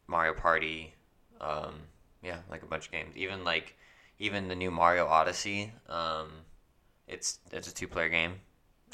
Mario 0.06 0.34
Party, 0.34 0.94
um, 1.40 1.74
yeah, 2.22 2.38
like 2.50 2.62
a 2.62 2.66
bunch 2.66 2.86
of 2.86 2.92
games. 2.92 3.16
Even 3.16 3.44
like 3.44 3.76
even 4.18 4.48
the 4.48 4.54
new 4.54 4.70
Mario 4.70 5.06
Odyssey, 5.06 5.72
um, 5.88 6.28
it's 7.06 7.38
it's 7.52 7.68
a 7.68 7.74
two 7.74 7.88
player 7.88 8.08
game. 8.08 8.34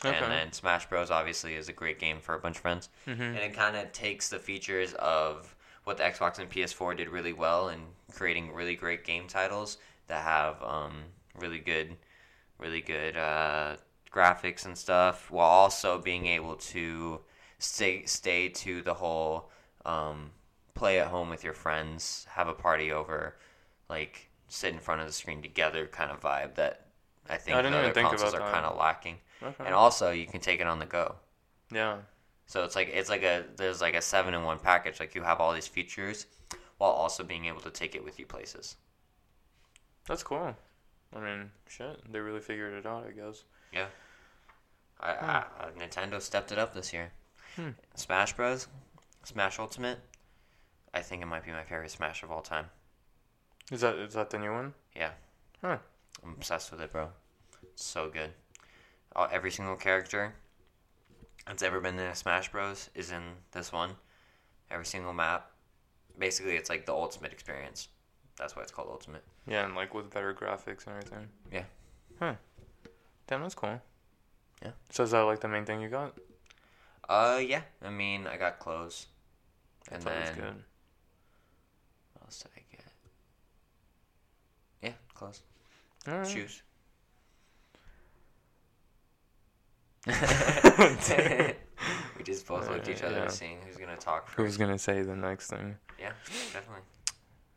Okay. 0.05 0.15
And 0.17 0.31
then 0.31 0.53
Smash 0.53 0.87
Bros. 0.91 1.11
obviously 1.11 1.55
is 1.55 1.69
a 1.71 1.73
great 1.73 1.99
game 1.99 2.21
for 2.21 2.35
a 2.35 2.39
bunch 2.39 2.57
of 2.57 2.63
friends 2.63 2.91
Mm-hmm. 3.07 3.23
and 3.23 3.39
it 3.39 3.55
kind 3.55 3.77
of 3.77 3.91
takes 3.93 4.29
the 4.29 4.39
features 4.39 4.93
of 4.95 5.56
what 5.87 5.99
the 5.99 6.03
Xbox 6.03 6.41
and 6.41 6.51
PS4 6.51 6.97
did 6.97 7.09
really 7.09 7.33
well 7.33 7.69
in 7.69 7.79
creating 8.13 8.53
really 8.53 8.75
great 8.75 9.05
game 9.05 9.29
titles 9.29 9.79
that 10.09 10.25
have 10.25 10.61
um, 10.61 11.05
really 11.39 11.61
good, 11.61 11.97
really 12.59 12.81
good 12.81 13.17
uh, 13.17 13.77
graphics 14.13 14.67
and 14.67 14.77
stuff, 14.77 15.31
while 15.31 15.47
also 15.49 15.97
being 16.01 16.27
able 16.27 16.57
to 16.57 17.21
stay 17.61 18.05
stay 18.05 18.49
to 18.49 18.83
the 18.83 18.95
whole 18.95 19.49
um, 19.85 20.33
play 20.75 20.99
at 20.99 21.07
home 21.07 21.31
with 21.31 21.45
your 21.45 21.55
friends, 21.55 22.27
have 22.31 22.49
a 22.49 22.53
party 22.53 22.91
over, 22.91 23.37
like 23.89 24.29
sit 24.49 24.75
in 24.75 24.81
front 24.81 25.01
of 25.01 25.07
the 25.07 25.13
screen 25.13 25.41
together 25.41 25.87
kind 25.87 26.11
of 26.11 26.21
vibe 26.21 26.57
that 26.57 26.87
I 27.31 27.37
think 27.37 27.57
I 27.57 27.63
the 27.63 27.69
other 27.69 27.93
consoles 27.93 28.35
are 28.35 28.41
kind 28.41 28.67
of 28.67 28.77
lacking. 28.77 29.19
Okay. 29.41 29.65
And 29.65 29.73
also, 29.73 30.11
you 30.11 30.27
can 30.27 30.41
take 30.41 30.61
it 30.61 30.67
on 30.67 30.81
the 30.81 30.87
go. 30.87 31.15
yeah. 31.71 31.99
So 32.47 32.65
it's 32.65 32.77
like 32.77 32.89
it's 32.93 33.11
like 33.11 33.23
a 33.23 33.45
there's 33.57 33.81
like 33.81 33.95
a 33.95 34.03
seven 34.03 34.35
in 34.35 34.45
one 34.45 34.59
package. 34.59 35.01
Like 35.01 35.15
you 35.15 35.23
have 35.23 35.41
all 35.41 35.53
these 35.53 35.67
features 35.67 36.27
while 36.79 36.91
also 36.91 37.25
being 37.25 37.47
able 37.47 37.61
to 37.61 37.71
take 37.71 37.95
it 37.95 38.05
with 38.05 38.19
you 38.19 38.27
places. 38.27 38.77
That's 40.07 40.23
cool. 40.23 40.55
I 41.15 41.21
mean, 41.21 41.51
shit, 41.69 42.01
they 42.13 42.21
really 42.21 42.41
figured 42.41 42.75
it 42.75 42.87
out, 42.87 43.07
I 43.07 43.13
guess. 43.13 43.45
I, 45.01 45.11
I, 45.11 45.45
uh, 45.61 45.71
Nintendo 45.79 46.21
stepped 46.21 46.53
it 46.53 46.59
up 46.59 46.75
this 46.75 46.93
year. 46.93 47.11
Hmm. 47.57 47.71
Smash 47.95 48.35
Bros, 48.35 48.69
Smash 49.25 49.59
Ultimate. 49.59 49.99
I 50.95 51.01
think 51.01 51.23
it 51.23 51.27
might 51.27 51.45
be 51.45 51.51
my 51.51 51.65
favorite 51.65 51.91
Smash 51.91 52.23
of 52.23 52.31
all 52.31 52.43
time. 52.43 52.67
Is 53.73 53.81
that 53.81 53.97
is 53.97 54.15
that 54.15 54.31
the 54.31 54.39
new 54.39 54.53
one? 54.53 54.75
Yeah. 54.95 55.11
Huh. 55.61 55.79
I'm 56.23 56.35
obsessed 56.35 56.71
with 56.71 56.81
it, 56.81 56.93
bro. 56.93 57.09
It's 57.63 57.85
so 57.85 58.09
good. 58.09 58.31
All, 59.15 59.29
every 59.33 59.51
single 59.51 59.77
character 59.77 60.35
that's 61.47 61.63
ever 61.63 61.81
been 61.81 61.95
in 61.99 62.07
a 62.07 62.15
Smash 62.15 62.51
Bros 62.51 62.91
is 62.95 63.11
in 63.11 63.23
this 63.53 63.73
one. 63.73 63.91
Every 64.71 64.87
single 64.87 65.13
map. 65.13 65.51
Basically, 66.19 66.57
it's 66.57 66.71
like 66.71 66.87
the 66.87 66.93
ultimate 66.93 67.33
experience. 67.33 67.89
That's 68.37 68.57
why 68.57 68.63
it's 68.63 68.73
called 68.73 68.89
Ultimate. 68.91 69.23
Yeah, 69.47 69.65
and 69.65 69.75
like 69.75 69.95
with 69.95 70.11
better 70.11 70.35
graphics 70.35 70.87
and 70.87 70.97
everything. 70.97 71.29
Yeah. 71.53 71.65
Huh. 72.19 72.35
Damn, 73.27 73.43
that's 73.43 73.55
cool. 73.55 73.81
Yeah. 74.63 74.73
So 74.91 75.05
is 75.05 75.13
that 75.13 75.21
like 75.21 75.41
the 75.41 75.49
main 75.49 75.65
thing 75.65 75.81
you 75.81 75.89
got? 75.89 76.19
Uh, 77.09 77.41
yeah. 77.43 77.63
I 77.83 77.91
mean, 77.91 78.27
I 78.27 78.37
got 78.37 78.59
clothes. 78.59 79.07
And 79.91 80.03
That's 80.03 80.31
then, 80.31 80.39
good. 80.39 80.55
what 82.13 82.25
else 82.25 82.43
did 82.43 82.51
I 82.57 82.63
get? 82.71 82.85
Yeah, 84.83 84.93
clothes. 85.15 85.43
All 86.09 86.19
right. 86.19 86.27
Shoes. 86.27 86.63
We 90.07 90.13
just 92.23 92.47
both 92.47 92.69
looked 92.69 92.89
at 92.89 92.97
each 92.97 93.03
other 93.03 93.17
Yeah. 93.17 93.29
seeing 93.29 93.59
who's 93.67 93.77
gonna 93.77 93.97
talk 93.97 94.31
Who's 94.37 94.57
gonna 94.57 94.79
say 94.79 95.03
the 95.03 95.17
next 95.17 95.51
thing? 95.51 95.79
Yeah, 95.99 96.13
definitely. 96.53 96.83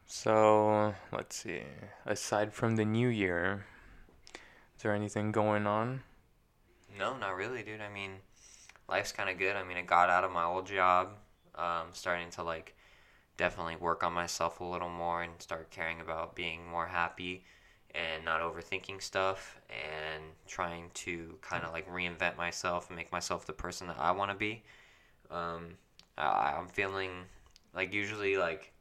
So 0.08 0.96
let's 1.12 1.36
see. 1.36 1.62
Aside 2.06 2.54
from 2.54 2.76
the 2.76 2.86
new 2.86 3.08
year, 3.08 3.66
is 4.34 4.82
there 4.82 4.94
anything 4.96 5.32
going 5.32 5.68
on? 5.68 6.02
No, 6.98 7.16
not 7.18 7.36
really, 7.36 7.62
dude. 7.62 7.82
I 7.82 7.90
mean, 7.90 8.14
life's 8.88 9.12
kind 9.12 9.30
of 9.30 9.38
good. 9.38 9.56
I 9.56 9.64
mean, 9.64 9.78
I 9.78 9.84
got 9.84 10.10
out 10.10 10.24
of 10.24 10.32
my 10.32 10.44
old 10.44 10.66
job, 10.66 11.10
um, 11.54 11.90
starting 11.94 12.32
to 12.32 12.44
like 12.44 12.76
definitely 13.38 13.76
work 13.76 14.04
on 14.04 14.14
myself 14.14 14.60
a 14.60 14.64
little 14.64 14.90
more 14.90 15.22
and 15.22 15.34
start 15.40 15.70
caring 15.70 16.02
about 16.02 16.36
being 16.36 16.68
more 16.68 16.88
happy 16.88 17.46
and 17.96 18.24
not 18.24 18.42
overthinking 18.42 19.02
stuff 19.02 19.60
and 19.70 20.24
trying 20.48 20.90
to 20.94 21.38
kind 21.42 21.64
of 21.64 21.72
like 21.72 21.90
reinvent 21.90 22.38
myself 22.38 22.88
and 22.90 22.96
make 22.98 23.12
myself 23.12 23.46
the 23.46 23.54
person 23.54 23.88
that 23.88 23.98
I 24.00 24.12
want 24.12 24.32
to 24.32 24.38
be. 24.38 24.64
Um, 25.32 25.78
I, 26.18 26.56
I'm 26.58 26.68
feeling 26.68 27.12
like 27.74 27.94
usually 27.94 28.38
like, 28.38 28.72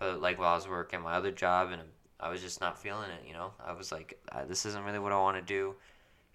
like 0.00 0.38
while 0.38 0.52
I 0.52 0.54
was 0.54 0.68
working 0.68 1.00
my 1.00 1.14
other 1.14 1.30
job 1.30 1.70
and 1.70 1.82
I 2.18 2.30
was 2.30 2.40
just 2.40 2.60
not 2.60 2.78
feeling 2.78 3.10
it. 3.10 3.26
You 3.26 3.34
know, 3.34 3.52
I 3.64 3.72
was 3.72 3.92
like, 3.92 4.18
this 4.48 4.66
isn't 4.66 4.84
really 4.84 4.98
what 4.98 5.12
I 5.12 5.16
want 5.16 5.36
to 5.36 5.42
do 5.42 5.74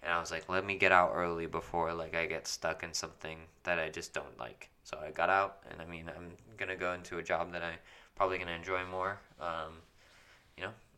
and 0.02 0.12
I 0.12 0.18
was 0.20 0.30
like, 0.30 0.48
let 0.48 0.64
me 0.64 0.76
get 0.76 0.92
out 0.92 1.12
early 1.14 1.46
before 1.46 1.94
like 1.94 2.14
I 2.14 2.26
get 2.26 2.46
stuck 2.46 2.82
in 2.82 2.92
something 2.92 3.38
that 3.62 3.78
I 3.78 3.88
just 3.88 4.12
don't 4.12 4.38
like. 4.38 4.68
So 4.84 4.98
I 4.98 5.12
got 5.12 5.30
out, 5.30 5.58
and 5.70 5.80
I 5.80 5.84
mean, 5.84 6.10
I'm 6.14 6.32
gonna 6.56 6.76
go 6.76 6.92
into 6.92 7.18
a 7.18 7.22
job 7.22 7.52
that 7.52 7.62
I 7.62 7.74
probably 8.16 8.38
gonna 8.38 8.50
enjoy 8.52 8.84
more. 8.90 9.20
Um, 9.40 9.78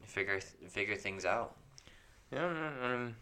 figure 0.07 0.40
figure 0.40 0.97
things 0.97 1.25
out. 1.25 1.57
Yeah, 2.31 2.47
I 2.83 2.97
mean, 2.97 3.17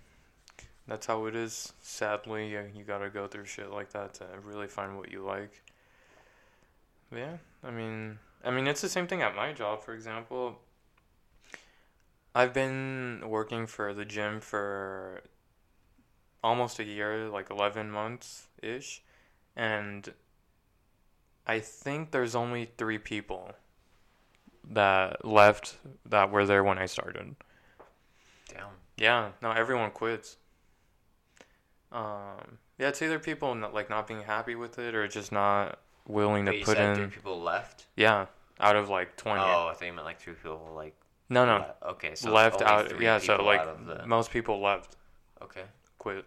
that's 0.87 1.07
how 1.07 1.27
it 1.27 1.35
is. 1.35 1.73
Sadly, 1.81 2.51
you, 2.51 2.85
gotta 2.87 3.11
go 3.11 3.27
through 3.27 3.47
shit 3.47 3.71
like 3.71 3.93
that 3.93 4.15
to 4.15 4.27
really 4.43 4.67
find 4.67 4.97
what 4.97 5.11
you 5.11 5.23
like. 5.23 5.63
But 7.11 7.19
yeah, 7.19 7.37
I 7.63 7.71
mean, 7.71 8.19
I 8.45 8.51
mean, 8.51 8.67
it's 8.67 8.81
the 8.81 8.89
same 8.89 9.07
thing 9.07 9.23
at 9.23 9.37
my 9.37 9.53
job. 9.53 9.83
For 9.83 9.95
example, 9.95 10.59
I've 12.35 12.55
been 12.55 13.23
working 13.27 13.67
for 13.67 13.93
the 13.93 14.05
gym 14.05 14.41
for 14.41 15.23
almost 16.43 16.79
a 16.79 16.85
year, 16.85 17.29
like 17.29 17.51
eleven 17.51 17.91
months 17.91 18.49
ish, 18.63 19.03
and 19.55 20.13
I 21.47 21.59
think 21.61 22.11
there's 22.11 22.35
only 22.35 22.71
three 22.77 22.99
people 22.99 23.53
that 24.71 25.25
left 25.25 25.77
that 26.07 26.31
were 26.31 26.47
there 26.47 26.63
when 26.65 26.79
I 26.79 26.87
started. 26.87 27.35
Damn. 28.49 28.67
Yeah, 28.97 29.31
no, 29.41 29.51
everyone 29.53 29.91
quits. 29.91 30.37
Um, 31.91 32.59
yeah, 32.79 32.89
it's 32.89 33.03
either 33.03 33.19
people 33.19 33.55
not, 33.55 33.75
like 33.75 33.91
not 33.91 34.07
being 34.07 34.23
happy 34.23 34.55
with 34.55 34.79
it 34.79 34.95
or 34.95 35.07
just 35.09 35.33
not 35.33 35.79
willing 36.07 36.45
But 36.45 36.53
to 36.53 36.59
you 36.59 36.65
put 36.65 36.77
said 36.77 36.91
in. 36.91 36.97
three 36.97 37.15
people 37.15 37.41
left. 37.41 37.87
Yeah, 37.97 38.27
out 38.61 38.77
of 38.77 38.89
like 38.89 39.17
twenty. 39.17 39.41
Oh, 39.43 39.69
I 39.71 39.75
think 39.75 39.91
you 39.91 39.93
meant 39.95 40.07
like 40.07 40.21
three 40.21 40.35
people 40.35 40.73
like. 40.75 40.95
no, 41.29 41.45
no, 41.45 41.57
le- 41.83 41.91
okay, 41.93 42.15
so 42.15 42.33
left 42.33 42.63
out. 42.63 43.01
Yeah, 43.01 43.19
so 43.19 43.43
like 43.43 43.63
the- 43.87 44.07
most 44.07 44.31
people 44.31 44.61
left, 44.61 44.97
okay. 45.43 45.65
quit. 45.99 46.25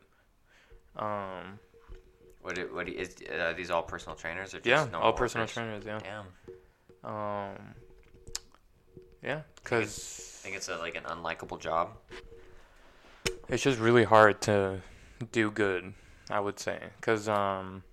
Um, 0.95 1.59
What? 2.41 2.55
do- 2.55 2.69
What 2.73 2.85
do 2.85 2.91
is? 2.93 3.15
Are 3.31 3.53
these 3.53 3.71
all 3.71 3.83
personal 3.83 4.15
trainers 4.15 4.53
or 4.53 4.59
just 4.59 4.91
yeah, 4.91 4.97
all 4.97 5.13
personal 5.13 5.47
trainers. 5.47 5.83
Yeah. 5.85 5.99
Damn. 5.99 7.11
Um, 7.11 7.57
yeah, 9.25 9.41
because 9.55 10.39
I 10.39 10.43
think 10.43 10.55
it's 10.55 10.69
a, 10.69 10.77
like 10.77 10.95
an 10.95 11.03
unlikable 11.03 11.59
job. 11.59 11.89
it's 13.49 13.63
just 13.63 13.79
really 13.79 14.03
hard 14.03 14.41
to 14.41 14.81
do 15.31 15.49
good. 15.51 15.93
I 16.29 16.39
would 16.39 16.59
say, 16.59 16.79
because 16.99 17.27
um, 17.27 17.83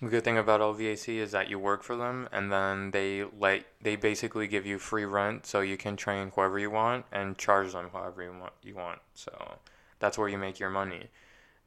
the 0.00 0.08
good 0.08 0.24
thing 0.24 0.38
about 0.38 0.60
LVAC 0.60 1.16
is 1.16 1.32
that 1.32 1.48
you 1.48 1.58
work 1.58 1.82
for 1.82 1.96
them, 1.96 2.28
and 2.32 2.50
then 2.50 2.90
they 2.92 3.24
let 3.38 3.64
they 3.82 3.96
basically 3.96 4.46
give 4.46 4.66
you 4.66 4.78
free 4.78 5.04
rent, 5.04 5.46
so 5.46 5.60
you 5.60 5.76
can 5.76 5.96
train 5.96 6.32
whoever 6.34 6.58
you 6.58 6.70
want 6.70 7.06
and 7.12 7.36
charge 7.36 7.72
them 7.72 7.90
however 7.92 8.22
you 8.22 8.32
want. 8.32 8.52
You 8.62 8.76
want. 8.76 9.00
So 9.14 9.58
that's 9.98 10.16
where 10.16 10.28
you 10.28 10.38
make 10.38 10.58
your 10.58 10.70
money. 10.70 11.08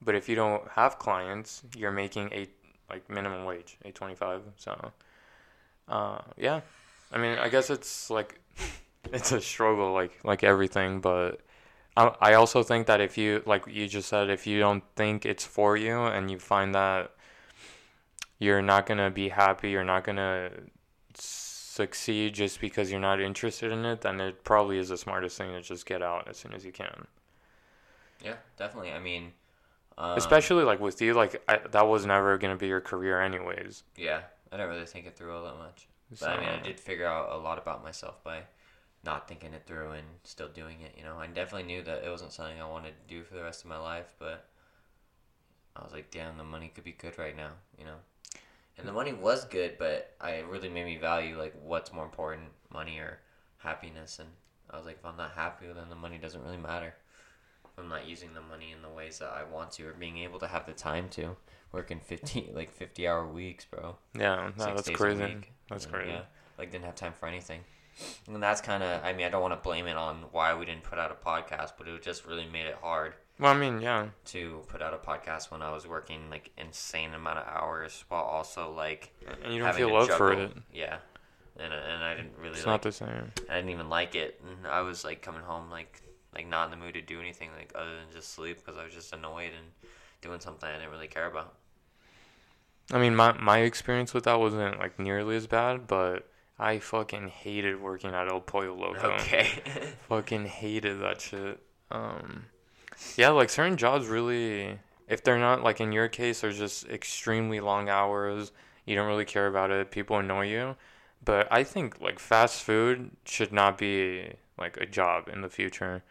But 0.02 0.16
if 0.16 0.28
you 0.28 0.36
don't 0.36 0.68
have 0.70 1.00
clients, 1.00 1.64
you're 1.78 1.92
making 1.92 2.32
a 2.34 2.48
like 2.90 3.10
minimum 3.10 3.46
wage, 3.46 3.78
eight 3.86 3.96
twenty 3.96 4.16
five. 4.16 4.42
So, 4.58 4.92
uh, 5.88 6.20
yeah, 6.38 6.62
I 7.14 7.18
mean, 7.18 7.38
I 7.38 7.50
guess 7.50 7.70
it's 7.70 8.10
like 8.10 8.40
it's 9.14 9.32
a 9.32 9.42
struggle, 9.42 9.94
like 9.94 10.14
like 10.24 10.44
everything, 10.44 11.02
but. 11.02 11.42
I 11.96 12.16
I 12.20 12.34
also 12.34 12.64
think 12.64 12.88
that 12.88 13.02
if 13.02 13.18
you 13.20 13.44
like 13.46 13.68
you 13.68 13.88
just 13.88 14.10
said 14.10 14.32
if 14.32 14.48
you 14.48 14.60
don't 14.60 14.84
think 14.96 15.26
it's 15.28 15.46
for 15.46 15.78
you 15.78 16.02
and 16.06 16.32
you 16.32 16.40
find 16.40 16.74
that 16.74 17.12
you're 18.40 18.64
not 18.64 18.88
gonna 18.88 19.12
be 19.12 19.30
happy 19.30 19.70
you're 19.70 19.84
not 19.84 20.04
gonna 20.04 20.50
succeed 21.16 22.34
just 22.34 22.60
because 22.60 22.90
you're 22.92 23.00
not 23.00 23.22
interested 23.22 23.72
in 23.72 23.86
it 23.86 24.02
then 24.02 24.20
it 24.20 24.44
probably 24.44 24.80
is 24.80 24.90
the 24.90 24.98
smartest 24.98 25.38
thing 25.38 25.52
to 25.52 25.62
just 25.62 25.86
get 25.86 26.02
out 26.02 26.28
as 26.28 26.38
soon 26.38 26.54
as 26.54 26.66
you 26.66 26.72
can 26.72 27.08
Yeah, 28.24 28.36
definitely. 28.58 28.92
I 28.92 29.00
mean, 29.00 29.34
um, 29.98 30.18
Especially 30.18 30.64
like 30.64 30.80
with 30.80 31.02
you, 31.02 31.14
like 31.14 31.42
I, 31.48 31.60
that 31.72 31.88
was 31.88 32.06
never 32.06 32.38
gonna 32.38 32.56
be 32.56 32.68
your 32.68 32.82
career 32.82 33.22
anyways. 33.22 33.84
yeah, 33.98 34.22
I 34.52 34.58
didn't 34.58 34.70
really 34.72 34.86
think 34.86 35.06
it 35.06 35.16
through 35.16 35.36
all 35.36 35.44
that 35.44 35.58
much. 35.58 35.88
But 36.20 36.30
I 36.30 36.40
mean, 36.40 36.50
I 36.50 36.62
did 36.62 36.80
figure 36.80 37.06
out 37.06 37.32
a 37.32 37.38
lot 37.38 37.58
about 37.58 37.84
myself 37.84 38.24
by 38.24 38.44
not 39.04 39.28
thinking 39.28 39.54
it 39.54 39.64
through 39.66 39.92
and 39.92 40.08
still 40.24 40.48
doing 40.48 40.82
it. 40.82 40.96
You 40.98 41.04
know, 41.04 41.18
I 41.18 41.28
definitely 41.28 41.68
knew 41.68 41.82
that 41.84 42.04
it 42.04 42.10
wasn't 42.10 42.32
something 42.32 42.60
I 42.60 42.70
wanted 42.70 42.94
to 43.02 43.14
do 43.14 43.24
for 43.24 43.36
the 43.36 43.44
rest 43.44 43.64
of 43.64 43.70
my 43.70 43.78
life, 43.78 44.14
but 44.20 44.46
I 45.76 45.84
was 45.84 45.92
like, 45.92 46.12
damn, 46.12 46.38
the 46.38 46.44
money 46.44 46.72
could 46.74 46.84
be 46.84 46.94
good 46.94 47.18
right 47.18 47.36
now. 47.36 47.52
You 47.78 47.86
know, 47.86 47.96
and 48.78 48.88
the 48.88 48.94
money 48.94 49.14
was 49.14 49.46
good, 49.46 49.78
but 49.78 50.16
I 50.22 50.32
it 50.32 50.48
really 50.48 50.70
made 50.70 50.86
me 50.86 50.98
value 50.98 51.38
like 51.38 51.54
what's 51.64 51.94
more 51.94 52.06
important, 52.06 52.50
money 52.72 52.98
or 53.00 53.20
happiness. 53.58 54.20
And 54.20 54.30
I 54.70 54.78
was 54.78 54.86
like, 54.86 54.98
if 55.00 55.06
I'm 55.06 55.18
not 55.18 55.32
happy, 55.32 55.66
then 55.68 55.90
the 55.90 55.96
money 55.96 56.18
doesn't 56.18 56.44
really 56.44 56.58
matter. 56.58 56.94
If 57.66 57.84
I'm 57.84 57.90
not 57.90 58.08
using 58.08 58.34
the 58.34 58.42
money 58.42 58.72
in 58.72 58.82
the 58.82 58.90
ways 58.90 59.20
that 59.20 59.32
I 59.32 59.44
want 59.44 59.72
to, 59.74 59.88
or 59.88 59.94
being 59.94 60.20
able 60.20 60.40
to 60.40 60.48
have 60.48 60.66
the 60.66 60.74
time 60.74 61.10
to, 61.10 61.36
working 61.74 62.00
15 62.00 62.52
like 62.56 62.72
fifty 62.72 63.06
hour 63.08 63.28
weeks, 63.28 63.66
bro 63.66 63.98
Yeah, 64.18 64.52
no, 64.58 64.66
that's 64.76 64.90
crazy. 64.92 65.38
That's 65.70 65.86
And, 65.86 65.94
crazy. 65.94 66.12
Yeah, 66.12 66.22
like 66.58 66.72
didn't 66.72 66.86
have 66.86 66.96
time 66.96 67.14
for 67.20 67.28
anything. 67.28 67.62
And 68.28 68.42
that's 68.42 68.62
kind 68.62 68.82
of, 68.82 69.04
I 69.04 69.14
mean, 69.14 69.26
I 69.28 69.30
don't 69.30 69.42
want 69.42 69.54
to 69.54 69.60
blame 69.60 69.86
it 69.86 69.96
on 69.98 70.24
why 70.32 70.56
we 70.56 70.66
didn't 70.66 70.82
put 70.84 70.98
out 70.98 71.12
a 71.12 71.26
podcast, 71.30 71.74
but 71.78 71.88
it 71.88 72.02
just 72.02 72.26
really 72.26 72.48
made 72.48 72.66
it 72.66 72.76
hard 72.82 73.14
Well, 73.40 73.54
I 73.54 73.58
mean, 73.58 73.82
yeah, 73.82 74.08
to 74.26 74.64
put 74.68 74.82
out 74.82 74.94
a 74.94 74.98
podcast 74.98 75.52
when 75.52 75.62
I 75.62 75.72
was 75.72 75.86
working 75.88 76.30
like 76.30 76.52
insane 76.58 77.14
amount 77.14 77.40
of 77.40 77.48
hours 77.48 78.04
while 78.10 78.24
also 78.24 78.72
like 78.72 79.12
and 79.44 79.54
you 79.54 79.60
don't 79.60 79.76
feel 79.76 79.92
love 79.94 80.10
for 80.10 80.32
it. 80.34 80.52
Yeah, 80.74 80.98
and 81.60 81.74
uh, 81.74 81.76
and 81.76 82.04
I 82.04 82.16
didn't 82.16 82.38
really 82.38 82.56
It's 82.58 82.66
like, 82.66 82.74
not 82.74 82.82
the 82.82 82.92
same. 82.92 83.32
I 83.50 83.56
didn't 83.56 83.70
even 83.70 83.90
like 83.90 84.16
it, 84.16 84.42
and 84.48 84.68
I 84.68 84.82
was 84.82 85.04
like 85.04 85.22
coming 85.22 85.42
home 85.42 85.70
like 85.70 86.02
like 86.34 86.48
not 86.48 86.66
in 86.66 86.72
the 86.72 86.84
mood 86.84 86.96
to 86.96 87.02
do 87.02 87.20
anything 87.20 87.50
like 87.58 87.72
other 87.76 87.92
than 87.96 88.12
just 88.12 88.34
sleep 88.34 88.58
because 88.58 88.80
I 88.80 88.84
was 88.86 88.94
just 88.94 89.14
annoyed 89.14 89.52
and 89.56 89.68
doing 90.22 90.40
something 90.40 90.68
I 90.68 90.78
didn't 90.80 90.92
really 90.92 91.08
care 91.08 91.28
about. 91.28 91.54
I 92.92 93.00
mean, 93.00 93.16
my 93.16 93.34
my 93.34 93.60
experience 93.60 94.14
with 94.14 94.26
that 94.26 94.40
wasn't 94.40 94.80
like 94.80 95.00
nearly 95.00 95.36
as 95.36 95.48
bad, 95.48 95.88
but 95.88 96.28
I 96.60 96.80
fucking 96.80 97.30
hated 97.30 97.82
working 97.82 98.12
at 98.12 98.32
El 98.32 98.42
Pollo 98.42 98.76
Loco. 98.76 99.12
Okay. 99.14 99.48
Fucking 100.10 100.46
hated 100.46 101.02
that 101.02 101.22
shit. 101.22 101.60
Um, 101.92 102.46
yeah, 103.16 103.30
like 103.30 103.50
certain 103.50 103.78
jobs 103.78 104.08
really, 104.08 104.80
if 105.08 105.24
they're 105.24 105.40
not 105.40 105.64
like 105.64 105.82
in 105.82 105.92
your 105.92 106.08
case, 106.08 106.42
they're 106.42 106.52
just 106.52 106.88
extremely 106.88 107.60
long 107.60 107.90
hours. 107.90 108.52
You 108.86 108.96
don't 108.96 109.08
really 109.08 109.26
care 109.26 109.48
about 109.48 109.72
it. 109.72 109.92
People 109.92 110.18
annoy 110.18 110.48
you. 110.48 110.76
But 111.26 111.48
I 111.52 111.64
think 111.64 112.02
like 112.02 112.20
fast 112.20 112.64
food 112.64 113.12
should 113.26 113.54
not 113.54 113.78
be 113.78 114.34
like 114.58 114.78
a 114.78 114.86
job 114.86 115.30
in 115.32 115.42
the 115.42 115.50
future. 115.50 116.04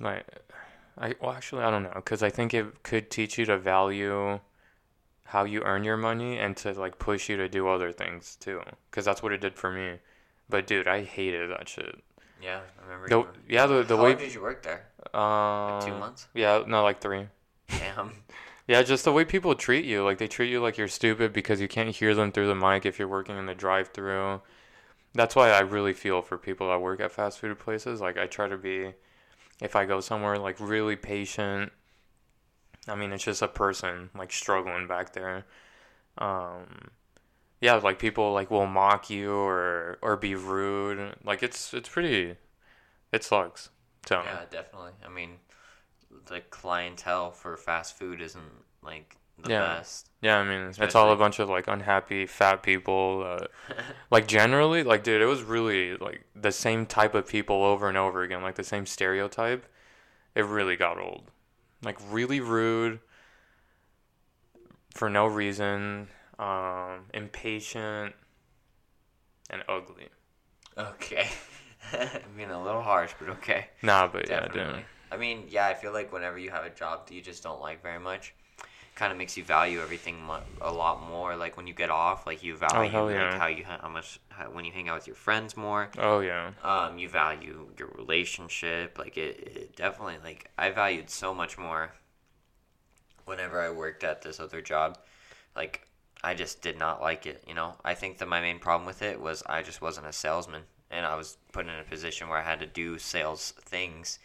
Like, 0.00 0.26
I 0.98 1.14
well 1.20 1.32
actually 1.32 1.62
I 1.62 1.70
don't 1.70 1.84
know 1.84 1.92
because 1.94 2.22
I 2.22 2.30
think 2.30 2.52
it 2.52 2.82
could 2.82 3.10
teach 3.10 3.38
you 3.38 3.46
to 3.46 3.56
value 3.56 4.40
how 5.24 5.44
you 5.44 5.62
earn 5.62 5.84
your 5.84 5.96
money 5.96 6.38
and 6.38 6.56
to 6.58 6.72
like 6.72 6.98
push 6.98 7.28
you 7.28 7.36
to 7.36 7.48
do 7.48 7.68
other 7.68 7.92
things 7.92 8.36
too. 8.36 8.60
Because 8.90 9.04
that's 9.04 9.22
what 9.22 9.32
it 9.32 9.40
did 9.40 9.56
for 9.56 9.70
me. 9.72 9.98
But 10.48 10.66
dude, 10.66 10.88
I 10.88 11.02
hated 11.04 11.50
that 11.50 11.68
shit. 11.68 12.02
yeah, 12.40 12.60
I 12.80 12.82
remember. 12.84 13.08
The, 13.08 13.18
you 13.18 13.26
yeah, 13.48 13.66
the 13.66 13.82
the 13.82 13.96
How 13.96 14.02
way 14.02 14.10
long 14.10 14.18
did 14.18 14.34
you 14.34 14.42
work 14.42 14.62
there? 14.62 14.86
um, 15.14 15.20
Like 15.66 15.84
two 15.86 15.94
months. 15.94 16.28
Yeah, 16.34 16.62
no, 16.66 16.82
like 16.82 17.00
three. 17.00 17.28
Damn. 17.68 18.12
Yeah, 18.68 18.82
just 18.82 19.04
the 19.04 19.12
way 19.12 19.24
people 19.24 19.54
treat 19.56 19.84
you. 19.84 20.04
Like 20.04 20.18
they 20.18 20.28
treat 20.28 20.48
you 20.50 20.60
like 20.60 20.78
you're 20.78 20.86
stupid 20.88 21.32
because 21.32 21.60
you 21.60 21.66
can't 21.68 21.90
hear 21.94 22.14
them 22.14 22.30
through 22.30 22.46
the 22.46 22.54
mic 22.54 22.86
if 22.86 22.96
you're 22.98 23.08
working 23.08 23.36
in 23.36 23.46
the 23.46 23.56
drive-through. 23.56 24.40
That's 25.14 25.36
why 25.36 25.50
I 25.50 25.60
really 25.60 25.92
feel 25.94 26.22
for 26.22 26.38
people 26.38 26.68
that 26.68 26.80
work 26.80 27.00
at 27.00 27.12
fast 27.12 27.38
food 27.40 27.58
places. 27.58 28.00
Like 28.00 28.16
I 28.18 28.26
try 28.26 28.48
to 28.48 28.56
be, 28.56 28.94
if 29.60 29.76
I 29.76 29.84
go 29.84 30.00
somewhere, 30.00 30.38
like 30.38 30.56
really 30.60 30.96
patient. 30.96 31.72
I 32.88 32.94
mean, 32.94 33.12
it's 33.12 33.24
just 33.24 33.42
a 33.42 33.48
person 33.48 34.10
like 34.16 34.32
struggling 34.32 34.86
back 34.86 35.12
there. 35.12 35.44
Um, 36.18 36.90
yeah, 37.60 37.74
like 37.76 37.98
people 37.98 38.32
like 38.32 38.50
will 38.50 38.66
mock 38.66 39.10
you 39.10 39.34
or 39.34 39.98
or 40.02 40.16
be 40.16 40.34
rude. 40.36 41.16
Like 41.24 41.42
it's 41.42 41.74
it's 41.74 41.88
pretty, 41.88 42.36
it 43.12 43.24
sucks. 43.24 43.70
So 44.06 44.24
Yeah, 44.24 44.44
definitely. 44.50 44.92
I 45.04 45.08
mean, 45.08 45.38
the 46.26 46.40
clientele 46.40 47.30
for 47.32 47.56
fast 47.56 47.98
food 47.98 48.20
isn't 48.20 48.64
like 48.82 49.16
the 49.38 49.50
Yeah. 49.50 49.50
best. 49.50 50.10
Yeah, 50.20 50.38
I 50.38 50.44
mean, 50.44 50.72
it's 50.78 50.94
all 50.94 51.12
a 51.12 51.16
bunch 51.16 51.40
of 51.40 51.48
like 51.48 51.66
unhappy 51.66 52.26
fat 52.26 52.62
people. 52.62 53.24
Uh, 53.26 53.46
like 54.10 54.28
generally, 54.28 54.84
like 54.84 55.04
dude, 55.04 55.22
it 55.22 55.26
was 55.26 55.42
really 55.42 55.96
like 55.98 56.24
the 56.36 56.52
same 56.52 56.86
type 56.86 57.14
of 57.14 57.28
people 57.28 57.64
over 57.64 57.88
and 57.88 57.98
over 57.98 58.22
again, 58.22 58.42
like 58.42 58.56
the 58.56 58.64
same 58.64 58.86
stereotype. 58.86 59.66
It 60.36 60.46
really 60.46 60.76
got 60.76 60.98
old. 61.00 61.31
Like 61.82 61.98
really 62.10 62.40
rude 62.40 63.00
for 64.94 65.10
no 65.10 65.26
reason, 65.26 66.08
um, 66.38 67.06
impatient, 67.12 68.14
and 69.50 69.62
ugly. 69.68 70.08
Okay. 70.76 71.28
I 71.92 72.20
Being 72.36 72.50
a 72.50 72.62
little 72.62 72.82
harsh, 72.82 73.12
but 73.18 73.30
okay. 73.30 73.68
Nah, 73.82 74.06
but 74.06 74.28
yeah, 74.28 74.46
Definitely. 74.46 74.74
dude. 74.74 74.84
I 75.10 75.16
mean, 75.16 75.46
yeah, 75.50 75.66
I 75.66 75.74
feel 75.74 75.92
like 75.92 76.12
whenever 76.12 76.38
you 76.38 76.50
have 76.50 76.64
a 76.64 76.70
job 76.70 77.06
that 77.06 77.14
you 77.14 77.20
just 77.20 77.42
don't 77.42 77.60
like 77.60 77.82
very 77.82 77.98
much, 77.98 78.34
kind 78.94 79.10
of 79.10 79.18
makes 79.18 79.36
you 79.36 79.44
value 79.44 79.80
everything 79.80 80.16
a 80.60 80.72
lot 80.72 81.02
more. 81.08 81.34
Like 81.36 81.56
when 81.56 81.66
you 81.66 81.74
get 81.74 81.90
off, 81.90 82.26
like 82.26 82.42
you 82.42 82.56
value 82.56 82.88
Oh, 82.88 82.88
hell 82.88 83.06
like 83.06 83.38
how 83.38 83.46
you 83.46 83.64
how 83.64 83.88
much 83.88 84.20
how, 84.28 84.44
when 84.50 84.64
you 84.64 84.72
hang 84.72 84.88
out 84.88 84.96
with 84.96 85.06
your 85.06 85.16
friends 85.16 85.56
more. 85.56 85.88
Oh 85.98 86.20
yeah. 86.20 86.52
um, 86.62 86.98
you 86.98 87.08
value 87.08 87.68
your 87.78 87.88
relationship. 87.96 88.98
Like 88.98 89.16
it, 89.16 89.52
it 89.56 89.76
definitely 89.76 90.16
like 90.22 90.50
I 90.58 90.70
valued 90.70 91.10
so 91.10 91.34
much 91.34 91.56
more 91.58 91.92
whenever 93.24 93.60
I 93.60 93.70
worked 93.70 94.04
at 94.04 94.22
this 94.22 94.40
other 94.40 94.60
job. 94.60 94.98
Like 95.56 95.86
I 96.22 96.34
just 96.34 96.62
did 96.62 96.78
not 96.78 97.00
like 97.00 97.26
it. 97.26 97.42
You 97.46 97.54
know, 97.54 97.74
I 97.84 97.94
think 97.94 98.18
that 98.18 98.28
my 98.28 98.40
main 98.40 98.58
problem 98.58 98.86
with 98.86 99.02
it 99.02 99.20
was 99.20 99.42
I 99.46 99.62
just 99.62 99.80
wasn't 99.80 100.06
a 100.06 100.12
salesman, 100.12 100.62
and 100.90 101.06
I 101.06 101.16
was 101.16 101.36
put 101.52 101.66
in 101.66 101.74
a 101.74 101.82
position 101.84 102.28
where 102.28 102.38
I 102.38 102.42
had 102.42 102.60
to 102.60 102.66
do 102.66 102.98
sales 102.98 103.52
things, 103.60 104.18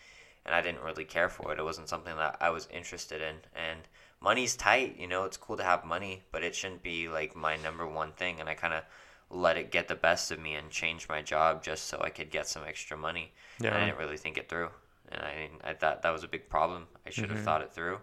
and 0.45 0.53
I 0.53 0.61
didn't 0.61 0.83
really 0.83 1.05
care 1.05 1.29
for 1.29 1.51
it. 1.53 1.59
It 1.59 1.63
wasn't 1.63 1.89
something 1.89 2.15
that 2.17 2.37
I 2.41 2.49
was 2.49 2.67
interested 2.71 3.21
in, 3.21 3.35
and 3.55 3.79
money's 4.21 4.55
tight. 4.55 4.97
You 4.97 5.07
know, 5.07 5.25
it's 5.25 5.37
cool 5.37 5.57
to 5.57 5.63
have 5.63 5.85
money, 5.85 6.23
but 6.31 6.43
it 6.43 6.55
shouldn't 6.55 6.83
be 6.83 7.07
like 7.09 7.35
my 7.35 7.55
number 7.57 7.87
one 7.87 8.11
thing. 8.13 8.39
And 8.39 8.49
I 8.49 8.53
kind 8.55 8.73
of 8.73 8.83
let 9.29 9.57
it 9.57 9.71
get 9.71 9.87
the 9.87 9.95
best 9.95 10.31
of 10.31 10.39
me 10.39 10.55
and 10.55 10.69
change 10.71 11.09
my 11.09 11.21
job 11.21 11.63
just 11.63 11.85
so 11.87 12.01
I 12.01 12.09
could 12.09 12.29
get 12.31 12.47
some 12.47 12.63
extra 12.65 12.97
money. 12.97 13.33
And 13.67 13.75
I 13.75 13.85
didn't 13.85 13.99
really 13.99 14.17
think 14.17 14.37
it 14.37 14.49
through, 14.49 14.69
and 15.09 15.21
I 15.21 15.49
I 15.63 15.73
thought 15.73 16.01
that 16.03 16.11
was 16.11 16.23
a 16.23 16.27
big 16.29 16.49
problem. 16.49 16.87
I 17.05 17.09
should 17.09 17.29
have 17.29 17.39
Mhm. 17.39 17.41
thought 17.41 17.61
it 17.61 17.73
through, 17.73 17.99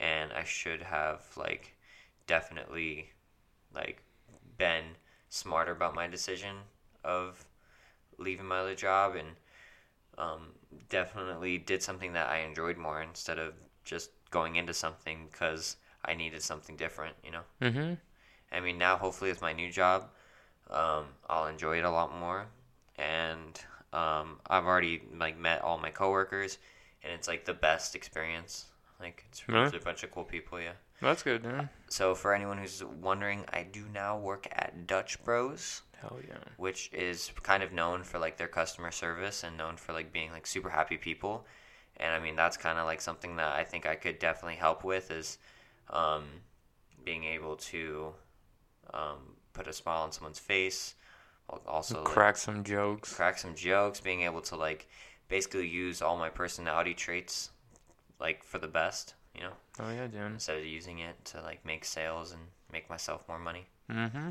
and 0.00 0.32
I 0.32 0.44
should 0.44 0.82
have 0.82 1.22
like 1.36 1.76
definitely 2.26 3.10
like 3.74 4.02
been 4.58 4.84
smarter 5.30 5.72
about 5.72 5.94
my 5.94 6.06
decision 6.08 6.56
of 7.04 7.44
leaving 8.18 8.46
my 8.46 8.58
other 8.60 8.74
job 8.74 9.16
and 9.16 9.28
um, 10.18 10.48
definitely 10.88 11.58
did 11.58 11.82
something 11.82 12.12
that 12.14 12.28
I 12.28 12.38
enjoyed 12.38 12.76
more 12.78 13.02
instead 13.02 13.38
of 13.38 13.54
just 13.84 14.10
going 14.30 14.56
into 14.56 14.74
something 14.74 15.28
because 15.30 15.76
I 16.04 16.14
needed 16.14 16.42
something 16.42 16.76
different, 16.76 17.16
you 17.24 17.30
know. 17.30 17.42
Mhm. 17.60 17.98
I 18.52 18.60
mean, 18.60 18.78
now 18.78 18.96
hopefully 18.96 19.30
with 19.30 19.42
my 19.42 19.52
new 19.52 19.70
job, 19.70 20.10
um, 20.70 21.06
I'll 21.28 21.46
enjoy 21.46 21.78
it 21.78 21.84
a 21.84 21.90
lot 21.90 22.14
more, 22.14 22.46
and 22.96 23.60
um, 23.92 24.40
I've 24.48 24.64
already 24.66 25.02
like 25.14 25.36
met 25.38 25.62
all 25.62 25.78
my 25.78 25.90
coworkers, 25.90 26.58
and 27.02 27.12
it's 27.12 27.28
like 27.28 27.44
the 27.44 27.54
best 27.54 27.94
experience. 27.94 28.66
Like 29.00 29.24
it's, 29.28 29.46
Really? 29.48 29.66
it's 29.66 29.76
a 29.76 29.80
bunch 29.80 30.02
of 30.04 30.10
cool 30.10 30.24
people, 30.24 30.60
yeah. 30.60 30.72
That's 31.02 31.22
good, 31.22 31.42
dude. 31.42 31.68
So 31.88 32.14
for 32.14 32.34
anyone 32.34 32.56
who's 32.58 32.82
wondering, 32.82 33.44
I 33.52 33.62
do 33.64 33.84
now 33.92 34.16
work 34.18 34.48
at 34.52 34.86
Dutch 34.86 35.22
Bros, 35.24 35.82
Hell 36.00 36.18
yeah. 36.26 36.38
which 36.56 36.90
is 36.92 37.30
kind 37.42 37.62
of 37.62 37.72
known 37.72 38.02
for 38.02 38.18
like 38.18 38.38
their 38.38 38.48
customer 38.48 38.90
service 38.90 39.44
and 39.44 39.56
known 39.58 39.76
for 39.76 39.92
like 39.92 40.12
being 40.12 40.32
like 40.32 40.46
super 40.46 40.70
happy 40.70 40.96
people. 40.96 41.46
And 41.98 42.12
I 42.12 42.18
mean 42.18 42.36
that's 42.36 42.56
kind 42.56 42.78
of 42.78 42.84
like 42.86 43.00
something 43.00 43.36
that 43.36 43.54
I 43.56 43.64
think 43.64 43.86
I 43.86 43.94
could 43.94 44.18
definitely 44.18 44.56
help 44.56 44.84
with 44.84 45.10
is 45.10 45.38
um, 45.90 46.24
being 47.04 47.24
able 47.24 47.56
to 47.56 48.12
um, 48.92 49.36
put 49.52 49.66
a 49.66 49.72
smile 49.72 50.02
on 50.02 50.12
someone's 50.12 50.38
face, 50.38 50.94
al- 51.50 51.62
also 51.66 52.02
like, 52.04 52.12
Crack 52.12 52.36
some 52.36 52.64
jokes. 52.64 53.14
crack 53.14 53.38
some 53.38 53.54
jokes, 53.54 54.00
being 54.00 54.22
able 54.22 54.40
to 54.42 54.56
like 54.56 54.88
basically 55.28 55.66
use 55.68 56.02
all 56.02 56.16
my 56.16 56.28
personality 56.28 56.94
traits 56.94 57.50
like 58.20 58.42
for 58.44 58.58
the 58.58 58.68
best, 58.68 59.14
you 59.34 59.42
know 59.42 59.52
Oh 59.80 59.90
yeah, 59.92 60.06
dude. 60.06 60.32
instead 60.32 60.58
of 60.58 60.64
using 60.66 60.98
it 61.00 61.22
to 61.26 61.42
like 61.42 61.64
make 61.64 61.84
sales 61.84 62.32
and 62.32 62.40
make 62.72 62.88
myself 62.90 63.24
more 63.28 63.38
money. 63.38 63.66
Mm-hmm. 63.90 64.30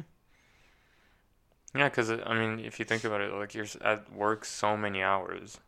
Yeah, 1.75 1.89
because 1.89 2.09
I 2.09 2.33
mean, 2.33 2.63
if 2.63 2.79
you 2.79 2.85
think 2.85 3.03
about 3.03 3.21
it, 3.21 3.33
like 3.33 3.53
you're 3.53 3.65
at 3.81 4.11
work 4.13 4.45
so 4.45 4.77
many 4.77 5.01
hours. 5.03 5.59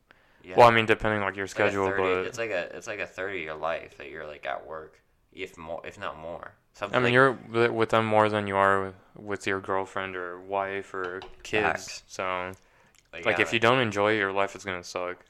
Yeah. 0.44 0.56
Well, 0.58 0.68
I 0.68 0.72
mean, 0.72 0.86
depending 0.86 1.22
like 1.22 1.36
your 1.36 1.46
It's 1.46 1.58
like 1.58 1.70
schedule, 1.70 1.88
30 1.88 2.02
but 2.04 2.26
it's 2.26 2.38
like 2.38 2.52
a 2.52 2.76
it's 2.76 2.88
like 2.88 3.00
a 3.00 3.08
third 3.08 3.36
of 3.36 3.42
your 3.42 3.56
life 3.56 3.98
that 3.98 4.10
you're 4.10 4.26
like 4.26 4.46
at 4.46 4.66
work, 4.66 5.02
if 5.34 5.58
more 5.58 5.82
if 5.86 6.00
not 6.00 6.18
more. 6.18 6.54
Something 6.74 6.96
I 6.96 7.00
mean, 7.00 7.06
like, 7.06 7.14
you're 7.14 7.72
with 7.72 7.90
them 7.90 8.06
more 8.06 8.30
than 8.30 8.46
you 8.46 8.56
are 8.56 8.86
with, 8.86 8.96
with 9.16 9.48
your 9.48 9.60
girlfriend 9.60 10.16
or 10.16 10.40
wife 10.40 10.94
or 10.94 11.22
kids. 11.42 11.66
Facts. 11.66 12.04
So, 12.08 12.52
like, 13.12 13.26
like, 13.26 13.38
yeah, 13.38 13.42
if 13.42 13.52
you 13.52 13.60
don't 13.60 13.80
enjoy 13.80 14.14
it, 14.14 14.18
your 14.18 14.32
life 14.32 14.56
is 14.56 14.64
gonna 14.64 14.84
suck. 14.84 15.26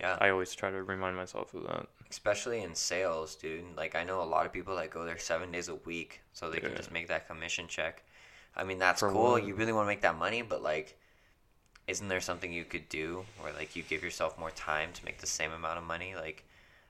Yeah. 0.00 0.16
I 0.18 0.30
always 0.30 0.54
try 0.54 0.70
to 0.70 0.82
remind 0.82 1.16
myself 1.16 1.52
of 1.52 1.64
that. 1.64 1.86
Especially 2.10 2.62
in 2.62 2.74
sales, 2.74 3.36
dude. 3.36 3.76
Like 3.76 3.94
I 3.94 4.02
know 4.04 4.22
a 4.22 4.24
lot 4.24 4.46
of 4.46 4.52
people 4.52 4.74
that 4.76 4.90
go 4.90 5.04
there 5.04 5.18
seven 5.18 5.52
days 5.52 5.68
a 5.68 5.74
week, 5.74 6.22
so 6.32 6.50
they 6.50 6.58
can 6.58 6.74
just 6.74 6.90
make 6.90 7.08
that 7.08 7.28
commission 7.28 7.66
check. 7.68 8.02
I 8.56 8.64
mean, 8.64 8.78
that's 8.78 9.00
For 9.00 9.12
cool. 9.12 9.32
what? 9.32 9.44
You 9.44 9.54
really 9.54 9.72
want 9.72 9.84
to 9.84 9.88
make 9.88 10.00
that 10.00 10.18
money, 10.18 10.42
but 10.42 10.62
like, 10.62 10.98
isn't 11.90 12.08
there 12.08 12.20
something 12.20 12.52
you 12.52 12.64
could 12.64 12.88
do 12.88 13.24
where 13.40 13.52
like 13.52 13.76
you 13.76 13.82
give 13.82 14.02
yourself 14.02 14.38
more 14.38 14.50
time 14.52 14.92
to 14.94 15.04
make 15.04 15.18
the 15.18 15.26
same 15.26 15.52
amount 15.52 15.78
of 15.78 15.84
money? 15.84 16.14
Like, 16.14 16.44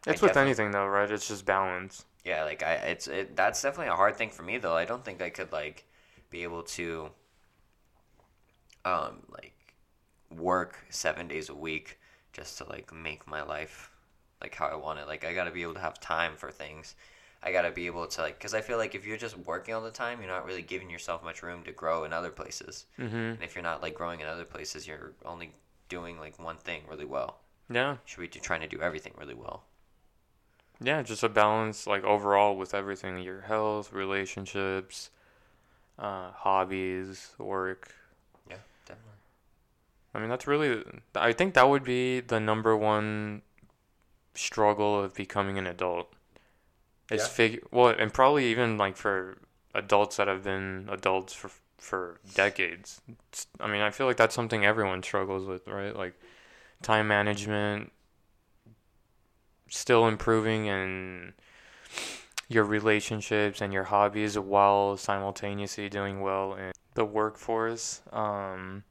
I 0.06 0.10
It's 0.12 0.22
with 0.22 0.36
anything 0.36 0.70
though, 0.72 0.86
right? 0.86 1.10
It's 1.10 1.28
just 1.28 1.44
balance. 1.46 2.04
Yeah, 2.24 2.44
like 2.44 2.62
I, 2.62 2.74
it's 2.74 3.08
it. 3.08 3.34
That's 3.36 3.62
definitely 3.62 3.88
a 3.92 3.96
hard 3.96 4.16
thing 4.16 4.30
for 4.30 4.42
me 4.42 4.58
though. 4.58 4.76
I 4.76 4.84
don't 4.84 5.04
think 5.04 5.22
I 5.22 5.30
could 5.30 5.52
like 5.52 5.84
be 6.30 6.42
able 6.42 6.62
to, 6.64 7.10
um, 8.84 9.22
like 9.32 9.54
work 10.30 10.78
seven 10.90 11.28
days 11.28 11.48
a 11.48 11.54
week 11.54 11.98
just 12.32 12.58
to 12.58 12.64
like 12.68 12.92
make 12.92 13.26
my 13.26 13.42
life 13.42 13.90
like 14.40 14.54
how 14.54 14.66
I 14.66 14.74
want 14.76 14.98
it. 14.98 15.06
Like 15.06 15.24
I 15.24 15.34
gotta 15.34 15.50
be 15.50 15.62
able 15.62 15.74
to 15.74 15.80
have 15.80 16.00
time 16.00 16.36
for 16.36 16.50
things. 16.50 16.94
I 17.42 17.52
gotta 17.52 17.70
be 17.70 17.86
able 17.86 18.06
to 18.06 18.20
like, 18.22 18.38
cause 18.38 18.54
I 18.54 18.60
feel 18.60 18.76
like 18.78 18.94
if 18.94 19.06
you're 19.06 19.16
just 19.16 19.36
working 19.38 19.74
all 19.74 19.80
the 19.82 19.90
time, 19.90 20.20
you're 20.20 20.28
not 20.30 20.44
really 20.44 20.62
giving 20.62 20.90
yourself 20.90 21.22
much 21.24 21.42
room 21.42 21.62
to 21.64 21.72
grow 21.72 22.04
in 22.04 22.12
other 22.12 22.30
places. 22.30 22.86
hmm 22.96 23.04
And 23.14 23.42
if 23.42 23.54
you're 23.54 23.62
not 23.62 23.82
like 23.82 23.94
growing 23.94 24.20
in 24.20 24.26
other 24.26 24.44
places, 24.44 24.86
you're 24.86 25.12
only 25.24 25.54
doing 25.88 26.18
like 26.18 26.38
one 26.38 26.56
thing 26.56 26.82
really 26.88 27.04
well. 27.06 27.40
Yeah, 27.70 27.96
should 28.04 28.20
be 28.20 28.28
trying 28.28 28.60
to 28.62 28.66
do 28.68 28.80
everything 28.80 29.14
really 29.16 29.34
well. 29.34 29.64
yeah, 30.82 31.02
just 31.02 31.22
a 31.22 31.28
balance 31.28 31.86
like 31.86 32.04
overall 32.04 32.56
with 32.56 32.74
everything: 32.74 33.18
your 33.18 33.42
health, 33.42 33.92
relationships, 33.92 35.10
uh, 35.98 36.30
hobbies, 36.32 37.30
work. 37.38 37.94
Yeah, 38.48 38.56
definitely. 38.86 39.12
I 40.14 40.18
mean, 40.20 40.28
that's 40.28 40.46
really. 40.46 40.84
I 41.14 41.32
think 41.32 41.54
that 41.54 41.68
would 41.68 41.84
be 41.84 42.20
the 42.20 42.40
number 42.40 42.76
one 42.76 43.42
struggle 44.34 45.02
of 45.02 45.14
becoming 45.14 45.58
an 45.58 45.66
adult. 45.66 46.12
Is 47.10 47.22
Yeah. 47.22 47.28
figure 47.28 47.60
well, 47.70 47.88
and 47.88 48.12
probably 48.12 48.46
even 48.46 48.78
like 48.78 48.96
for 48.96 49.38
adults 49.74 50.16
that 50.16 50.28
have 50.28 50.44
been 50.44 50.88
adults 50.90 51.32
for 51.32 51.50
for 51.78 52.20
decades. 52.34 53.00
It's, 53.30 53.46
I 53.58 53.66
mean, 53.66 53.80
I 53.80 53.90
feel 53.90 54.06
like 54.06 54.16
that's 54.16 54.34
something 54.34 54.64
everyone 54.64 55.02
struggles 55.02 55.46
with, 55.46 55.66
right? 55.66 55.96
Like 55.96 56.14
time 56.82 57.08
management, 57.08 57.90
still 59.68 60.06
improving 60.06 60.68
and 60.68 61.32
your 62.48 62.64
relationships 62.64 63.60
and 63.60 63.72
your 63.72 63.84
hobbies 63.84 64.38
while 64.38 64.96
simultaneously 64.96 65.88
doing 65.88 66.20
well 66.20 66.54
in 66.54 66.72
the 66.94 67.04
workforce. 67.04 68.02
Um, 68.12 68.84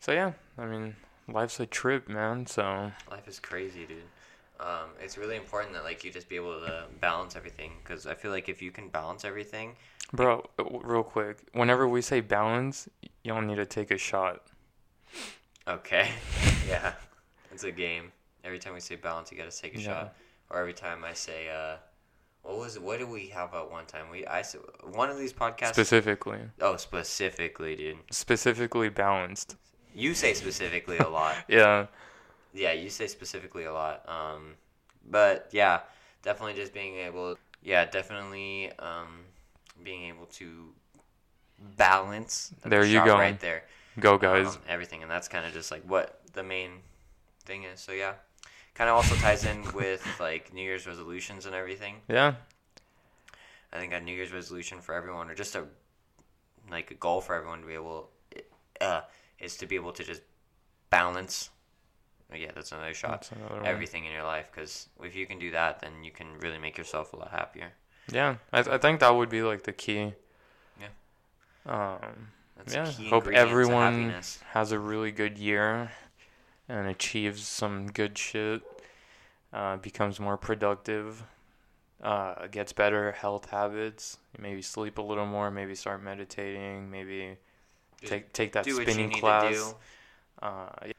so 0.00 0.12
yeah, 0.12 0.32
I 0.58 0.66
mean, 0.66 0.96
life's 1.28 1.60
a 1.60 1.66
trip, 1.66 2.08
man. 2.08 2.46
So 2.46 2.92
Life 3.10 3.28
is 3.28 3.38
crazy, 3.38 3.86
dude. 3.86 4.02
Um, 4.62 4.90
it's 5.00 5.18
really 5.18 5.36
important 5.36 5.72
that 5.74 5.82
like 5.84 6.04
you 6.04 6.12
just 6.12 6.28
be 6.28 6.36
able 6.36 6.60
to 6.60 6.84
balance 7.00 7.34
everything 7.36 7.72
because 7.82 8.06
I 8.06 8.14
feel 8.14 8.30
like 8.30 8.48
if 8.48 8.62
you 8.62 8.70
can 8.70 8.88
balance 8.88 9.24
everything, 9.24 9.74
Bro, 10.12 10.44
uh, 10.58 10.64
real 10.82 11.02
quick. 11.02 11.38
Whenever 11.52 11.88
we 11.88 12.00
say 12.02 12.20
balance, 12.20 12.88
y'all 13.24 13.40
need 13.40 13.56
to 13.56 13.66
take 13.66 13.90
a 13.90 13.98
shot. 13.98 14.42
okay, 15.66 16.10
yeah, 16.68 16.92
it's 17.50 17.64
a 17.64 17.72
game. 17.72 18.12
Every 18.44 18.58
time 18.58 18.74
we 18.74 18.80
say 18.80 18.96
balance, 18.96 19.30
you 19.32 19.38
got 19.38 19.50
to 19.50 19.60
take 19.62 19.74
a 19.76 19.80
Yeah. 19.80 19.84
shot. 19.86 20.14
Or 20.50 20.58
every 20.60 20.74
time 20.74 21.02
I 21.04 21.14
say, 21.14 21.48
uh, 21.48 21.76
what 22.42 22.58
was? 22.58 22.78
What 22.78 22.98
did 22.98 23.08
we 23.08 23.28
have 23.28 23.54
at 23.54 23.70
one 23.70 23.86
time? 23.86 24.10
We 24.10 24.26
I 24.26 24.42
one 24.84 25.08
of 25.10 25.18
these 25.18 25.32
podcasts. 25.32 25.74
Specifically. 25.74 26.40
oh, 26.60 26.76
specifically, 26.76 27.74
dude. 27.76 27.98
Specifically 28.10 28.90
balanced. 28.90 29.56
You 29.94 30.14
say 30.14 30.34
specifically 30.34 30.98
a 30.98 31.08
lot. 31.08 31.36
Yeah. 31.48 31.86
Yeah, 32.52 32.72
you 32.72 32.90
say 32.90 33.06
specifically 33.06 33.64
a 33.64 33.72
lot. 33.72 34.08
Um, 34.08 34.54
but 35.08 35.48
yeah, 35.52 35.80
definitely 36.22 36.54
just 36.54 36.72
being 36.74 36.96
able. 36.96 37.36
Yeah, 37.62 37.84
definitely 37.86 38.70
um, 38.78 39.24
being 39.82 40.08
able 40.08 40.26
to 40.26 40.72
balance. 41.76 42.52
There 42.64 42.84
you 42.84 43.04
go. 43.04 43.14
Right 43.14 43.38
there. 43.40 43.64
Go, 44.00 44.16
guys. 44.18 44.46
um, 44.46 44.62
everything, 44.68 45.02
and 45.02 45.10
that's 45.10 45.28
kind 45.28 45.44
of 45.44 45.52
just 45.52 45.70
like 45.70 45.82
what 45.82 46.20
the 46.32 46.42
main 46.42 46.70
thing 47.44 47.64
is. 47.64 47.80
So 47.80 47.92
yeah, 47.92 48.14
kind 48.74 48.88
of 48.88 48.96
also 48.96 49.14
ties 49.16 49.44
in 49.44 49.62
with 49.72 50.06
like 50.18 50.52
New 50.52 50.62
Year's 50.62 50.86
resolutions 50.86 51.46
and 51.46 51.54
everything. 51.54 51.96
yeah. 52.08 52.34
I 53.74 53.78
think 53.78 53.94
a 53.94 54.00
New 54.00 54.14
Year's 54.14 54.32
resolution 54.32 54.80
for 54.82 54.94
everyone, 54.94 55.30
or 55.30 55.34
just 55.34 55.54
a 55.54 55.64
like 56.70 56.90
a 56.90 56.94
goal 56.94 57.20
for 57.20 57.34
everyone 57.34 57.62
to 57.62 57.66
be 57.66 57.72
able, 57.74 58.10
uh, 58.80 59.00
is 59.38 59.56
to 59.56 59.66
be 59.66 59.76
able 59.76 59.92
to 59.92 60.04
just 60.04 60.20
balance. 60.90 61.50
Yeah, 62.34 62.50
that's 62.54 62.72
another 62.72 62.94
shot. 62.94 63.10
That's 63.10 63.32
another. 63.32 63.64
Everything 63.64 64.04
in 64.06 64.12
your 64.12 64.22
life, 64.24 64.48
because 64.52 64.88
if 65.02 65.14
you 65.14 65.26
can 65.26 65.38
do 65.38 65.50
that, 65.52 65.80
then 65.80 66.02
you 66.04 66.10
can 66.10 66.38
really 66.40 66.58
make 66.58 66.76
yourself 66.78 67.12
a 67.12 67.16
lot 67.16 67.30
happier. 67.30 67.72
Yeah. 68.10 68.36
I, 68.52 68.60
I 68.60 68.78
think 68.78 69.00
that 69.00 69.14
would 69.14 69.28
be 69.28 69.42
like 69.42 69.62
the 69.64 69.72
key. 69.72 70.12
Yeah. 70.80 70.86
Um, 71.66 72.28
That's 72.56 72.74
Yeah, 72.74 72.86
key 72.90 73.08
hope 73.08 73.28
everyone- 73.28 74.14
has 74.50 74.72
a 74.72 74.78
really 74.78 75.12
good 75.12 75.38
year 75.38 75.90
and 76.68 76.88
achieves 76.88 77.46
some 77.46 77.86
good 77.88 78.16
shit. 78.18 78.62
Uh, 79.52 79.76
becomes 79.76 80.18
more 80.18 80.36
productive. 80.36 81.24
Uh, 82.02 82.46
gets 82.48 82.72
better 82.72 83.12
health 83.12 83.50
habits. 83.50 84.18
Maybe 84.38 84.62
sleep 84.62 84.98
a 84.98 85.02
little 85.02 85.26
more. 85.26 85.50
Maybe 85.50 85.74
start 85.74 86.02
meditating. 86.02 86.90
Maybe 86.90 87.36
Just 88.00 88.10
take 88.12 88.32
take 88.32 88.52
that 88.54 88.64
do 88.64 88.74
what 88.76 88.86
you 88.86 88.92
spinning 88.92 89.10
need 89.10 89.20
class. 89.20 89.52
to 89.54 89.54
do. 89.54 89.76
Uh, 90.42 90.68
yeah. 90.86 90.92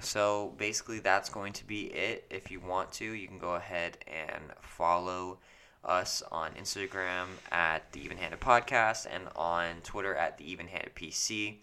So 0.00 0.54
basically, 0.58 1.00
that's 1.00 1.28
going 1.28 1.52
to 1.54 1.66
be 1.66 1.86
it. 1.86 2.26
If 2.30 2.50
you 2.50 2.60
want 2.60 2.92
to, 2.92 3.04
you 3.04 3.26
can 3.28 3.38
go 3.38 3.54
ahead 3.54 3.98
and 4.06 4.42
follow 4.60 5.38
us 5.84 6.22
on 6.30 6.52
Instagram 6.52 7.26
at 7.50 7.90
the 7.92 8.00
Even 8.04 8.16
Handed 8.18 8.40
Podcast 8.40 9.06
and 9.10 9.24
on 9.36 9.80
Twitter 9.82 10.14
at 10.14 10.38
the 10.38 10.50
Even 10.50 10.68
Handed 10.68 10.94
PC. 10.94 11.58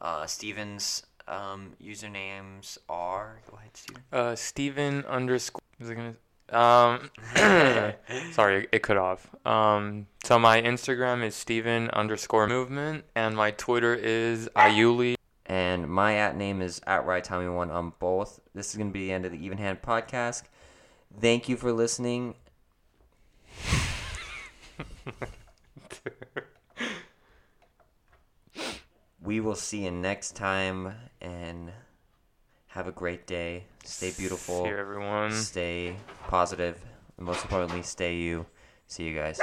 Uh, 0.00 0.26
Steven's 0.26 1.04
um, 1.26 1.72
usernames 1.82 2.78
are. 2.88 3.40
Go 3.50 3.56
ahead, 3.56 3.76
Steven. 3.76 4.02
Uh, 4.12 4.34
Steven 4.34 5.04
underscore. 5.06 5.60
Is 5.80 5.90
it 5.90 5.94
gonna? 5.94 6.14
Um, 6.50 7.10
sorry, 8.32 8.68
it 8.72 8.82
cut 8.82 8.96
off. 8.96 9.28
Um, 9.44 10.06
so 10.24 10.38
my 10.38 10.62
Instagram 10.62 11.22
is 11.22 11.34
Steven 11.34 11.90
underscore 11.90 12.48
movement, 12.48 13.04
and 13.14 13.36
my 13.36 13.50
Twitter 13.50 13.94
is 13.94 14.48
Iuele. 14.56 15.17
And 15.48 15.88
my 15.88 16.16
at 16.16 16.36
name 16.36 16.60
is 16.60 16.80
at 16.86 17.06
right 17.06 17.24
Tommy 17.24 17.48
one 17.48 17.70
on 17.70 17.94
both. 17.98 18.38
This 18.54 18.68
is 18.70 18.76
going 18.76 18.90
to 18.90 18.92
be 18.92 19.06
the 19.06 19.12
end 19.12 19.24
of 19.24 19.32
the 19.32 19.44
Even 19.44 19.56
Hand 19.58 19.80
podcast. 19.80 20.42
Thank 21.20 21.48
you 21.48 21.56
for 21.56 21.72
listening. 21.72 22.34
we 29.22 29.40
will 29.40 29.54
see 29.54 29.84
you 29.84 29.90
next 29.90 30.36
time 30.36 30.94
and 31.22 31.72
have 32.68 32.86
a 32.86 32.92
great 32.92 33.26
day. 33.26 33.64
Stay 33.84 34.12
beautiful. 34.16 34.64
See 34.64 34.68
you, 34.70 34.76
everyone. 34.76 35.32
Stay. 35.32 35.96
And 37.16 37.26
most 37.26 37.42
importantly, 37.42 37.82
stay 37.82 38.16
you. 38.16 38.44
See 38.86 39.04
you 39.04 39.14
guys. 39.14 39.40